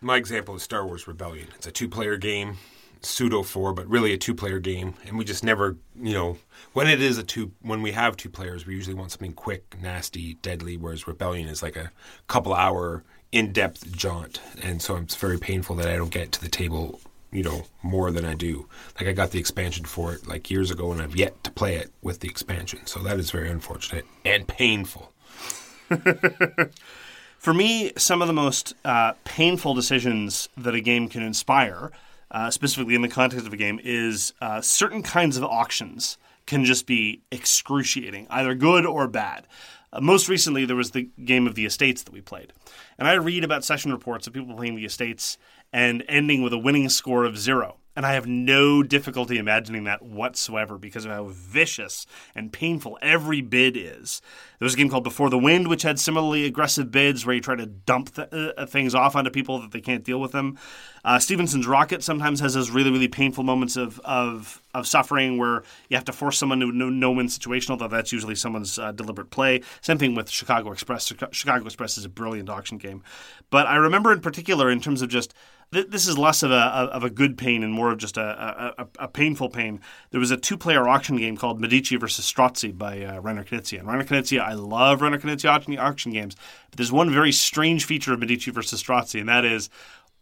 My 0.00 0.16
example 0.16 0.54
is 0.54 0.62
Star 0.62 0.86
Wars 0.86 1.06
Rebellion. 1.06 1.48
It's 1.56 1.66
a 1.66 1.70
two-player 1.70 2.16
game, 2.16 2.56
pseudo 3.02 3.42
four, 3.42 3.72
but 3.72 3.88
really 3.88 4.12
a 4.12 4.18
two-player 4.18 4.58
game, 4.58 4.94
and 5.06 5.18
we 5.18 5.24
just 5.24 5.44
never, 5.44 5.76
you 6.00 6.12
know, 6.12 6.38
when 6.72 6.86
it 6.86 7.00
is 7.00 7.18
a 7.18 7.22
two, 7.22 7.52
when 7.60 7.82
we 7.82 7.92
have 7.92 8.16
two 8.16 8.30
players, 8.30 8.66
we 8.66 8.74
usually 8.74 8.94
want 8.94 9.10
something 9.10 9.32
quick, 9.32 9.76
nasty, 9.80 10.34
deadly. 10.34 10.76
Whereas 10.76 11.06
Rebellion 11.06 11.48
is 11.48 11.62
like 11.62 11.76
a 11.76 11.90
couple-hour, 12.26 13.04
in-depth 13.32 13.92
jaunt, 13.96 14.40
and 14.62 14.80
so 14.80 14.96
it's 14.96 15.16
very 15.16 15.38
painful 15.38 15.76
that 15.76 15.88
I 15.88 15.96
don't 15.96 16.10
get 16.10 16.32
to 16.32 16.40
the 16.40 16.48
table, 16.48 17.00
you 17.32 17.42
know, 17.42 17.64
more 17.82 18.10
than 18.10 18.24
I 18.24 18.34
do. 18.34 18.68
Like 18.98 19.08
I 19.08 19.12
got 19.12 19.30
the 19.30 19.38
expansion 19.38 19.84
for 19.84 20.12
it 20.12 20.26
like 20.26 20.50
years 20.50 20.70
ago, 20.70 20.92
and 20.92 21.02
I've 21.02 21.16
yet 21.16 21.42
to 21.44 21.50
play 21.50 21.76
it 21.76 21.92
with 22.02 22.20
the 22.20 22.28
expansion. 22.28 22.86
So 22.86 23.00
that 23.00 23.18
is 23.18 23.30
very 23.30 23.50
unfortunate 23.50 24.06
and 24.24 24.46
painful. 24.46 25.12
for 27.38 27.54
me, 27.54 27.92
some 27.96 28.22
of 28.22 28.28
the 28.28 28.34
most 28.34 28.74
uh, 28.84 29.12
painful 29.24 29.74
decisions 29.74 30.48
that 30.56 30.74
a 30.74 30.80
game 30.80 31.08
can 31.08 31.22
inspire 31.22 31.90
uh, 32.30 32.50
specifically 32.50 32.94
in 32.94 33.02
the 33.02 33.08
context 33.08 33.46
of 33.46 33.52
a 33.52 33.56
game, 33.56 33.80
is 33.82 34.32
uh, 34.40 34.60
certain 34.60 35.02
kinds 35.02 35.36
of 35.36 35.44
auctions 35.44 36.18
can 36.46 36.64
just 36.64 36.86
be 36.86 37.22
excruciating, 37.30 38.26
either 38.30 38.54
good 38.54 38.86
or 38.86 39.08
bad. 39.08 39.46
Uh, 39.92 40.00
most 40.00 40.28
recently, 40.28 40.64
there 40.64 40.76
was 40.76 40.92
the 40.92 41.10
game 41.24 41.46
of 41.46 41.54
the 41.54 41.66
estates 41.66 42.02
that 42.02 42.12
we 42.12 42.20
played. 42.20 42.52
And 42.98 43.08
I 43.08 43.14
read 43.14 43.44
about 43.44 43.64
session 43.64 43.92
reports 43.92 44.26
of 44.26 44.32
people 44.32 44.54
playing 44.54 44.76
the 44.76 44.84
estates 44.84 45.38
and 45.72 46.04
ending 46.08 46.42
with 46.42 46.52
a 46.52 46.58
winning 46.58 46.88
score 46.88 47.24
of 47.24 47.38
zero. 47.38 47.78
And 47.96 48.04
I 48.04 48.12
have 48.12 48.26
no 48.26 48.82
difficulty 48.82 49.38
imagining 49.38 49.84
that 49.84 50.02
whatsoever 50.02 50.76
because 50.76 51.06
of 51.06 51.10
how 51.10 51.28
vicious 51.30 52.06
and 52.34 52.52
painful 52.52 52.98
every 53.00 53.40
bid 53.40 53.74
is. 53.74 54.20
There 54.58 54.66
was 54.66 54.74
a 54.74 54.76
game 54.76 54.90
called 54.90 55.04
Before 55.04 55.30
the 55.30 55.38
Wind, 55.38 55.68
which 55.68 55.82
had 55.82 55.98
similarly 55.98 56.44
aggressive 56.44 56.90
bids 56.90 57.24
where 57.24 57.34
you 57.34 57.40
try 57.40 57.56
to 57.56 57.66
dump 57.66 58.14
th- 58.14 58.28
uh, 58.32 58.66
things 58.66 58.94
off 58.94 59.16
onto 59.16 59.30
people 59.30 59.60
that 59.60 59.72
they 59.72 59.80
can't 59.80 60.04
deal 60.04 60.20
with 60.20 60.32
them. 60.32 60.58
Uh, 61.04 61.18
Stephenson's 61.18 61.66
Rocket 61.66 62.02
sometimes 62.02 62.40
has 62.40 62.54
those 62.54 62.70
really, 62.70 62.90
really 62.90 63.08
painful 63.08 63.44
moments 63.44 63.76
of, 63.76 64.00
of, 64.00 64.60
of 64.74 64.86
suffering 64.86 65.38
where 65.38 65.62
you 65.88 65.96
have 65.96 66.04
to 66.04 66.12
force 66.12 66.36
someone 66.36 66.60
to 66.60 66.72
no, 66.72 66.90
no 66.90 67.12
win 67.12 67.28
situation, 67.28 67.72
although 67.72 67.88
that's 67.88 68.12
usually 68.12 68.34
someone's 68.34 68.78
uh, 68.78 68.92
deliberate 68.92 69.30
play. 69.30 69.62
Same 69.80 69.98
thing 69.98 70.14
with 70.14 70.28
Chicago 70.28 70.72
Express. 70.72 71.12
Chicago 71.30 71.64
Express 71.64 71.96
is 71.96 72.04
a 72.04 72.10
brilliant 72.10 72.50
auction 72.50 72.76
game. 72.76 73.02
But 73.50 73.66
I 73.66 73.76
remember 73.76 74.12
in 74.12 74.20
particular, 74.20 74.70
in 74.70 74.80
terms 74.80 75.00
of 75.00 75.08
just 75.08 75.32
this 75.70 76.06
is 76.06 76.16
less 76.16 76.42
of 76.42 76.50
a 76.50 76.54
of 76.54 77.04
a 77.04 77.10
good 77.10 77.36
pain 77.36 77.62
and 77.62 77.72
more 77.72 77.90
of 77.92 77.98
just 77.98 78.16
a, 78.16 78.74
a, 78.78 78.86
a 79.00 79.08
painful 79.08 79.48
pain. 79.48 79.80
There 80.10 80.20
was 80.20 80.30
a 80.30 80.36
two 80.36 80.56
player 80.56 80.88
auction 80.88 81.16
game 81.16 81.36
called 81.36 81.60
Medici 81.60 81.96
versus 81.96 82.30
Strozzi 82.30 82.76
by 82.76 83.02
uh, 83.02 83.20
Reiner 83.20 83.44
Knizia. 83.44 83.80
And 83.80 83.88
Reiner 83.88 84.06
Knizia, 84.06 84.40
I 84.40 84.54
love 84.54 85.00
Reiner 85.00 85.20
Knizia 85.20 85.50
auction, 85.50 85.78
auction 85.78 86.12
games, 86.12 86.36
but 86.70 86.76
there's 86.76 86.92
one 86.92 87.10
very 87.10 87.32
strange 87.32 87.84
feature 87.84 88.12
of 88.12 88.20
Medici 88.20 88.50
versus 88.50 88.82
Strozzi, 88.82 89.20
and 89.20 89.28
that 89.28 89.44
is 89.44 89.68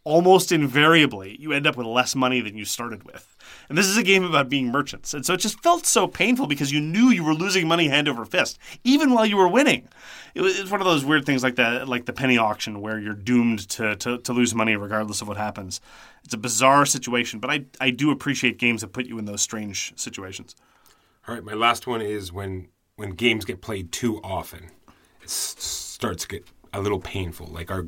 almost 0.05 0.53
invariably 0.53 1.36
you 1.40 1.53
end 1.53 1.66
up 1.66 1.76
with 1.76 1.86
less 1.86 2.14
money 2.14 2.40
than 2.40 2.57
you 2.57 2.64
started 2.64 3.05
with. 3.05 3.34
And 3.69 3.79
this 3.79 3.87
is 3.87 3.97
a 3.97 4.03
game 4.03 4.25
about 4.25 4.49
being 4.49 4.71
merchants. 4.71 5.15
And 5.15 5.25
so 5.25 5.35
it 5.35 5.41
just 5.41 5.61
felt 5.62 5.87
so 5.87 6.07
painful 6.07 6.47
because 6.47 6.71
you 6.73 6.81
knew 6.81 7.11
you 7.11 7.25
were 7.25 7.35
losing 7.35 7.67
money 7.67 7.89
hand 7.89 8.09
over 8.09 8.25
fist, 8.25 8.59
even 8.85 9.12
while 9.12 9.25
you 9.25 9.37
were 9.37 9.49
winning. 9.49 9.89
It 10.35 10.43
was, 10.43 10.71
one 10.71 10.81
of 10.81 10.87
those 10.87 11.05
weird 11.05 11.25
things 11.25 11.43
like 11.43 11.57
the 11.57 11.85
like 11.87 12.07
the 12.07 12.12
penny 12.12 12.37
auction 12.37 12.81
where 12.81 12.99
you're 12.99 13.15
doomed 13.15 13.69
to, 13.71 13.97
to, 13.97 14.19
to 14.19 14.33
lose 14.33 14.55
money 14.55 14.77
regardless 14.77 15.23
of 15.23 15.29
what 15.29 15.37
happens. 15.37 15.81
It's 16.25 16.35
a 16.35 16.39
bizarre 16.39 16.87
situation, 16.87 17.41
but 17.41 17.51
I, 17.51 17.65
I 17.81 17.91
do 17.91 18.11
appreciate 18.11 18.59
games 18.59 18.81
that 18.81 18.89
put 18.89 19.07
you 19.07 19.19
in 19.19 19.25
those 19.27 19.43
strange 19.43 19.93
situations. 19.97 20.57
All 21.27 21.35
right, 21.35 21.45
my 21.45 21.55
last 21.55 21.87
one 21.87 22.03
is 22.03 22.33
when 22.33 22.69
when 22.97 23.11
games 23.11 23.45
get 23.45 23.61
played 23.61 23.93
too 23.93 24.21
often, 24.23 24.65
it 25.21 25.27
s- 25.27 25.57
starts 25.59 26.25
to 26.25 26.29
get 26.29 26.47
a 26.73 26.81
little 26.81 27.01
painful. 27.01 27.47
Like 27.47 27.71
our 27.71 27.87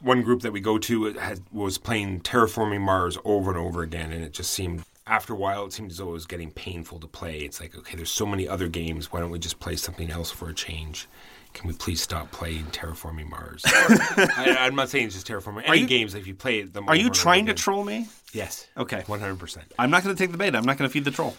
one 0.00 0.22
group 0.22 0.42
that 0.42 0.52
we 0.52 0.60
go 0.60 0.78
to 0.78 1.12
had, 1.14 1.40
was 1.52 1.78
playing 1.78 2.20
Terraforming 2.20 2.80
Mars 2.80 3.18
over 3.24 3.50
and 3.50 3.58
over 3.58 3.82
again, 3.82 4.12
and 4.12 4.22
it 4.22 4.32
just 4.32 4.52
seemed 4.52 4.82
after 5.06 5.32
a 5.32 5.36
while 5.36 5.64
it 5.66 5.72
seemed 5.72 5.90
as 5.90 5.96
though 5.98 6.08
it 6.08 6.12
was 6.12 6.26
getting 6.26 6.50
painful 6.50 7.00
to 7.00 7.06
play. 7.06 7.38
It's 7.38 7.60
like 7.60 7.76
okay, 7.76 7.96
there's 7.96 8.10
so 8.10 8.26
many 8.26 8.46
other 8.48 8.68
games. 8.68 9.12
Why 9.12 9.20
don't 9.20 9.30
we 9.30 9.38
just 9.38 9.60
play 9.60 9.76
something 9.76 10.10
else 10.10 10.30
for 10.30 10.48
a 10.48 10.54
change? 10.54 11.08
Can 11.52 11.66
we 11.66 11.74
please 11.74 12.00
stop 12.00 12.30
playing 12.30 12.66
Terraforming 12.66 13.28
Mars? 13.28 13.62
I, 13.66 14.56
I'm 14.60 14.76
not 14.76 14.88
saying 14.88 15.06
it's 15.06 15.14
just 15.16 15.26
Terraforming. 15.26 15.62
Any 15.68 15.80
you- 15.80 15.86
games 15.86 16.14
if 16.14 16.26
you 16.26 16.34
play 16.34 16.62
them. 16.62 16.88
Are 16.88 16.94
you 16.94 17.10
trying 17.10 17.46
to 17.46 17.52
again- 17.52 17.62
troll 17.62 17.84
me? 17.84 18.06
Yes. 18.32 18.68
Okay. 18.76 19.02
One 19.06 19.18
hundred 19.20 19.40
percent. 19.40 19.66
I'm 19.78 19.90
not 19.90 20.04
going 20.04 20.14
to 20.14 20.18
take 20.22 20.30
the 20.30 20.38
bait. 20.38 20.54
I'm 20.54 20.64
not 20.64 20.78
going 20.78 20.88
to 20.88 20.92
feed 20.92 21.04
the 21.04 21.10
troll. 21.10 21.34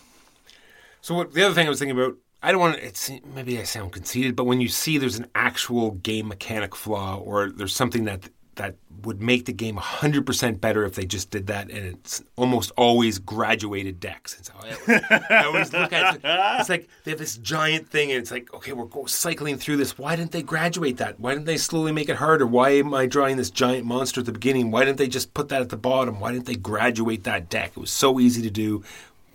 So 0.99 1.15
what, 1.15 1.33
the 1.33 1.43
other 1.43 1.55
thing 1.55 1.65
I 1.65 1.69
was 1.69 1.79
thinking 1.79 1.97
about, 1.97 2.17
I 2.43 2.51
don't 2.51 2.59
want 2.59 2.75
to. 2.75 2.85
It's 2.85 3.09
maybe 3.33 3.57
I 3.57 3.63
sound 3.63 3.93
conceited, 3.93 4.35
but 4.35 4.43
when 4.43 4.59
you 4.59 4.67
see 4.67 4.97
there's 4.97 5.17
an 5.17 5.27
actual 5.33 5.91
game 5.91 6.27
mechanic 6.27 6.75
flaw, 6.75 7.17
or 7.17 7.49
there's 7.49 7.73
something 7.73 8.03
that 8.05 8.27
that 8.55 8.75
would 9.03 9.21
make 9.21 9.45
the 9.45 9.53
game 9.53 9.77
100% 9.77 10.59
better 10.59 10.83
if 10.83 10.95
they 10.95 11.05
just 11.05 11.31
did 11.31 11.47
that, 11.47 11.69
and 11.69 11.85
it's 11.85 12.21
almost 12.35 12.71
always 12.77 13.17
graduated 13.17 13.99
decks. 13.99 14.35
And 14.35 14.45
so 14.45 14.53
I, 15.29 15.45
always 15.45 15.71
look 15.71 15.93
at 15.93 16.15
it, 16.15 16.21
it's 16.23 16.69
like 16.69 16.89
they 17.03 17.11
have 17.11 17.19
this 17.19 17.37
giant 17.37 17.89
thing, 17.89 18.11
and 18.11 18.19
it's 18.19 18.31
like, 18.31 18.53
okay, 18.53 18.73
we're 18.73 19.07
cycling 19.07 19.57
through 19.57 19.77
this. 19.77 19.97
Why 19.97 20.15
didn't 20.15 20.31
they 20.31 20.43
graduate 20.43 20.97
that? 20.97 21.19
Why 21.19 21.33
didn't 21.33 21.45
they 21.45 21.57
slowly 21.57 21.91
make 21.91 22.09
it 22.09 22.17
harder? 22.17 22.45
Why 22.45 22.71
am 22.71 22.93
I 22.93 23.05
drawing 23.05 23.37
this 23.37 23.49
giant 23.49 23.85
monster 23.85 24.19
at 24.19 24.25
the 24.25 24.33
beginning? 24.33 24.69
Why 24.69 24.85
didn't 24.85 24.97
they 24.97 25.07
just 25.07 25.33
put 25.33 25.49
that 25.49 25.61
at 25.61 25.69
the 25.69 25.77
bottom? 25.77 26.19
Why 26.19 26.33
didn't 26.33 26.45
they 26.45 26.55
graduate 26.55 27.23
that 27.23 27.49
deck? 27.49 27.71
It 27.75 27.79
was 27.79 27.91
so 27.91 28.19
easy 28.19 28.41
to 28.41 28.51
do. 28.51 28.83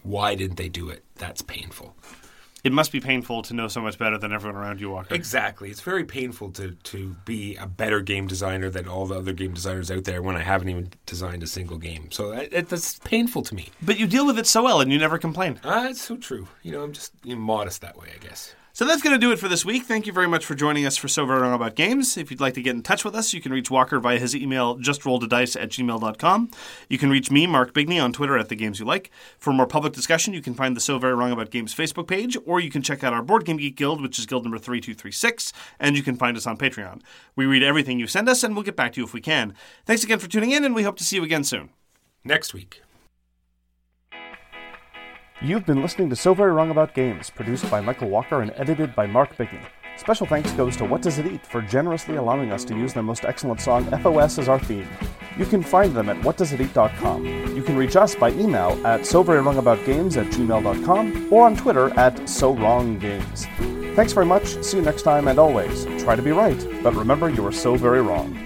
Why 0.03 0.35
didn't 0.35 0.57
they 0.57 0.69
do 0.69 0.91
it? 0.91 1.03
That's 1.17 1.43
painful. 1.43 1.97
It 2.67 2.73
must 2.73 2.91
be 2.91 2.99
painful 2.99 3.43
to 3.43 3.55
know 3.55 3.69
so 3.69 3.81
much 3.81 3.97
better 3.97 4.19
than 4.19 4.33
everyone 4.33 4.61
around 4.61 4.81
you, 4.81 4.91
Walker. 4.91 5.15
Exactly. 5.15 5.71
It's 5.71 5.83
very 5.83 6.05
painful 6.05 6.51
to, 6.55 6.73
to 6.73 7.15
be 7.25 7.55
a 7.55 7.69
better 7.69 8.01
game 8.01 8.27
designer 8.27 8.71
than 8.71 8.89
all 8.89 9.07
the 9.07 9.15
other 9.15 9.33
game 9.33 9.55
designers 9.55 9.89
out 9.89 10.03
there 10.03 10.21
when 10.21 10.35
I 10.35 10.43
haven't 10.43 10.71
even 10.71 10.91
designed 11.07 11.45
a 11.45 11.47
single 11.47 11.79
game. 11.79 12.11
So 12.11 12.33
that, 12.33 12.53
it, 12.53 12.69
that's 12.69 12.99
painful 12.99 13.43
to 13.45 13.55
me. 13.55 13.69
But 13.83 14.01
you 14.01 14.09
deal 14.09 14.27
with 14.27 14.37
it 14.37 14.49
so 14.49 14.65
well 14.65 14.81
and 14.81 14.91
you 14.91 14.99
never 14.99 15.17
complain. 15.17 15.61
Ah, 15.63 15.87
it's 15.87 16.03
so 16.03 16.17
true. 16.17 16.49
You 16.65 16.73
know, 16.73 16.83
I'm 16.83 16.93
just 16.93 17.13
modest 17.25 17.83
that 17.83 17.97
way, 17.97 18.09
I 18.13 18.19
guess. 18.19 18.53
So 18.77 18.85
that's 18.85 19.01
going 19.01 19.15
to 19.15 19.19
do 19.19 19.33
it 19.33 19.39
for 19.39 19.49
this 19.49 19.65
week. 19.65 19.85
Thank 19.85 20.07
you 20.07 20.13
very 20.13 20.29
much 20.29 20.45
for 20.45 20.55
joining 20.55 20.85
us 20.85 20.99
for 20.99 21.09
So 21.09 21.25
Very 21.25 21.41
Wrong 21.41 21.55
About 21.55 21.77
Games. 21.77 22.19
If 22.19 22.31
you'd 22.31 22.43
like 22.43 22.53
to 22.53 22.61
get 22.61 22.75
in 22.75 22.83
touch 22.83 23.07
with 23.07 23.15
us, 23.15 23.33
you 23.33 23.41
can 23.41 23.51
reach 23.51 23.71
Walker 23.71 23.99
via 23.99 24.19
his 24.19 24.37
email, 24.37 24.77
justrolledadice 24.77 25.59
at 25.59 25.71
gmail.com. 25.71 26.51
You 26.91 26.99
can 26.99 27.09
reach 27.09 27.31
me, 27.31 27.47
Mark 27.47 27.73
Bigney, 27.73 27.99
on 27.99 28.13
Twitter 28.13 28.37
at 28.37 28.51
The 28.51 28.55
Games 28.55 28.79
You 28.79 28.85
Like. 28.85 29.11
For 29.39 29.51
more 29.55 29.67
public 29.67 29.95
discussion, 29.95 30.35
you 30.35 30.43
can 30.43 30.53
find 30.53 30.77
the 30.77 30.83
So 30.83 30.99
Very 30.99 31.15
Wrong 31.15 31.33
About 31.33 31.49
Games 31.49 31.75
Facebook 31.75 32.07
page, 32.07 32.37
or 32.45 32.61
you 32.61 32.71
can 32.71 32.83
check 32.83 33.03
out 33.03 33.15
our 33.15 33.23
Board 33.23 33.47
Game 33.47 33.57
Geek 33.57 33.77
Guild, 33.77 34.03
which 34.03 34.19
is 34.19 34.27
guild 34.27 34.45
number 34.45 34.59
3236, 34.59 35.55
and 35.81 35.97
you 35.97 36.03
can 36.03 36.17
find 36.17 36.37
us 36.37 36.47
on 36.47 36.59
Patreon. 36.59 37.01
We 37.35 37.47
read 37.47 37.63
everything 37.63 37.99
you 37.99 38.07
send 38.07 38.29
us, 38.29 38.45
and 38.45 38.55
we'll 38.55 38.63
get 38.63 38.77
back 38.77 38.93
to 38.93 39.01
you 39.01 39.07
if 39.07 39.15
we 39.15 39.23
can. 39.23 39.55
Thanks 39.87 40.05
again 40.05 40.19
for 40.19 40.29
tuning 40.29 40.51
in, 40.51 40.67
and 40.67 40.75
we 40.75 40.83
hope 40.83 40.99
to 40.99 41.05
see 41.05 41.17
you 41.17 41.25
again 41.25 41.45
soon. 41.45 41.71
Next 42.25 42.53
week. 42.53 42.83
You've 45.43 45.67
been 45.67 45.83
listening 45.83 46.09
to 46.09 46.17
So 46.17 46.33
Very 46.33 46.51
Wrong 46.51 46.71
About 46.71 46.95
Games, 46.95 47.29
produced 47.29 47.71
by 47.71 47.83
Michael 47.83 48.09
Walker 48.09 48.41
and 48.41 48.51
edited 48.57 48.95
by 48.95 49.07
Mark 49.07 49.37
Bigney. 49.37 49.61
Special 49.99 50.27
thanks 50.27 50.51
goes 50.53 50.79
to 50.79 50.85
What 50.87 51.03
Does 51.03 51.19
It 51.19 51.27
Eat 51.27 51.45
for 51.45 51.61
generously 51.61 52.17
allowing 52.17 52.53
us 52.53 52.65
to 52.65 52.75
use 52.75 52.95
their 52.95 53.03
most 53.03 53.27
excellent 53.27 53.61
song, 53.61 53.85
FOS, 54.01 54.39
as 54.39 54.49
our 54.49 54.59
theme. 54.59 54.89
You 55.37 55.45
can 55.45 55.63
find 55.63 55.95
them 55.95 56.09
at 56.09 56.17
whatdoesiteat.com. 56.23 57.55
You 57.55 57.63
can 57.63 57.77
reach 57.77 57.97
us 57.97 58.15
by 58.15 58.31
email 58.31 58.81
at 58.87 59.05
so 59.05 59.23
very 59.23 59.43
wrong 59.43 59.59
about 59.59 59.85
games 59.85 60.17
at 60.17 60.27
gmail.com 60.29 61.29
or 61.31 61.45
on 61.45 61.55
Twitter 61.55 61.91
at 61.99 62.27
so 62.27 62.55
wrong 62.55 62.99
games. 62.99 63.45
Thanks 63.95 64.15
very 64.15 64.27
much, 64.27 64.63
see 64.65 64.79
you 64.79 64.83
next 64.83 65.03
time, 65.03 65.29
and 65.29 65.39
always, 65.39 65.85
try 66.03 66.17
to 66.17 66.23
be 66.23 66.33
right, 66.33 66.67
but 66.83 66.95
remember 66.95 67.29
you 67.29 67.47
are 67.47 67.53
so 67.53 67.77
very 67.77 68.01
wrong. 68.01 68.46